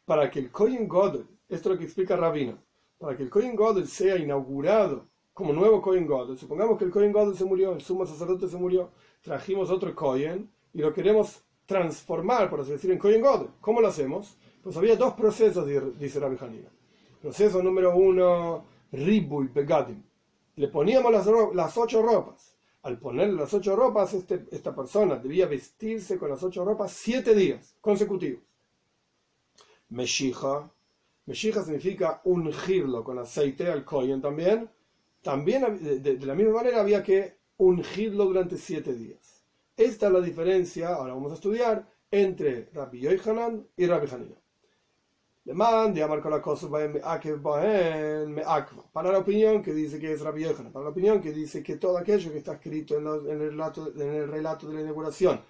para 0.05 0.29
que 0.29 0.39
el 0.39 0.51
Kohen 0.51 0.87
Godel, 0.87 1.27
esto 1.47 1.69
es 1.69 1.75
lo 1.75 1.77
que 1.77 1.85
explica 1.85 2.15
Rabino, 2.15 2.57
para 2.97 3.15
que 3.15 3.23
el 3.23 3.29
Kohen 3.29 3.55
Godel 3.55 3.87
sea 3.87 4.17
inaugurado 4.17 5.07
como 5.33 5.51
nuevo 5.53 5.81
Kohen 5.81 6.07
Godel, 6.07 6.37
supongamos 6.37 6.77
que 6.77 6.85
el 6.85 6.91
Kohen 6.91 7.11
Godel 7.11 7.35
se 7.35 7.45
murió, 7.45 7.73
el 7.73 7.81
sumo 7.81 8.05
sacerdote 8.05 8.47
se 8.47 8.57
murió, 8.57 8.91
trajimos 9.21 9.69
otro 9.69 9.93
Kohen 9.93 10.49
y 10.73 10.79
lo 10.79 10.93
queremos 10.93 11.43
transformar, 11.65 12.49
por 12.49 12.61
así 12.61 12.71
decir, 12.71 12.91
en 12.91 12.99
Kohen 12.99 13.21
Godel. 13.21 13.49
¿Cómo 13.59 13.81
lo 13.81 13.87
hacemos? 13.87 14.37
Pues 14.63 14.77
había 14.77 14.95
dos 14.95 15.13
procesos, 15.13 15.67
dice 15.99 16.19
Rabbi 16.19 16.37
Hanina. 16.39 16.69
Proceso 17.21 17.61
número 17.61 17.95
uno, 17.95 18.65
Ribuy 18.91 19.47
Begadim. 19.47 20.01
Le 20.55 20.67
poníamos 20.69 21.11
las, 21.11 21.27
las 21.53 21.77
ocho 21.77 22.01
ropas 22.01 22.55
al 22.85 22.99
ponerle 22.99 23.33
las 23.33 23.51
ocho 23.51 23.75
ropas, 23.75 24.13
este, 24.13 24.45
esta 24.51 24.75
persona 24.75 25.15
debía 25.15 25.47
vestirse 25.47 26.19
con 26.19 26.29
las 26.29 26.43
ocho 26.43 26.63
ropas 26.63 26.91
siete 26.91 27.33
días 27.33 27.75
consecutivos. 27.81 28.43
Meshija. 29.89 30.71
Meshija 31.25 31.63
significa 31.63 32.21
ungirlo 32.25 33.03
con 33.03 33.17
aceite 33.17 33.67
al 33.67 33.83
kohen 33.83 34.21
también. 34.21 34.69
También 35.21 36.03
de, 36.03 36.19
la 36.25 36.35
misma 36.35 36.53
manera 36.53 36.81
había 36.81 37.01
que 37.01 37.37
ungirlo 37.57 38.25
durante 38.25 38.57
siete 38.57 38.93
días. 38.93 39.43
Esta 39.75 40.07
es 40.07 40.13
la 40.13 40.21
diferencia, 40.21 40.89
ahora 40.89 41.13
vamos 41.13 41.31
a 41.31 41.35
estudiar, 41.35 41.87
entre 42.11 42.69
Rabbi 42.71 42.99
Yohanan 42.99 43.67
y 43.75 43.87
Rabbi 43.87 44.07
Hanina. 44.07 44.35
Para 48.93 49.11
la 49.11 49.19
opinión 49.19 49.61
que 49.61 49.73
dice 49.73 49.99
que 49.99 50.13
es 50.13 50.21
Rabbi 50.21 50.43
Yochanan, 50.43 50.71
para 50.71 50.85
la 50.85 50.91
opinión 50.91 51.21
que 51.21 51.31
dice 51.31 51.61
que 51.61 51.77
todo 51.77 51.97
aquello 51.97 52.31
que 52.31 52.37
está 52.37 52.53
escrito 52.53 52.97
en, 52.97 53.07
el, 53.29 53.39
relato, 53.51 53.91
en 53.95 54.13
el 54.13 54.27
relato 54.27 54.67
de 54.67 54.75
la 54.75 54.81
inauguración 54.81 55.41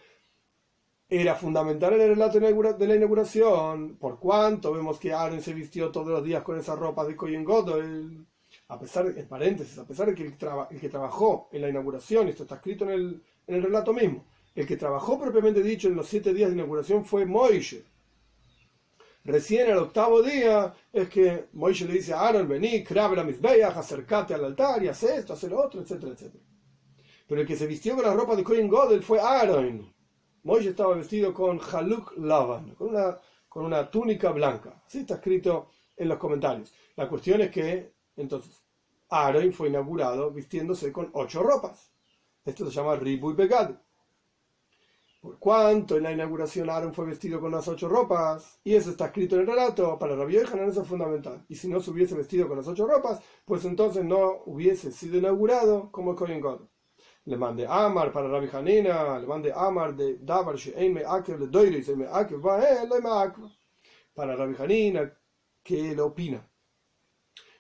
era 1.10 1.36
fundamental 1.36 1.94
en 1.94 2.02
el 2.02 2.10
relato 2.10 2.40
de 2.40 2.88
la 2.88 2.96
inauguración, 2.96 3.98
por 3.98 4.20
cuanto 4.20 4.74
vemos 4.74 5.00
que 5.00 5.14
Aaron 5.14 5.42
se 5.42 5.54
vistió 5.54 5.92
todos 5.92 6.08
los 6.08 6.24
días 6.24 6.44
con 6.44 6.58
esa 6.58 6.76
ropa 6.76 7.06
de 7.06 7.16
Kohen 7.16 7.44
Godel, 7.44 8.26
a 8.70 8.80
pesar, 8.80 9.14
en 9.16 9.28
paréntesis, 9.28 9.78
a 9.78 9.86
pesar 9.86 10.08
de 10.08 10.16
que 10.16 10.24
el, 10.24 10.80
que 10.80 10.90
trabajó 10.90 11.50
en 11.52 11.62
la 11.62 11.70
inauguración, 11.70 12.28
esto 12.28 12.44
está 12.44 12.56
escrito 12.56 12.86
en 12.86 12.92
el, 12.92 13.24
en 13.48 13.56
el 13.56 13.64
relato 13.64 13.94
mismo, 13.94 14.26
el 14.56 14.66
que 14.66 14.78
trabajó 14.78 15.20
propiamente 15.20 15.62
dicho 15.62 15.88
en 15.88 15.96
los 15.96 16.08
siete 16.08 16.34
días 16.34 16.50
de 16.50 16.56
inauguración 16.56 17.06
fue 17.06 17.26
Moishe 17.26 17.84
Recién 19.26 19.72
el 19.72 19.78
octavo 19.78 20.22
día 20.22 20.72
es 20.94 21.10
que 21.10 21.48
Moisés 21.54 21.88
le 21.88 21.96
dice 21.96 22.14
a 22.14 22.28
Aaron, 22.28 22.48
vení, 22.48 22.84
crabe 22.84 23.16
la 23.16 23.24
misbeach, 23.24 23.76
acércate 23.76 24.36
al 24.36 24.46
altar 24.46 24.84
y 24.84 24.88
haz 24.88 25.02
esto, 25.02 25.34
haz 25.34 25.44
lo 25.46 25.60
otro, 25.60 25.82
etcétera, 25.82 26.14
etcétera. 26.14 26.44
Pero 27.28 27.42
el 27.42 27.48
que 27.48 27.56
se 27.56 27.66
vistió 27.66 27.96
con 27.96 28.06
la 28.06 28.14
ropa 28.14 28.36
de 28.36 28.44
Kohen 28.44 28.68
Godel 28.68 29.02
fue 29.02 29.20
Aaron. 29.20 29.95
Moisés 30.46 30.68
estaba 30.68 30.94
vestido 30.94 31.34
con 31.34 31.60
Haluk 31.60 32.18
Lavan, 32.18 32.76
con 32.76 32.90
una, 32.90 33.20
con 33.50 33.66
una 33.66 33.90
túnica 33.90 34.30
blanca. 34.30 34.84
Así 34.86 35.00
está 35.00 35.16
escrito 35.16 35.70
en 35.98 36.08
los 36.08 36.20
comentarios. 36.20 36.72
La 36.96 37.10
cuestión 37.10 37.42
es 37.42 37.50
que, 37.50 37.94
entonces, 38.16 38.64
Aaron 39.10 39.52
fue 39.52 39.70
inaugurado 39.70 40.30
vistiéndose 40.30 40.92
con 40.92 41.10
ocho 41.14 41.42
ropas. 41.42 41.92
Esto 42.46 42.66
se 42.66 42.72
llama 42.72 42.96
Ribu 42.96 43.32
y 43.32 43.34
Begad. 43.34 43.72
Por 45.20 45.40
cuanto 45.40 45.98
en 45.98 46.04
la 46.04 46.12
inauguración 46.12 46.70
Aaron 46.70 46.94
fue 46.94 47.08
vestido 47.08 47.42
con 47.42 47.52
las 47.52 47.68
ocho 47.68 47.90
ropas, 47.90 48.60
y 48.64 48.76
eso 48.76 48.92
está 48.92 49.08
escrito 49.08 49.34
en 49.34 49.42
el 49.42 49.48
relato, 49.48 49.98
para 49.98 50.16
Rabbi 50.16 50.34
Yohanan 50.34 50.70
eso 50.70 50.84
es 50.84 50.88
fundamental. 50.88 51.44
Y 51.50 51.56
si 51.56 51.68
no 51.68 51.80
se 51.80 51.90
hubiese 51.90 52.14
vestido 52.14 52.48
con 52.48 52.58
las 52.58 52.68
ocho 52.68 52.86
ropas, 52.86 53.20
pues 53.46 53.66
entonces 53.66 54.06
no 54.06 54.44
hubiese 54.46 54.92
sido 54.92 55.18
inaugurado 55.18 55.92
como 55.92 56.12
el 56.12 56.18
Kohen 56.18 56.40
God. 56.40 56.62
Le 57.26 57.38
mande 57.38 57.66
Amar 57.66 58.12
para 58.12 58.28
Rabbi 58.28 58.50
Hanina, 58.54 59.20
le 59.20 59.28
mande 59.28 59.52
Amar 59.52 59.96
de 59.96 60.18
Davar 60.20 60.56
me 60.78 61.04
Akev 61.04 61.40
le 61.40 61.48
Doiris, 61.48 61.90
me 61.90 62.06
Akev 62.06 62.42
Para 64.14 64.36
Rabbi 64.36 64.56
Hanina, 64.60 65.12
que 65.64 65.92
él 65.92 66.00
opina 66.00 66.48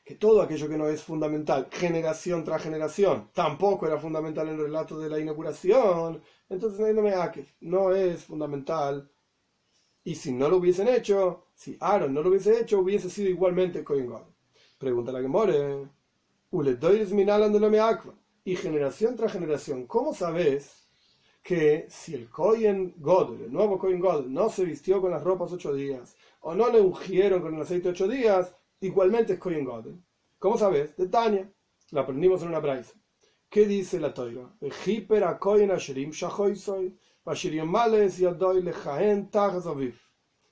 que 0.05 0.15
todo 0.15 0.41
aquello 0.43 0.69
que 0.69 0.77
no 0.77 0.87
es 0.87 1.01
fundamental, 1.01 1.67
generación 1.71 2.43
tras 2.43 2.61
generación, 2.61 3.31
tampoco 3.33 3.87
era 3.87 3.97
fundamental 3.97 4.47
en 4.47 4.53
el 4.53 4.61
relato 4.61 4.99
de 4.99 5.09
la 5.09 5.19
inauguración, 5.19 6.21
entonces 6.47 6.93
no, 6.93 7.01
me 7.01 7.13
no 7.61 7.91
es 7.91 8.23
fundamental. 8.23 9.09
Y 10.03 10.13
si 10.13 10.31
no 10.31 10.47
lo 10.47 10.57
hubiesen 10.57 10.87
hecho, 10.87 11.47
si 11.55 11.75
Aaron 11.79 12.13
no 12.13 12.21
lo 12.21 12.29
hubiese 12.29 12.61
hecho, 12.61 12.79
hubiese 12.79 13.09
sido 13.09 13.31
igualmente 13.31 13.83
Cohen 13.83 14.05
God. 14.05 14.21
Pregunta 14.77 15.11
la 15.11 15.21
que 15.21 15.27
more. 15.27 15.89
Y 18.47 18.55
generación 18.55 19.15
tras 19.15 19.33
generación, 19.33 19.87
¿cómo 19.87 20.13
sabes 20.13 20.87
que 21.41 21.87
si 21.89 22.13
el 22.13 22.29
Cohen 22.29 22.93
God, 22.97 23.41
el 23.41 23.51
nuevo 23.51 23.79
Cohen 23.79 23.99
God, 23.99 24.27
no 24.27 24.49
se 24.49 24.63
vistió 24.63 25.01
con 25.01 25.09
las 25.09 25.23
ropas 25.23 25.51
ocho 25.51 25.73
días, 25.73 26.15
o 26.41 26.53
no 26.53 26.69
le 26.69 26.79
ungieron 26.79 27.41
con 27.41 27.55
el 27.55 27.61
aceite 27.63 27.89
ocho 27.89 28.07
días, 28.07 28.55
igualmente 28.81 29.33
es 29.33 29.39
Kohen 29.39 29.65
Godel. 29.65 29.99
¿Cómo 30.37 30.59
sabes? 30.59 30.95
De 30.95 31.07
Tania. 31.07 31.51
La 31.89 32.01
aprendimos 32.01 32.43
en 32.43 32.49
una 32.49 32.59
braisa. 32.59 32.93
¿Qué 33.49 33.65
dice 33.65 33.99
la 33.99 34.13
toira? 34.13 34.55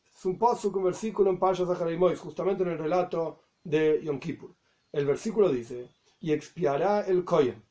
Es 0.10 0.26
un 0.26 0.40
pozo 0.40 0.72
con 0.72 0.84
versículo 0.84 1.30
en 1.30 1.38
Pasha 1.38 1.68
Zaharimois, 1.68 2.20
justamente 2.20 2.64
en 2.64 2.70
el 2.70 2.80
relato 2.80 3.42
de 3.64 4.02
Yom 4.04 4.20
Kippur. 4.20 4.56
El 4.92 5.06
versículo 5.06 5.50
dice, 5.50 5.92
y 6.20 6.32
expiará 6.32 7.02
el 7.02 7.24
Kohen. 7.24 7.62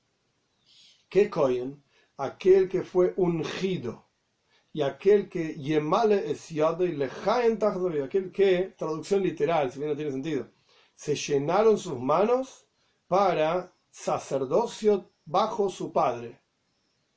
¿Qué 1.12 1.28
Kohen? 1.28 1.84
Aquel 2.16 2.70
que 2.70 2.80
fue 2.80 3.12
ungido 3.18 4.08
y 4.72 4.80
aquel 4.80 5.28
que 5.28 5.56
Yemale 5.56 6.30
es 6.30 6.50
y 6.50 6.62
aquel 6.62 8.32
que, 8.32 8.74
traducción 8.78 9.22
literal, 9.22 9.70
si 9.70 9.78
bien 9.78 9.90
no 9.90 9.96
tiene 9.96 10.10
sentido, 10.10 10.48
se 10.94 11.14
llenaron 11.14 11.76
sus 11.76 12.00
manos 12.00 12.66
para 13.08 13.74
sacerdocio 13.90 15.12
bajo 15.26 15.68
su 15.68 15.92
padre. 15.92 16.40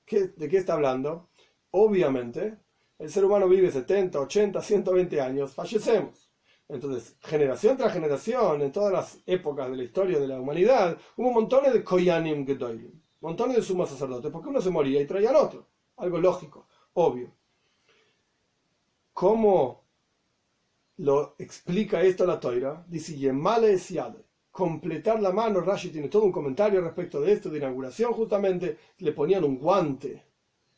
¿De 0.05 0.49
qué 0.49 0.57
está 0.57 0.73
hablando? 0.73 1.29
Obviamente, 1.71 2.57
el 2.99 3.09
ser 3.09 3.23
humano 3.23 3.47
vive 3.47 3.71
70, 3.71 4.19
80, 4.19 4.61
120 4.61 5.21
años, 5.21 5.53
fallecemos. 5.53 6.33
Entonces, 6.67 7.15
generación 7.21 7.77
tras 7.77 7.93
generación, 7.93 8.61
en 8.61 8.73
todas 8.73 8.91
las 8.91 9.19
épocas 9.25 9.71
de 9.71 9.77
la 9.77 9.83
historia 9.83 10.19
de 10.19 10.27
la 10.27 10.41
humanidad, 10.41 10.97
hubo 11.15 11.31
montones 11.31 11.71
de 11.71 11.81
Koyanim 11.81 12.45
Gedolim, 12.45 13.04
montones 13.25 13.55
de 13.55 13.63
sumos 13.63 13.89
sacerdotes, 13.89 14.31
porque 14.31 14.49
uno 14.49 14.61
se 14.61 14.69
moría 14.69 15.01
y 15.01 15.07
traían 15.07 15.35
otro. 15.35 15.65
Algo 15.97 16.19
lógico, 16.19 16.67
obvio. 16.93 17.31
Cómo 19.13 19.83
lo 20.97 21.35
explica 21.39 22.03
esto 22.03 22.27
la 22.27 22.39
toira, 22.39 22.85
dice 22.87 23.17
Yemale 23.17 23.73
es 23.73 23.91
completar 24.51 25.19
la 25.21 25.31
mano, 25.31 25.61
Rashi 25.61 25.89
tiene 25.89 26.07
todo 26.07 26.23
un 26.23 26.31
comentario 26.31 26.81
respecto 26.81 27.19
de 27.19 27.33
esto, 27.33 27.49
de 27.49 27.57
inauguración 27.57 28.13
justamente, 28.13 28.77
le 28.99 29.11
ponían 29.11 29.43
un 29.43 29.57
guante 29.57 30.23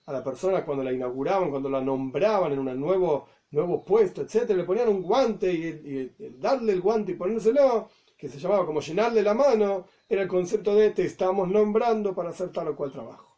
a 0.06 0.14
la 0.14 0.24
persona 0.24 0.64
cuando 0.64 0.86
la 0.86 0.93
inauguraban, 0.93 1.50
cuando 1.50 1.70
la 1.70 1.82
nombraban 1.82 2.54
en 2.54 2.60
un 2.60 2.80
nuevo, 2.80 3.28
nuevo 3.52 3.84
puesto, 3.84 4.22
etcétera, 4.22 4.58
le 4.58 4.64
ponían 4.64 4.88
un 4.88 5.02
guante 5.02 5.52
y, 5.52 6.32
darle 6.39 6.72
el 6.72 6.82
guante 6.82 7.12
y 7.12 7.16
ponérselo, 7.16 7.89
que 8.18 8.28
se 8.28 8.39
llamaba 8.39 8.65
como 8.65 8.82
llenarle 8.82 9.22
la 9.22 9.34
mano, 9.34 9.86
era 10.09 10.24
el 10.24 10.28
concepto 10.28 10.76
de 10.76 10.89
te 10.91 11.05
estamos 11.05 11.47
nombrando 11.47 12.15
para 12.15 12.30
hacer 12.30 12.51
tal 12.51 12.70
o 12.70 12.76
cual 12.76 12.91
trabajo. 12.91 13.38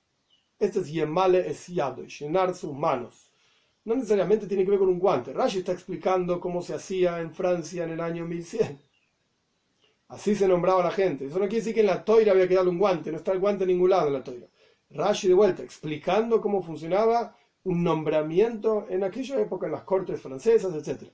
Este 0.57 0.79
es 0.79 0.91
Yemale 0.91 1.49
es 1.49 1.67
llenar 1.67 2.55
sus 2.55 2.73
manos. 2.73 3.31
No 3.85 3.95
necesariamente 3.95 4.47
tiene 4.47 4.63
que 4.63 4.71
ver 4.71 4.79
con 4.79 4.89
un 4.89 4.99
guante. 4.99 5.33
Rashi 5.33 5.59
está 5.59 5.71
explicando 5.71 6.39
cómo 6.39 6.61
se 6.61 6.75
hacía 6.75 7.19
en 7.19 7.33
Francia 7.33 7.83
en 7.83 7.91
el 7.91 8.01
año 8.01 8.25
1100 8.25 8.89
Así 10.09 10.35
se 10.35 10.47
nombraba 10.47 10.83
la 10.83 10.91
gente. 10.91 11.25
Eso 11.25 11.37
no 11.37 11.45
quiere 11.45 11.57
decir 11.57 11.73
que 11.75 11.81
en 11.81 11.85
la 11.85 12.03
toira 12.03 12.31
había 12.31 12.47
que 12.47 12.55
darle 12.55 12.71
un 12.71 12.79
guante, 12.79 13.11
no 13.11 13.17
está 13.17 13.31
el 13.31 13.39
guante 13.39 13.63
en 13.63 13.69
ningún 13.69 13.91
lado 13.91 14.07
en 14.07 14.13
la 14.13 14.23
toira. 14.23 14.47
Rashi 14.89 15.27
de 15.27 15.35
vuelta, 15.35 15.61
explicando 15.61 16.41
cómo 16.41 16.63
funcionaba 16.63 17.35
un 17.63 17.83
nombramiento 17.83 18.87
en 18.89 19.03
aquella 19.03 19.39
época 19.39 19.67
en 19.67 19.73
las 19.73 19.83
cortes 19.83 20.19
francesas, 20.19 20.73
etc. 20.73 21.11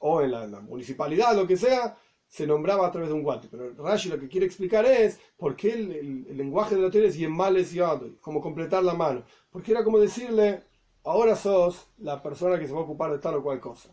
O 0.00 0.20
en 0.20 0.32
la, 0.32 0.60
municipalidad, 0.60 1.34
lo 1.34 1.46
que 1.46 1.56
sea, 1.56 1.96
se 2.32 2.46
nombraba 2.46 2.86
a 2.86 2.90
través 2.90 3.10
de 3.10 3.14
un 3.14 3.22
guante. 3.22 3.46
Pero 3.50 3.74
Rashi 3.74 4.08
lo 4.08 4.18
que 4.18 4.26
quiere 4.26 4.46
explicar 4.46 4.86
es 4.86 5.20
por 5.36 5.54
qué 5.54 5.74
el, 5.74 6.34
lenguaje 6.34 6.74
de 6.74 6.80
la 6.80 6.90
toira 6.90 7.06
es 7.06 7.18
yemales 7.18 7.74
y 7.74 7.80
como 8.22 8.40
completar 8.40 8.82
la 8.82 8.94
mano. 8.94 9.22
Porque 9.50 9.72
era 9.72 9.84
como 9.84 9.98
decirle, 9.98 10.62
ahora 11.04 11.36
sos 11.36 11.88
la 11.98 12.22
persona 12.22 12.58
que 12.58 12.66
se 12.66 12.72
va 12.72 12.80
a 12.80 12.84
ocupar 12.84 13.12
de 13.12 13.18
tal 13.18 13.34
o 13.34 13.42
cual 13.42 13.60
cosa. 13.60 13.90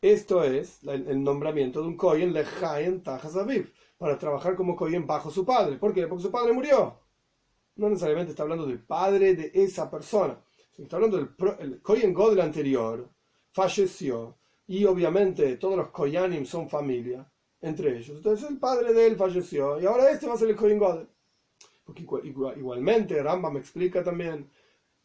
Esto 0.00 0.44
es 0.44 0.78
el 0.84 1.24
nombramiento 1.24 1.82
de 1.82 1.88
un 1.88 1.96
Kohen 1.96 2.32
Lejaen 2.32 3.02
Tajasaviv, 3.02 3.72
para 3.98 4.16
trabajar 4.16 4.54
como 4.54 4.76
Kohen 4.76 5.04
bajo 5.04 5.32
su 5.32 5.44
padre. 5.44 5.76
¿Por 5.76 5.92
qué? 5.92 6.06
Porque 6.06 6.22
su 6.22 6.30
padre 6.30 6.52
murió. 6.52 7.00
No 7.74 7.88
necesariamente 7.88 8.30
está 8.30 8.44
hablando 8.44 8.66
del 8.66 8.78
padre 8.78 9.34
de 9.34 9.50
esa 9.52 9.90
persona. 9.90 10.40
Está 10.78 10.96
hablando 10.96 11.16
del 11.16 11.30
el 11.58 11.82
Kohen 11.82 12.14
God 12.14 12.38
anterior. 12.38 13.10
Falleció. 13.50 14.38
Y 14.68 14.84
obviamente 14.84 15.56
todos 15.56 15.76
los 15.76 15.88
Koyanim 15.88 16.44
son 16.44 16.68
familia 16.68 17.28
entre 17.66 17.96
ellos. 17.96 18.16
Entonces 18.16 18.48
el 18.48 18.58
padre 18.58 18.92
de 18.92 19.06
él 19.06 19.16
falleció. 19.16 19.80
Y 19.80 19.86
ahora 19.86 20.10
este 20.10 20.26
va 20.26 20.34
a 20.34 20.38
ser 20.38 20.48
el 20.48 20.56
Kohen. 20.56 20.80
Porque 21.84 22.02
igualmente 22.02 23.22
Ramba 23.22 23.50
me 23.50 23.60
explica 23.60 24.02
también 24.02 24.50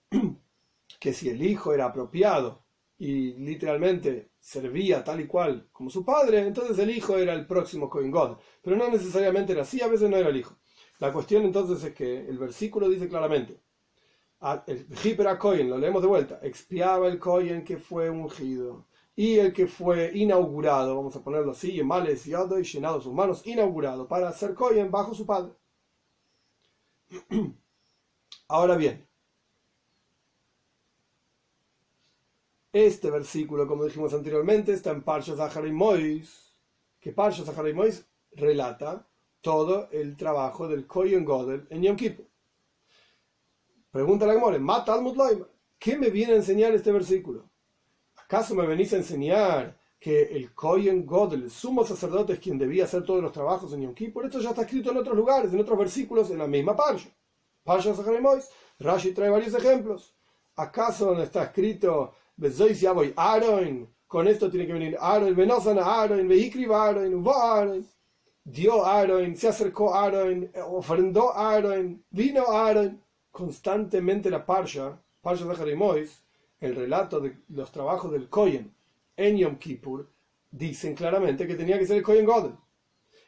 que 0.99 1.13
si 1.13 1.29
el 1.29 1.41
hijo 1.41 1.73
era 1.73 1.85
apropiado 1.85 2.63
y 2.97 3.33
literalmente 3.33 4.31
servía 4.39 5.03
tal 5.03 5.21
y 5.21 5.27
cual 5.27 5.69
como 5.71 5.89
su 5.89 6.05
padre, 6.05 6.39
entonces 6.45 6.77
el 6.79 6.89
hijo 6.89 7.17
era 7.17 7.33
el 7.33 7.45
próximo 7.45 7.89
Cohen 7.89 8.11
God. 8.11 8.37
Pero 8.61 8.75
no 8.75 8.89
necesariamente 8.89 9.53
era 9.53 9.63
así, 9.63 9.81
a 9.81 9.87
veces 9.87 10.09
no 10.09 10.17
era 10.17 10.29
el 10.29 10.37
hijo. 10.37 10.57
La 10.99 11.11
cuestión 11.11 11.43
entonces 11.43 11.83
es 11.83 11.95
que 11.95 12.19
el 12.27 12.37
versículo 12.37 12.87
dice 12.87 13.09
claramente, 13.09 13.59
el 14.67 14.87
Hipera 15.03 15.37
Cohen, 15.37 15.69
lo 15.69 15.77
leemos 15.77 16.01
de 16.01 16.07
vuelta, 16.07 16.39
expiaba 16.41 17.07
el 17.07 17.19
Cohen 17.19 17.63
que 17.63 17.77
fue 17.77 18.09
ungido 18.09 18.87
y 19.21 19.37
el 19.37 19.53
que 19.53 19.67
fue 19.67 20.11
inaugurado, 20.15 20.95
vamos 20.95 21.15
a 21.15 21.23
ponerlo 21.23 21.51
así, 21.51 21.73
y 21.73 21.81
y 21.81 22.63
llenado 22.63 22.99
sus 22.99 23.13
manos, 23.13 23.45
inaugurado 23.45 24.07
para 24.07 24.31
ser 24.31 24.55
Cohen 24.55 24.89
bajo 24.89 25.13
su 25.13 25.27
padre. 25.27 25.53
Ahora 28.47 28.75
bien, 28.77 29.07
Este 32.73 33.11
versículo, 33.11 33.67
como 33.67 33.85
dijimos 33.85 34.13
anteriormente, 34.13 34.73
está 34.73 34.89
en 34.91 35.03
Parshas 35.03 35.37
Mois, 35.71 36.55
que 36.99 37.11
Parshas 37.11 37.47
Mois 37.75 38.07
relata 38.31 39.07
todo 39.41 39.87
el 39.91 40.17
trabajo 40.17 40.67
del 40.67 40.87
Kohen 40.87 41.25
Godel 41.25 41.67
en 41.69 41.83
Yom 41.83 41.95
Kippur. 41.95 42.25
Pregunta 43.91 44.25
la 44.25 44.33
Gemore, 44.33 45.45
¿qué 45.77 45.97
me 45.97 46.09
viene 46.09 46.33
a 46.33 46.37
enseñar 46.37 46.73
este 46.73 46.91
versículo? 46.91 47.50
¿Acaso 48.31 48.55
me 48.55 48.65
venís 48.65 48.93
a 48.93 48.95
enseñar 48.95 49.77
que 49.99 50.21
el 50.21 50.55
Kohen 50.55 51.05
Godel, 51.05 51.43
el 51.43 51.51
sumo 51.51 51.83
sacerdote, 51.83 52.31
es 52.31 52.39
quien 52.39 52.57
debía 52.57 52.85
hacer 52.85 53.03
todos 53.03 53.21
los 53.21 53.33
trabajos 53.33 53.73
en 53.73 53.81
Yom 53.81 53.93
Kippur? 53.93 54.23
Esto 54.23 54.39
ya 54.39 54.51
está 54.51 54.61
escrito 54.61 54.89
en 54.89 54.95
otros 54.95 55.17
lugares, 55.17 55.51
en 55.51 55.59
otros 55.59 55.77
versículos, 55.77 56.31
en 56.31 56.37
la 56.37 56.47
misma 56.47 56.73
Parsha. 56.73 57.09
Parsha 57.61 57.93
Mois. 58.21 58.49
Rashi 58.79 59.11
trae 59.11 59.29
varios 59.29 59.53
ejemplos. 59.53 60.15
¿Acaso 60.55 61.13
no 61.13 61.21
está 61.21 61.43
escrito 61.43 62.13
Aaron, 63.17 63.89
con 64.07 64.29
esto 64.29 64.49
tiene 64.49 64.65
que 64.65 64.73
venir 64.79 64.97
Aaron, 64.97 65.35
Venosan 65.35 65.77
Aaron, 65.77 66.25
Vehikriva 66.25 66.87
Aaron, 66.87 67.21
Aaron, 67.27 67.85
dio 68.45 68.85
Aaron, 68.85 69.35
se 69.35 69.49
acercó 69.49 69.93
Aaron, 69.93 70.49
ofrendó 70.69 71.35
Aaron, 71.35 72.01
vino 72.09 72.45
Aaron. 72.47 72.97
Constantemente 73.29 74.29
la 74.29 74.45
Parsha, 74.45 74.97
Parsha 75.21 75.53
Jerimois, 75.53 76.21
el 76.61 76.75
relato 76.75 77.19
de 77.19 77.37
los 77.49 77.71
trabajos 77.71 78.11
del 78.11 78.29
Kohen 78.29 78.73
en 79.17 79.37
Yom 79.37 79.57
Kippur, 79.57 80.09
dicen 80.49 80.95
claramente 80.95 81.47
que 81.47 81.55
tenía 81.55 81.77
que 81.77 81.85
ser 81.85 81.97
el 81.97 82.03
Kohen 82.03 82.25
God. 82.25 82.51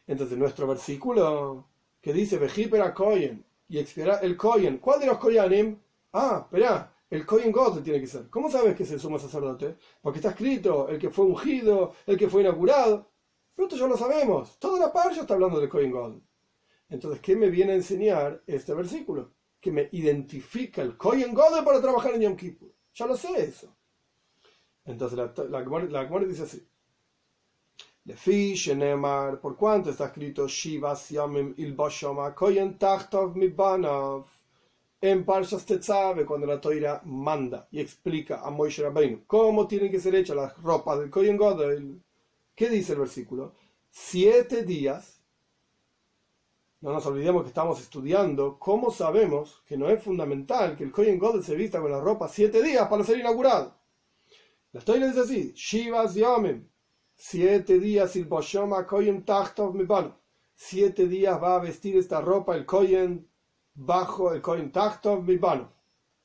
Entonces 0.08 0.38
nuestro 0.38 0.68
versículo 0.68 1.68
que 2.00 2.14
dice 2.14 2.38
Vejipera 2.38 2.94
Kohen 2.94 3.46
y 3.68 3.80
expiará 3.80 4.20
el 4.20 4.38
Kohen, 4.38 4.78
¿cuál 4.78 5.00
de 5.00 5.08
los 5.08 5.18
Koyanim? 5.18 5.80
Ah, 6.14 6.42
espera, 6.44 6.94
el 7.10 7.26
Kohen 7.26 7.52
God 7.52 7.82
tiene 7.82 8.00
que 8.00 8.08
ser. 8.08 8.30
¿Cómo 8.30 8.52
sabes 8.52 8.76
que 8.76 8.84
es 8.84 8.92
el 8.92 9.00
sumo 9.00 9.18
sacerdote? 9.18 9.78
Porque 10.02 10.20
está 10.20 10.30
escrito 10.30 10.88
el 10.90 11.00
que 11.00 11.10
fue 11.10 11.26
ungido, 11.26 11.94
el 12.06 12.18
que 12.18 12.30
fue 12.30 12.42
inaugurado. 12.42 13.10
Pero 13.56 13.68
esto 13.68 13.80
ya 13.80 13.88
lo 13.88 13.98
sabemos. 13.98 14.60
Toda 14.60 14.80
la 14.80 14.94
parte 14.94 15.20
está 15.20 15.34
hablando 15.34 15.60
del 15.60 15.70
Kohen 15.70 15.92
God. 15.92 16.16
Entonces, 16.90 17.22
¿qué 17.22 17.36
me 17.36 17.50
viene 17.50 17.72
a 17.72 17.76
enseñar 17.76 18.44
este 18.46 18.74
versículo? 18.74 19.32
Que 19.60 19.72
me 19.72 19.90
identifica 19.92 20.82
el 20.82 20.98
Kohen 20.98 21.34
God 21.34 21.64
para 21.64 21.82
trabajar 21.82 22.14
en 22.14 22.22
Yom 22.22 22.36
Kippur. 22.36 22.74
Ya 22.96 23.06
lo 23.06 23.16
sé 23.18 23.30
eso. 23.44 23.68
Entonces 24.86 25.18
la, 25.18 25.34
la, 25.50 26.06
la 26.06 26.20
dice 26.20 26.44
así. 26.44 26.68
Neemar, 28.76 29.40
por 29.40 29.56
cuánto 29.56 29.90
está 29.90 30.08
escrito 30.08 30.48
Shiva 30.48 30.94
Yamim 30.94 31.54
Il 31.58 31.76
Kohen 32.36 32.78
Tachtov 32.78 33.36
Mibanov 33.38 34.26
en 35.02 35.26
Parshas 35.26 35.66
Tetzave, 35.66 36.26
cuando 36.26 36.46
la 36.46 36.60
Toira 36.60 37.02
manda 37.06 37.68
y 37.72 37.80
explica 37.80 38.42
a 38.42 38.50
Moishe 38.50 38.84
Rabbeinu 38.84 39.24
cómo 39.26 39.68
tienen 39.68 39.92
que 39.92 40.00
ser 40.00 40.16
hechas 40.16 40.36
las 40.36 40.58
ropas 40.62 41.00
del 41.00 41.10
Kohen 41.10 41.38
Godel, 41.38 42.02
¿qué 42.56 42.70
dice 42.70 42.94
el 42.94 43.00
versículo? 43.00 43.54
Siete 43.90 44.64
días. 44.64 45.23
No 46.84 46.92
nos 46.92 47.06
olvidemos 47.06 47.44
que 47.44 47.48
estamos 47.48 47.80
estudiando 47.80 48.60
cómo 48.60 48.92
sabemos 48.92 49.64
que 49.66 49.78
no 49.78 49.88
es 49.88 50.04
fundamental 50.04 50.76
que 50.76 50.84
el 50.84 50.92
Kohen 50.92 51.18
Godel 51.18 51.42
se 51.42 51.56
vista 51.56 51.80
con 51.80 51.90
la 51.90 52.02
ropa 52.02 52.28
siete 52.28 52.62
días 52.62 52.90
para 52.90 53.06
ser 53.06 53.20
inaugurado. 53.20 53.80
La 54.74 54.82
Toira 54.82 55.08
dice 55.08 55.22
así: 55.22 55.54
Shivas 55.56 56.14
Yomim. 56.14 56.68
Siete 57.16 57.80
días 57.80 58.18
il 58.18 58.26
Boshoma 58.26 58.86
Kohen 58.86 59.24
Tachtov 59.24 59.78
Siete 60.56 61.08
días 61.08 61.42
va 61.42 61.56
a 61.56 61.60
vestir 61.60 61.96
esta 61.96 62.20
ropa 62.20 62.54
el 62.54 62.66
Kohen 62.66 63.30
bajo 63.74 64.34
el 64.34 64.42
contacto 64.42 65.24
Tachtov 65.24 65.70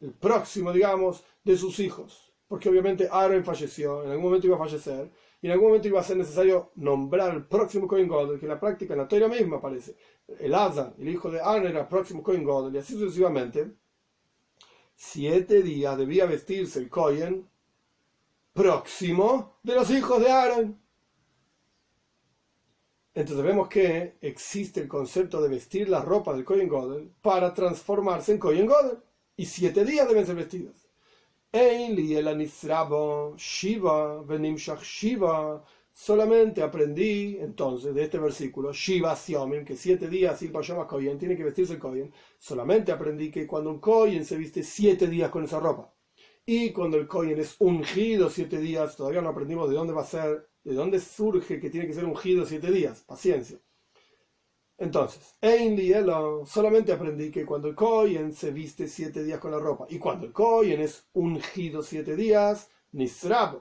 el 0.00 0.12
próximo, 0.14 0.72
digamos, 0.72 1.24
de 1.44 1.56
sus 1.56 1.78
hijos. 1.78 2.34
Porque 2.48 2.68
obviamente 2.68 3.08
Aaron 3.08 3.44
falleció, 3.44 4.02
en 4.02 4.10
algún 4.10 4.24
momento 4.24 4.48
iba 4.48 4.56
a 4.56 4.66
fallecer, 4.66 5.12
y 5.40 5.46
en 5.46 5.52
algún 5.52 5.68
momento 5.68 5.88
iba 5.88 6.00
a 6.00 6.04
ser 6.04 6.16
necesario 6.16 6.72
nombrar 6.76 7.34
el 7.34 7.46
próximo 7.46 7.86
Cohen 7.86 8.08
Godel, 8.08 8.40
que 8.40 8.46
en 8.46 8.50
la 8.50 8.60
práctica, 8.60 8.94
en 8.94 9.00
la 9.00 9.08
teoría 9.08 9.28
misma 9.28 9.58
aparece. 9.58 9.96
El 10.40 10.54
Azan, 10.54 10.94
el 10.98 11.08
hijo 11.08 11.30
de 11.30 11.40
Aaron, 11.40 11.66
era 11.68 11.80
el 11.82 11.86
próximo 11.86 12.22
Cohen 12.22 12.42
Godel, 12.42 12.74
y 12.74 12.78
así 12.78 12.94
sucesivamente. 12.94 13.72
Siete 14.96 15.62
días 15.62 15.96
debía 15.96 16.26
vestirse 16.26 16.80
el 16.80 16.88
Cohen 16.88 17.48
próximo 18.52 19.60
de 19.62 19.76
los 19.76 19.88
hijos 19.90 20.20
de 20.20 20.30
Aaron. 20.30 20.82
Entonces 23.14 23.44
vemos 23.44 23.68
que 23.68 24.18
existe 24.20 24.80
el 24.80 24.88
concepto 24.88 25.40
de 25.40 25.48
vestir 25.48 25.88
la 25.88 26.02
ropa 26.02 26.32
del 26.32 26.44
Kohen 26.44 26.68
Godel 26.68 27.12
para 27.22 27.54
transformarse 27.54 28.32
en 28.32 28.38
Kohen 28.38 28.66
Godel. 28.66 28.98
Y 29.36 29.46
siete 29.46 29.84
días 29.84 30.08
deben 30.08 30.26
ser 30.26 30.34
vestidos. 31.52 33.34
Shiva, 33.36 34.22
Shiva. 34.82 35.64
Solamente 35.92 36.62
aprendí 36.62 37.38
entonces 37.40 37.94
de 37.94 38.04
este 38.04 38.18
versículo, 38.18 38.72
Shiva 38.72 39.16
Siomen, 39.16 39.64
que 39.64 39.76
siete 39.76 40.08
días 40.08 40.40
el 40.42 40.52
Pashama 40.52 40.86
Kohen 40.86 41.18
tiene 41.18 41.36
que 41.36 41.44
vestirse 41.44 41.74
el 41.74 41.78
Kohen. 41.80 42.12
Solamente 42.38 42.92
aprendí 42.92 43.30
que 43.30 43.46
cuando 43.46 43.70
un 43.70 43.80
Kohen 43.80 44.24
se 44.24 44.36
viste 44.36 44.62
siete 44.62 45.08
días 45.08 45.30
con 45.30 45.44
esa 45.44 45.58
ropa. 45.58 45.92
Y 46.46 46.70
cuando 46.72 46.96
el 46.98 47.06
Kohen 47.08 47.38
es 47.40 47.56
ungido 47.58 48.30
siete 48.30 48.58
días, 48.58 48.96
todavía 48.96 49.22
no 49.22 49.30
aprendimos 49.30 49.68
de 49.68 49.76
dónde 49.76 49.92
va 49.92 50.02
a 50.02 50.04
ser 50.04 50.48
¿De 50.68 50.74
dónde 50.74 51.00
surge 51.00 51.60
que 51.60 51.70
tiene 51.70 51.86
que 51.86 51.94
ser 51.94 52.04
ungido 52.04 52.44
siete 52.44 52.70
días? 52.70 53.02
Paciencia. 53.02 53.58
Entonces, 54.78 55.34
en 55.40 55.76
solamente 56.46 56.92
aprendí 56.92 57.30
que 57.30 57.44
cuando 57.44 57.68
el 57.68 57.74
Kohen 57.74 58.32
se 58.32 58.50
viste 58.52 58.88
siete 58.88 59.24
días 59.24 59.40
con 59.40 59.50
la 59.50 59.58
ropa 59.58 59.86
y 59.90 59.98
cuando 59.98 60.26
el 60.26 60.32
Kohen 60.32 60.80
es 60.80 61.04
ungido 61.12 61.82
siete 61.82 62.14
días, 62.16 62.70
Nisrab. 62.92 63.60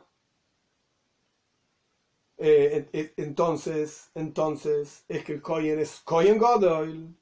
eh, 2.94 3.14
entonces, 3.18 4.12
entonces 4.16 5.04
es 5.08 5.24
que 5.24 5.34
el 5.34 5.42
Kohen 5.42 5.80
es 5.80 6.02
Kohen 6.06 6.38
Godel. 6.38 7.16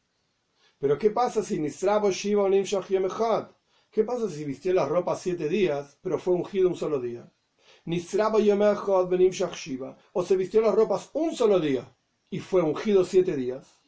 Pero 0.79 0.97
¿qué 0.97 1.11
pasa 1.11 1.43
si 1.43 1.59
Nisrabo 1.59 2.11
Shiva 2.11 2.43
o 2.43 2.49
Yemechad? 2.49 3.49
¿Qué 3.91 4.03
pasa 4.03 4.29
si 4.29 4.43
vistió 4.45 4.73
la 4.73 4.85
ropa 4.87 5.15
siete 5.15 5.49
días, 5.49 5.97
pero 6.01 6.19
fue 6.19 6.33
ungido 6.35 6.69
un 6.69 6.75
solo 6.75 6.99
día? 6.99 7.31
Nisrabo 7.85 8.39
Yemechad 8.39 9.53
Shiva. 9.53 9.97
O 10.13 10.23
se 10.23 10.35
vistió 10.37 10.61
las 10.61 10.75
ropas 10.75 11.09
un 11.13 11.35
solo 11.35 11.59
día 11.59 11.85
y 12.29 12.39
fue 12.39 12.61
ungido 12.61 13.05
siete 13.05 13.35
días. 13.35 13.84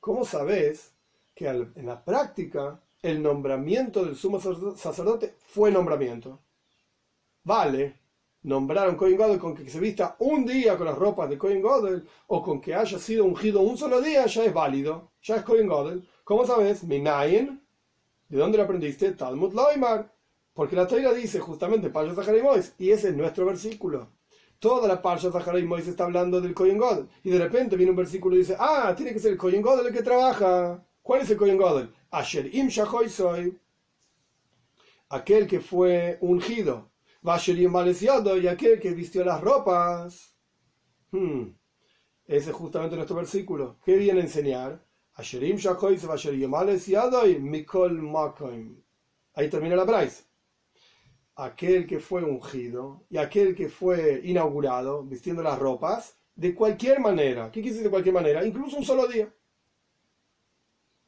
¿Cómo 0.00 0.24
sabes 0.24 0.94
que 1.34 1.46
en 1.46 1.86
la 1.86 2.02
práctica 2.02 2.80
el 3.02 3.22
nombramiento 3.22 4.02
del 4.02 4.16
sumo 4.16 4.40
sacerdote 4.40 5.34
fue 5.38 5.70
nombramiento? 5.70 6.40
Vale, 7.44 8.00
nombrar 8.42 8.86
a 8.86 8.90
un 8.90 8.96
Kohen 8.96 9.18
Godel 9.18 9.38
con 9.38 9.54
que 9.54 9.68
se 9.68 9.78
vista 9.78 10.16
un 10.20 10.46
día 10.46 10.78
con 10.78 10.86
las 10.86 10.96
ropas 10.96 11.28
de 11.28 11.36
Kohen 11.36 11.60
Godel 11.60 12.08
o 12.28 12.42
con 12.42 12.62
que 12.62 12.74
haya 12.74 12.98
sido 12.98 13.26
ungido 13.26 13.60
un 13.60 13.76
solo 13.76 14.00
día 14.00 14.24
ya 14.24 14.44
es 14.44 14.54
válido, 14.54 15.12
ya 15.22 15.36
es 15.36 15.42
Kohen 15.42 15.68
Godel. 15.68 16.08
¿Cómo 16.24 16.46
sabes? 16.46 16.82
Minayin. 16.82 17.62
¿De 18.28 18.38
dónde 18.38 18.56
lo 18.56 18.64
aprendiste? 18.64 19.12
Talmud 19.12 19.52
Loimar. 19.52 20.14
Porque 20.54 20.76
la 20.76 20.86
Torah 20.86 21.12
dice 21.12 21.40
justamente 21.40 21.90
Zaharay 21.90 22.42
Mois 22.42 22.74
y 22.78 22.90
ese 22.90 23.10
es 23.10 23.16
nuestro 23.16 23.44
versículo. 23.44 24.08
Toda 24.60 24.86
la 24.86 25.00
Parsha 25.00 25.30
Zaharay 25.32 25.64
Mois 25.64 25.88
está 25.88 26.04
hablando 26.04 26.38
del 26.38 26.52
Kohen 26.52 26.76
Godel 26.76 27.08
y 27.24 27.30
de 27.30 27.38
repente 27.38 27.76
viene 27.76 27.90
un 27.90 27.96
versículo 27.96 28.36
y 28.36 28.40
dice, 28.40 28.56
ah, 28.58 28.94
tiene 28.94 29.12
que 29.14 29.18
ser 29.18 29.32
el 29.32 29.38
Kohen 29.38 29.62
Godel 29.62 29.86
el 29.86 29.92
que 29.92 30.02
trabaja. 30.02 30.84
¿Cuál 31.02 31.22
es 31.22 31.30
el 31.30 31.38
Kohen 31.38 31.56
Godel? 31.56 31.90
Asher 32.10 32.54
Im 32.54 32.70
soy. 32.70 33.58
Aquel 35.08 35.46
que 35.46 35.60
fue 35.60 36.18
ungido 36.20 36.90
y 37.22 38.46
aquel 38.46 38.78
que 38.80 38.90
vistió 38.92 39.24
las 39.24 39.40
ropas. 39.40 40.34
Hmm. 41.10 41.54
Ese 42.26 42.50
es 42.50 42.56
justamente 42.56 42.96
nuestro 42.96 43.16
versículo. 43.16 43.78
¿Qué 43.84 43.96
viene 43.96 44.20
a 44.20 44.24
enseñar? 44.24 44.84
Ahí 49.34 49.50
termina 49.50 49.76
la 49.76 49.84
braisa. 49.84 50.29
Aquel 51.40 51.86
que 51.86 52.00
fue 52.00 52.22
ungido 52.22 53.04
y 53.08 53.16
aquel 53.16 53.54
que 53.54 53.68
fue 53.68 54.20
inaugurado 54.24 55.02
vistiendo 55.04 55.42
las 55.42 55.58
ropas 55.58 56.18
de 56.34 56.54
cualquier 56.54 57.00
manera. 57.00 57.50
¿Qué 57.50 57.60
quiere 57.60 57.70
decir 57.70 57.84
de 57.84 57.90
cualquier 57.90 58.14
manera? 58.14 58.44
Incluso 58.44 58.76
un 58.76 58.84
solo 58.84 59.06
día. 59.06 59.32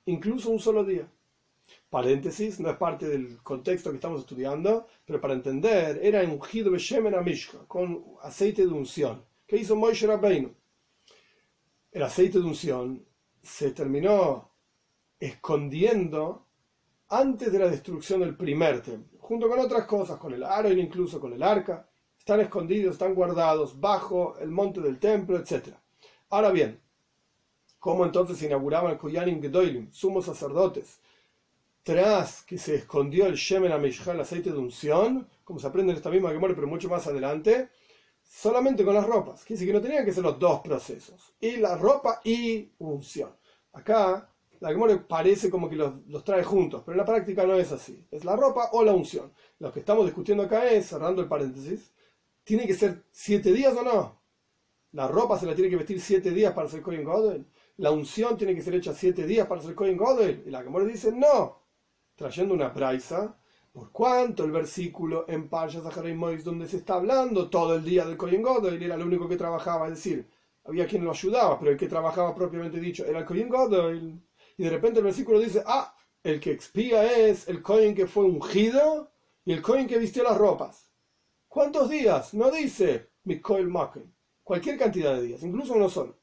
Incluso 0.06 0.50
un 0.50 0.58
solo 0.58 0.84
día 0.84 1.08
paréntesis, 1.92 2.58
no 2.58 2.70
es 2.70 2.76
parte 2.76 3.06
del 3.06 3.42
contexto 3.42 3.90
que 3.90 3.96
estamos 3.96 4.20
estudiando, 4.20 4.86
pero 5.04 5.20
para 5.20 5.34
entender, 5.34 6.00
era 6.02 6.22
ungido 6.22 6.70
Beshemen 6.70 7.14
Amishka, 7.14 7.58
con 7.68 8.02
aceite 8.22 8.62
de 8.62 8.72
unción. 8.72 9.24
¿Qué 9.46 9.56
hizo 9.58 9.76
Moshe 9.76 10.06
Rabbeinu? 10.06 10.54
El 11.90 12.02
aceite 12.02 12.38
de 12.38 12.46
unción 12.46 13.04
se 13.42 13.72
terminó 13.72 14.50
escondiendo 15.20 16.46
antes 17.12 17.52
de 17.52 17.58
la 17.58 17.68
destrucción 17.68 18.20
del 18.20 18.34
primer 18.34 18.80
templo, 18.80 19.18
junto 19.20 19.46
con 19.46 19.58
otras 19.60 19.84
cosas, 19.84 20.18
con 20.18 20.32
el 20.32 20.42
aro 20.42 20.70
incluso 20.72 21.20
con 21.20 21.34
el 21.34 21.42
arca, 21.42 21.86
están 22.18 22.40
escondidos, 22.40 22.94
están 22.94 23.14
guardados 23.14 23.78
bajo 23.78 24.38
el 24.38 24.50
monte 24.50 24.80
del 24.80 24.98
templo, 24.98 25.36
etc. 25.36 25.74
Ahora 26.30 26.50
bien, 26.50 26.80
¿cómo 27.78 28.06
entonces 28.06 28.38
se 28.38 28.46
inauguraban 28.46 28.92
el 28.92 28.98
Koyanim 28.98 29.42
Gedoilim, 29.42 29.92
sumos 29.92 30.24
sacerdotes, 30.24 31.00
tras 31.82 32.42
que 32.44 32.56
se 32.56 32.76
escondió 32.76 33.26
el 33.26 33.34
Shemen 33.34 33.72
Amishha, 33.72 34.12
el 34.12 34.20
aceite 34.20 34.50
de 34.50 34.58
unción, 34.58 35.28
como 35.44 35.58
se 35.58 35.66
aprende 35.66 35.92
en 35.92 35.98
esta 35.98 36.10
misma 36.10 36.32
muere 36.32 36.54
pero 36.54 36.66
mucho 36.66 36.88
más 36.88 37.06
adelante, 37.06 37.68
solamente 38.22 38.86
con 38.86 38.94
las 38.94 39.06
ropas. 39.06 39.44
Quiere 39.44 39.60
decir 39.60 39.68
que 39.68 39.78
no 39.78 39.86
tenían 39.86 40.06
que 40.06 40.14
ser 40.14 40.22
los 40.22 40.38
dos 40.38 40.60
procesos, 40.60 41.34
y 41.38 41.56
la 41.56 41.76
ropa 41.76 42.22
y 42.24 42.72
unción. 42.78 43.36
Acá 43.74 44.31
la 44.62 44.68
Gemora 44.68 45.08
parece 45.08 45.50
como 45.50 45.68
que 45.68 45.74
los, 45.74 46.06
los, 46.06 46.22
trae 46.22 46.44
juntos, 46.44 46.84
pero 46.86 46.92
en 46.92 46.98
la 46.98 47.04
práctica 47.04 47.44
no 47.44 47.54
es 47.54 47.72
así. 47.72 48.06
Es 48.12 48.24
la 48.24 48.36
ropa 48.36 48.70
o 48.72 48.84
la 48.84 48.92
unción. 48.92 49.32
Lo 49.58 49.72
que 49.72 49.80
estamos 49.80 50.04
discutiendo 50.04 50.44
acá 50.44 50.70
es, 50.70 50.86
cerrando 50.86 51.20
el 51.20 51.26
paréntesis, 51.26 51.92
¿tiene 52.44 52.64
que 52.64 52.74
ser 52.74 53.02
siete 53.10 53.52
días 53.52 53.76
o 53.76 53.82
no? 53.82 54.22
La 54.92 55.08
ropa 55.08 55.36
se 55.36 55.46
la 55.46 55.56
tiene 55.56 55.68
que 55.68 55.74
vestir 55.74 56.00
siete 56.00 56.30
días 56.30 56.52
para 56.54 56.68
ser 56.68 56.80
Kohen 56.80 57.02
Godel. 57.02 57.44
La 57.78 57.90
unción 57.90 58.36
tiene 58.36 58.54
que 58.54 58.62
ser 58.62 58.76
hecha 58.76 58.94
siete 58.94 59.26
días 59.26 59.48
para 59.48 59.60
ser 59.60 59.74
Kohen 59.74 59.96
Godel. 59.96 60.44
Y 60.46 60.50
la 60.50 60.62
Gemora 60.62 60.84
dice, 60.84 61.10
no, 61.10 61.64
trayendo 62.14 62.54
una 62.54 62.72
praisa, 62.72 63.36
por 63.72 63.90
cuanto 63.90 64.44
el 64.44 64.52
versículo 64.52 65.24
en 65.26 65.48
Parsha 65.48 65.80
Zaharay 65.80 66.14
Mois, 66.14 66.44
donde 66.44 66.68
se 66.68 66.76
está 66.76 66.94
hablando 66.94 67.50
todo 67.50 67.74
el 67.74 67.84
día 67.84 68.04
del 68.04 68.16
Kohen 68.16 68.42
Godel, 68.42 68.80
era 68.80 68.94
el 68.94 69.02
único 69.02 69.28
que 69.28 69.36
trabajaba, 69.36 69.88
es 69.88 69.94
decir, 69.94 70.30
había 70.62 70.86
quien 70.86 71.04
lo 71.04 71.10
ayudaba, 71.10 71.58
pero 71.58 71.72
el 71.72 71.76
que 71.76 71.88
trabajaba 71.88 72.32
propiamente 72.32 72.78
dicho 72.78 73.04
era 73.04 73.18
el 73.18 73.24
Kohen 73.24 73.48
Godel. 73.48 74.22
Y 74.62 74.66
de 74.66 74.70
repente 74.70 75.00
el 75.00 75.06
versículo 75.06 75.40
dice, 75.40 75.64
ah, 75.66 75.92
el 76.22 76.38
que 76.38 76.52
expía 76.52 77.18
es 77.18 77.48
el 77.48 77.62
Kohen 77.62 77.96
que 77.96 78.06
fue 78.06 78.22
ungido 78.22 79.10
y 79.44 79.52
el 79.52 79.60
Kohen 79.60 79.88
que 79.88 79.98
vistió 79.98 80.22
las 80.22 80.38
ropas. 80.38 80.88
¿Cuántos 81.48 81.90
días? 81.90 82.32
No 82.32 82.48
dice 82.48 83.10
Mikoel 83.24 83.66
Maken. 83.66 84.14
Cualquier 84.44 84.78
cantidad 84.78 85.16
de 85.16 85.22
días, 85.22 85.42
incluso 85.42 85.74
uno 85.74 85.88
solo. 85.88 86.16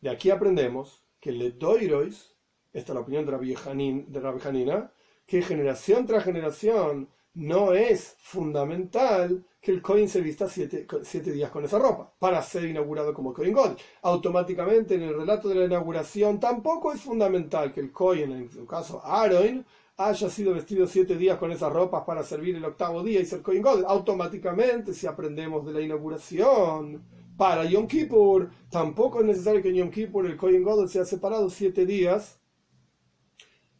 De 0.00 0.08
aquí 0.08 0.30
aprendemos 0.30 1.04
que 1.20 1.28
el 1.28 1.40
Ledoirois 1.40 2.34
esta 2.72 2.92
es 2.92 2.94
la 2.94 3.02
opinión 3.02 3.26
de 3.26 4.20
la 4.22 4.38
Janina, 4.38 4.90
que 5.26 5.42
generación 5.42 6.06
tras 6.06 6.24
generación 6.24 7.10
no 7.34 7.72
es 7.72 8.16
fundamental 8.20 9.44
que 9.60 9.70
el 9.70 9.80
Coin 9.80 10.08
se 10.08 10.20
vista 10.20 10.48
siete, 10.48 11.32
días 11.32 11.50
con 11.50 11.64
esa 11.64 11.78
ropa 11.78 12.12
para 12.18 12.42
ser 12.42 12.64
inaugurado 12.64 13.14
como 13.14 13.32
Coin 13.32 13.52
God. 13.52 13.78
Automáticamente 14.02 14.96
en 14.96 15.02
el 15.02 15.14
relato 15.14 15.48
de 15.48 15.54
la 15.54 15.64
inauguración 15.64 16.40
tampoco 16.40 16.92
es 16.92 17.00
fundamental 17.00 17.72
que 17.72 17.80
el 17.80 17.92
Coin, 17.92 18.32
en 18.32 18.50
su 18.50 18.66
caso 18.66 19.00
Aaron, 19.04 19.64
haya 19.96 20.28
sido 20.28 20.54
vestido 20.54 20.86
siete 20.86 21.16
días 21.16 21.38
con 21.38 21.52
esas 21.52 21.72
ropas 21.72 22.02
para 22.04 22.24
servir 22.24 22.56
el 22.56 22.64
octavo 22.64 23.02
día 23.02 23.20
y 23.20 23.26
ser 23.26 23.42
Coin 23.42 23.62
God. 23.62 23.84
Automáticamente, 23.86 24.92
si 24.92 25.06
aprendemos 25.06 25.64
de 25.64 25.72
la 25.72 25.80
inauguración 25.80 27.04
para 27.36 27.64
Yom 27.64 27.86
Kippur, 27.86 28.50
tampoco 28.70 29.20
es 29.20 29.26
necesario 29.26 29.62
que 29.62 29.68
en 29.68 29.76
Yom 29.76 29.90
Kippur 29.90 30.26
el 30.26 30.36
Coin 30.36 30.62
God 30.62 30.88
sea 30.88 31.04
separado 31.04 31.48
siete 31.48 31.86
días 31.86 32.40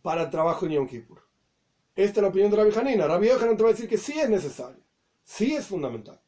para 0.01 0.23
el 0.23 0.31
trabajo 0.31 0.67
en 0.67 0.73
Yom 0.73 0.87
Kippur. 0.87 1.22
Esta 1.95 2.21
es 2.21 2.23
la 2.23 2.29
opinión 2.29 2.51
de 2.51 2.57
Rabbi 2.57 2.75
Hanina. 2.75 3.07
Rabbi 3.07 3.29
Yohanan 3.29 3.57
te 3.57 3.63
va 3.63 3.69
a 3.69 3.73
decir 3.73 3.89
que 3.89 3.99
sí 3.99 4.19
es 4.19 4.29
necesario, 4.29 4.83
sí 5.23 5.55
es 5.55 5.67
fundamental. 5.67 6.21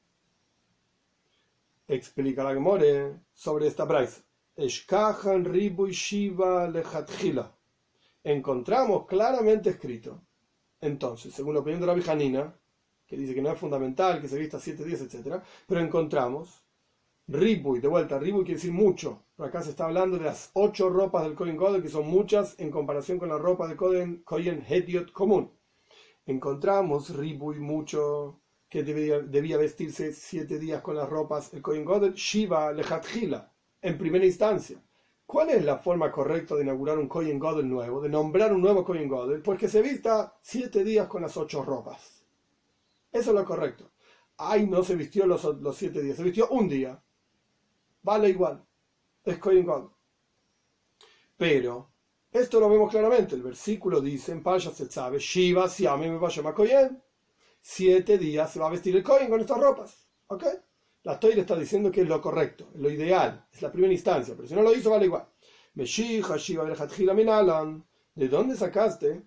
Explica 1.88 2.44
la 2.44 2.54
Gemore 2.54 3.20
sobre 3.32 3.66
esta 3.66 3.84
braisa. 3.84 4.22
Eshkahan 4.56 5.44
ribu 5.44 5.88
shiva 5.88 6.68
lechatchila. 6.68 7.54
Encontramos 8.22 9.06
claramente 9.06 9.70
escrito. 9.70 10.22
Entonces, 10.80 11.34
según 11.34 11.54
la 11.54 11.60
opinión 11.60 11.80
de 11.80 11.86
Rabbi 11.86 12.08
Hanina, 12.08 12.54
que 13.06 13.16
dice 13.16 13.34
que 13.34 13.42
no 13.42 13.50
es 13.50 13.58
fundamental 13.58 14.20
que 14.20 14.28
se 14.28 14.38
vista 14.38 14.58
siete 14.58 14.84
días, 14.84 15.00
etc., 15.00 15.42
pero 15.66 15.80
encontramos 15.80 16.63
Ribuy, 17.26 17.80
de 17.80 17.88
vuelta, 17.88 18.18
Ribuy 18.18 18.44
quiere 18.44 18.56
decir 18.56 18.72
mucho. 18.72 19.24
Acá 19.38 19.62
se 19.62 19.70
está 19.70 19.86
hablando 19.86 20.18
de 20.18 20.24
las 20.24 20.50
ocho 20.52 20.90
ropas 20.90 21.22
del 21.22 21.34
Kohen 21.34 21.56
Godel, 21.56 21.82
que 21.82 21.88
son 21.88 22.06
muchas 22.06 22.54
en 22.58 22.70
comparación 22.70 23.18
con 23.18 23.30
la 23.30 23.38
ropa 23.38 23.66
del 23.66 23.78
Kohen, 23.78 24.22
Kohen 24.24 24.62
común. 25.10 25.50
Encontramos 26.26 27.16
Ribuy 27.16 27.60
mucho, 27.60 28.42
que 28.68 28.82
debía, 28.82 29.20
debía, 29.20 29.56
vestirse 29.56 30.12
siete 30.12 30.58
días 30.58 30.82
con 30.82 30.96
las 30.96 31.08
ropas 31.08 31.54
el 31.54 31.62
Kohen 31.62 31.86
Godel, 31.86 32.12
Shiva 32.12 32.72
Lehatjila, 32.72 33.50
en 33.80 33.96
primera 33.96 34.26
instancia. 34.26 34.82
¿Cuál 35.24 35.48
es 35.48 35.64
la 35.64 35.78
forma 35.78 36.12
correcta 36.12 36.54
de 36.54 36.62
inaugurar 36.62 36.98
un 36.98 37.08
Kohen 37.08 37.38
Godel 37.38 37.70
nuevo, 37.70 38.02
de 38.02 38.10
nombrar 38.10 38.52
un 38.52 38.60
nuevo 38.60 38.84
Kohen 38.84 39.08
Godel? 39.08 39.40
Pues 39.40 39.58
que 39.58 39.68
se 39.68 39.80
vista 39.80 40.36
siete 40.42 40.84
días 40.84 41.06
con 41.08 41.22
las 41.22 41.38
ocho 41.38 41.64
ropas. 41.64 42.22
Eso 43.10 43.30
es 43.30 43.34
lo 43.34 43.44
correcto. 43.46 43.92
Ay, 44.36 44.66
no 44.66 44.84
se 44.84 44.94
vistió 44.94 45.26
los, 45.26 45.42
los 45.42 45.74
siete 45.74 46.02
días, 46.02 46.18
se 46.18 46.22
vistió 46.22 46.48
un 46.50 46.68
día 46.68 47.00
vale 48.04 48.28
igual. 48.28 48.64
Es 49.24 49.38
Kohen 49.38 49.66
Pero, 51.36 51.90
esto 52.30 52.60
lo 52.60 52.68
vemos 52.68 52.90
claramente. 52.90 53.34
El 53.34 53.42
versículo 53.42 54.00
dice 54.00 54.32
en 54.32 54.42
Pasha 54.42 54.70
se 54.70 54.88
sabe, 54.90 55.18
Shiva 55.18 55.68
Siame 55.68 56.10
me 56.10 56.18
vaya 56.18 56.54
Kohen. 56.54 57.02
Siete 57.60 58.18
días 58.18 58.52
se 58.52 58.60
va 58.60 58.68
a 58.68 58.70
vestir 58.70 58.94
el 58.94 59.02
Kohen 59.02 59.28
con 59.28 59.40
estas 59.40 59.58
ropas. 59.58 60.06
¿Ok? 60.28 60.44
La 61.02 61.18
Toira 61.18 61.40
está 61.40 61.56
diciendo 61.56 61.90
que 61.90 62.02
es 62.02 62.08
lo 62.08 62.20
correcto, 62.20 62.70
lo 62.76 62.88
ideal, 62.88 63.46
es 63.52 63.60
la 63.60 63.70
primera 63.70 63.92
instancia, 63.92 64.34
pero 64.34 64.48
si 64.48 64.54
no 64.54 64.62
lo 64.62 64.74
hizo, 64.74 64.88
vale 64.88 65.04
igual. 65.04 65.26
¿De 68.14 68.28
dónde 68.28 68.56
sacaste 68.56 69.22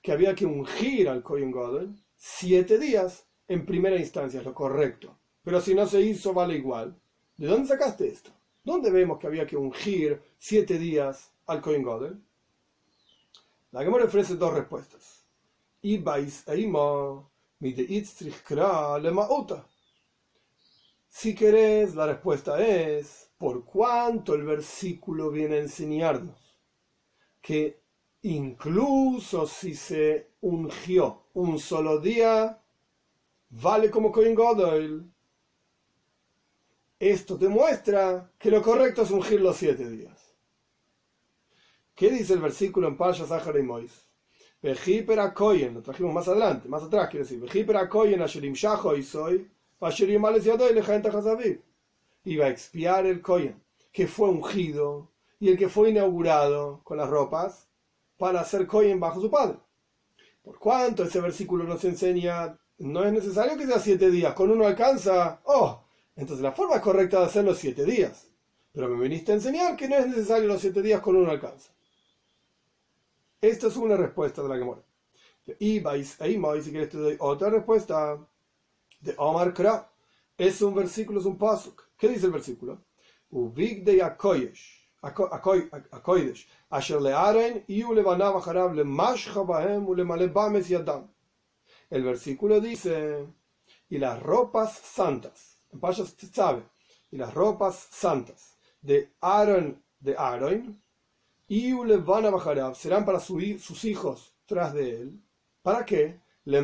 que 0.00 0.12
había 0.12 0.34
que 0.34 0.46
ungir 0.46 1.08
al 1.10 1.22
Kohen 1.22 1.50
Godel? 1.50 1.94
Siete 2.16 2.78
días 2.78 3.26
en 3.46 3.66
primera 3.66 3.96
instancia 3.96 4.40
es 4.40 4.46
lo 4.46 4.54
correcto. 4.54 5.18
Pero 5.42 5.60
si 5.60 5.74
no 5.74 5.86
se 5.86 6.00
hizo, 6.00 6.32
vale 6.32 6.54
igual. 6.54 6.98
¿De 7.36 7.46
dónde 7.46 7.68
sacaste 7.68 8.08
esto? 8.08 8.30
¿Dónde 8.64 8.90
vemos 8.90 9.18
que 9.18 9.26
había 9.26 9.46
que 9.46 9.56
ungir 9.56 10.22
siete 10.38 10.78
días 10.78 11.32
al 11.46 11.60
Kohen 11.60 11.82
Godel? 11.82 12.22
La 13.72 13.82
Gemara 13.82 14.04
ofrece 14.04 14.36
dos 14.36 14.52
respuestas. 14.54 15.24
Si 21.08 21.34
querés, 21.34 21.94
la 21.94 22.06
respuesta 22.06 22.64
es, 22.64 23.30
por 23.36 23.64
cuanto 23.64 24.34
el 24.34 24.44
versículo 24.44 25.30
viene 25.30 25.56
a 25.56 25.60
enseñarnos 25.60 26.56
que 27.40 27.82
incluso 28.22 29.46
si 29.46 29.74
se 29.74 30.30
ungió 30.40 31.24
un 31.34 31.58
solo 31.58 31.98
día, 31.98 32.62
vale 33.50 33.90
como 33.90 34.12
Cohen 34.12 34.34
Godel. 34.34 35.11
Esto 37.02 37.36
demuestra 37.36 38.30
que 38.38 38.48
lo 38.48 38.62
correcto 38.62 39.02
es 39.02 39.10
ungir 39.10 39.40
los 39.40 39.56
siete 39.56 39.90
días. 39.90 40.36
¿Qué 41.96 42.08
dice 42.12 42.34
el 42.34 42.38
versículo 42.38 42.86
en 42.86 42.96
Pasha 42.96 43.26
Zahar 43.26 43.58
y 43.58 43.62
Mois? 43.64 44.06
Lo 44.60 45.82
trajimos 45.82 46.14
más 46.14 46.28
adelante, 46.28 46.68
más 46.68 46.84
atrás 46.84 47.08
quiero 47.10 47.26
decir. 47.26 47.44
Iba 52.24 52.44
a 52.44 52.48
expiar 52.48 53.06
el 53.06 53.20
Koyen, 53.20 53.60
que 53.90 54.06
fue 54.06 54.28
ungido 54.28 55.10
y 55.40 55.48
el 55.48 55.58
que 55.58 55.68
fue 55.68 55.90
inaugurado 55.90 56.82
con 56.84 56.98
las 56.98 57.10
ropas 57.10 57.68
para 58.16 58.42
hacer 58.42 58.68
Koyen 58.68 59.00
bajo 59.00 59.20
su 59.20 59.28
padre. 59.28 59.58
Por 60.40 60.56
cuanto 60.60 61.02
ese 61.02 61.20
versículo 61.20 61.64
nos 61.64 61.82
enseña, 61.82 62.56
no 62.78 63.02
es 63.02 63.12
necesario 63.12 63.58
que 63.58 63.66
sea 63.66 63.80
siete 63.80 64.08
días, 64.08 64.34
con 64.34 64.52
uno 64.52 64.68
alcanza, 64.68 65.40
oh, 65.46 65.81
entonces 66.16 66.42
la 66.42 66.52
forma 66.52 66.80
correcta 66.80 67.20
de 67.20 67.26
hacerlo 67.26 67.52
es 67.52 67.58
siete 67.58 67.84
días. 67.84 68.28
Pero 68.72 68.88
me 68.88 69.02
viniste 69.02 69.32
a 69.32 69.34
enseñar 69.34 69.76
que 69.76 69.88
no 69.88 69.96
es 69.96 70.06
necesario 70.08 70.48
los 70.48 70.60
siete 70.60 70.80
días 70.82 71.00
con 71.00 71.16
uno 71.16 71.30
alcanza. 71.30 71.72
Esta 73.40 73.66
es 73.66 73.76
una 73.76 73.96
respuesta 73.96 74.42
de 74.42 74.48
la 74.48 74.56
Gemora. 74.56 74.82
Y 75.58 75.80
si 75.80 76.70
quieres 76.70 76.88
te 76.88 76.98
doy 76.98 77.16
otra 77.18 77.50
respuesta 77.50 78.18
de 79.00 79.14
Omar 79.18 79.52
Kra. 79.52 79.90
Es 80.38 80.62
un 80.62 80.74
versículo, 80.74 81.20
es 81.20 81.26
un 81.26 81.36
pasuk. 81.36 81.88
¿Qué 81.98 82.08
dice 82.08 82.26
el 82.26 82.32
versículo? 82.32 82.82
Akoyesh. 85.02 86.48
Asher 86.70 87.00
yadam. 90.68 91.08
El 91.90 92.02
versículo 92.04 92.60
dice, 92.60 93.26
y 93.90 93.98
las 93.98 94.22
ropas 94.22 94.78
santas, 94.78 95.51
en 95.72 95.80
Pashas 95.80 96.14
sabe, 96.32 96.62
y 97.10 97.16
las 97.16 97.32
ropas 97.34 97.88
santas 97.90 98.58
de 98.80 99.12
Aaron, 99.20 99.82
de 100.00 100.14
Aaron, 100.16 100.82
y 101.48 101.72
le 101.84 101.96
van 101.98 102.26
a 102.26 102.30
serán 102.74 103.04
para 103.04 103.20
sus 103.20 103.84
hijos 103.84 104.34
tras 104.46 104.72
de 104.74 105.00
él. 105.00 105.20
¿Para 105.62 105.84
qué? 105.84 106.20
Le 106.44 106.62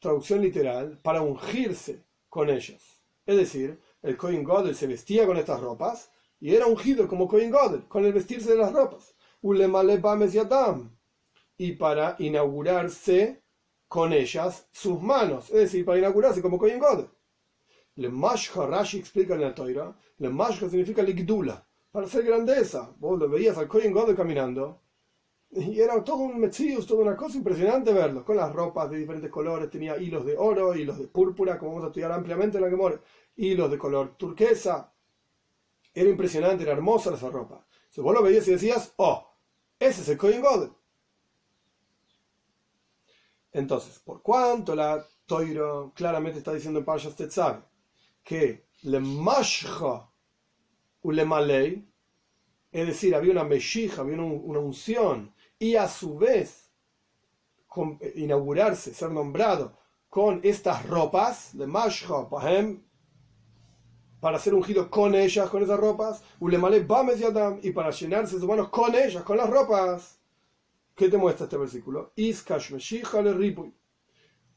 traducción 0.00 0.40
literal, 0.40 0.98
para 1.02 1.22
ungirse 1.22 2.04
con 2.28 2.50
ellos. 2.50 2.82
Es 3.24 3.36
decir, 3.36 3.80
el 4.02 4.16
Kohen 4.16 4.42
Godel 4.42 4.74
se 4.74 4.88
vestía 4.88 5.26
con 5.26 5.36
estas 5.36 5.60
ropas 5.60 6.10
y 6.40 6.54
era 6.54 6.66
ungido 6.66 7.06
como 7.06 7.28
Kohen 7.28 7.52
Godel, 7.52 7.86
con 7.86 8.04
el 8.04 8.12
vestirse 8.12 8.50
de 8.50 8.56
las 8.56 8.72
ropas. 8.72 9.14
Y 11.56 11.72
para 11.72 12.16
inaugurarse 12.18 13.42
con 13.86 14.12
ellas 14.12 14.66
sus 14.72 15.00
manos, 15.00 15.50
es 15.50 15.56
decir, 15.56 15.84
para 15.84 15.98
inaugurarse 15.98 16.42
como 16.42 16.58
Kohen 16.58 16.80
Godel. 16.80 17.08
Le 17.96 18.08
Mashha 18.08 18.66
Rashi 18.66 18.98
explica 18.98 19.34
en 19.34 19.42
la 19.42 19.54
Toira, 19.54 19.94
le 20.18 20.28
Mashha 20.30 20.68
significa 20.68 21.02
Ligdula, 21.02 21.62
para 21.90 22.06
ser 22.06 22.24
grandeza. 22.24 22.94
Vos 22.98 23.18
lo 23.18 23.28
veías 23.28 23.58
al 23.58 23.68
Kohen 23.68 23.92
Godel 23.92 24.16
caminando 24.16 24.80
y 25.50 25.78
era 25.78 26.02
todo 26.02 26.16
un 26.16 26.40
metzius, 26.40 26.86
toda 26.86 27.02
una 27.02 27.14
cosa 27.14 27.36
impresionante 27.36 27.92
verlo, 27.92 28.24
con 28.24 28.36
las 28.36 28.50
ropas 28.50 28.90
de 28.90 28.96
diferentes 28.96 29.30
colores, 29.30 29.68
tenía 29.68 29.98
hilos 29.98 30.24
de 30.24 30.34
oro, 30.34 30.74
hilos 30.74 30.98
de 30.98 31.08
púrpura, 31.08 31.58
como 31.58 31.72
vamos 31.72 31.84
a 31.84 31.86
estudiar 31.88 32.10
ampliamente 32.10 32.56
en 32.56 32.64
la 32.64 32.70
que 32.70 33.00
hilos 33.36 33.70
de 33.70 33.78
color 33.78 34.16
turquesa. 34.16 34.94
Era 35.92 36.08
impresionante, 36.08 36.62
era 36.62 36.72
hermosa 36.72 37.12
esa 37.12 37.28
ropa. 37.28 37.66
Si 37.90 38.00
vos 38.00 38.14
lo 38.14 38.22
veías 38.22 38.48
y 38.48 38.52
decías, 38.52 38.94
oh, 38.96 39.30
ese 39.78 40.00
es 40.00 40.08
el 40.08 40.16
Kohen 40.16 40.40
Godel. 40.40 40.72
Entonces, 43.52 43.98
por 43.98 44.22
cuanto 44.22 44.74
la 44.74 45.04
Toiro 45.26 45.92
claramente 45.94 46.38
está 46.38 46.54
diciendo 46.54 46.78
en 46.78 46.86
Parshas 46.86 47.14
Tetzav 47.14 47.71
que 48.22 48.66
le 48.82 49.00
mashcha 49.00 50.08
ulemalei, 51.02 51.84
es 52.70 52.86
decir, 52.86 53.14
había 53.14 53.32
una 53.32 53.44
meshija, 53.44 54.02
había 54.02 54.16
una 54.16 54.60
unción, 54.60 55.34
y 55.58 55.76
a 55.76 55.88
su 55.88 56.18
vez 56.18 56.70
inaugurarse, 58.14 58.94
ser 58.94 59.10
nombrado 59.10 59.78
con 60.08 60.40
estas 60.42 60.86
ropas 60.86 61.56
de 61.56 61.66
mashcha, 61.66 62.28
para 64.20 64.38
ser 64.38 64.54
ungido 64.54 64.88
con 64.88 65.14
ellas, 65.14 65.50
con 65.50 65.62
esas 65.62 65.80
ropas, 65.80 66.22
y 66.40 67.70
para 67.72 67.90
llenarse 67.90 68.38
sus 68.38 68.44
manos 68.44 68.68
con 68.68 68.94
ellas, 68.94 69.24
con 69.24 69.36
las 69.36 69.50
ropas. 69.50 70.20
¿Qué 70.94 71.08
te 71.08 71.16
muestra 71.16 71.44
este 71.44 71.56
versículo? 71.56 72.12
Le 72.14 72.34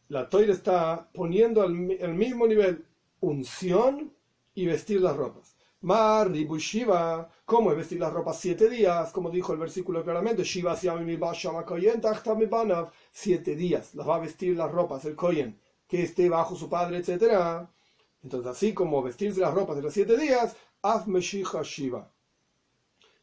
La 0.10 0.30
toira 0.30 0.54
está 0.54 1.10
poniendo 1.12 1.64
al, 1.64 1.72
mismo 1.72 2.46
nivel 2.46 2.86
unción 3.26 4.14
y 4.54 4.66
vestir 4.68 5.02
las 5.02 5.16
ropas. 5.16 5.56
Mar, 5.82 6.32
Shiva, 6.32 7.30
¿cómo 7.44 7.72
es 7.72 7.78
vestir 7.78 8.00
las 8.00 8.14
ropas 8.14 8.40
siete 8.40 8.70
días? 8.70 9.12
Como 9.12 9.30
dijo 9.30 9.54
el 9.54 9.60
versículo 9.60 10.04
claramente, 10.04 10.44
Shiva 10.44 10.76
siete 13.12 13.56
días 13.56 13.96
las 13.96 14.08
va 14.08 14.16
a 14.16 14.20
vestir 14.20 14.56
las 14.56 14.72
ropas, 14.72 15.06
el 15.06 15.16
Koyen, 15.16 15.60
que 15.88 16.04
esté 16.04 16.30
bajo 16.30 16.56
su 16.56 16.70
padre, 16.70 16.98
etc. 16.98 17.68
Entonces, 18.24 18.52
así 18.52 18.74
como 18.74 19.02
vestirse 19.02 19.42
las 19.42 19.54
ropas 19.54 19.76
de 19.76 19.82
los 19.82 19.94
siete 19.94 20.18
días, 20.18 20.56
Af 20.82 21.08
Shiva. 21.08 22.12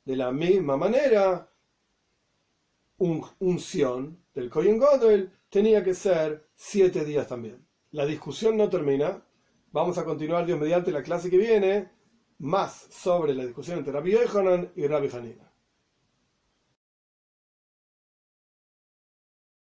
De 0.05 0.17
la 0.17 0.33
misma 0.33 0.77
manera, 0.77 1.49
un, 2.99 3.25
unción 3.39 4.19
del 4.35 4.51
Kohen 4.51 4.79
Godel 4.79 5.33
tenía 5.49 5.83
que 5.85 5.95
ser 5.95 6.49
siete 6.57 7.05
días 7.05 7.29
también. 7.29 7.65
La 7.93 8.07
discusión 8.07 8.57
no 8.57 8.69
termina. 8.69 9.23
Vamos 9.73 9.97
a 9.97 10.05
continuar 10.05 10.45
Dios 10.45 10.61
mediante 10.61 10.93
la 10.93 11.03
clase 11.03 11.31
que 11.31 11.39
viene 11.39 11.91
más 12.39 12.89
sobre 12.91 13.35
la 13.35 13.45
discusión 13.45 13.79
entre 13.79 13.95
Rabbi 13.95 14.13
Yohanan 14.13 14.71
y 14.77 14.87
Rabbi 14.87 15.09
Hanina. 15.09 15.52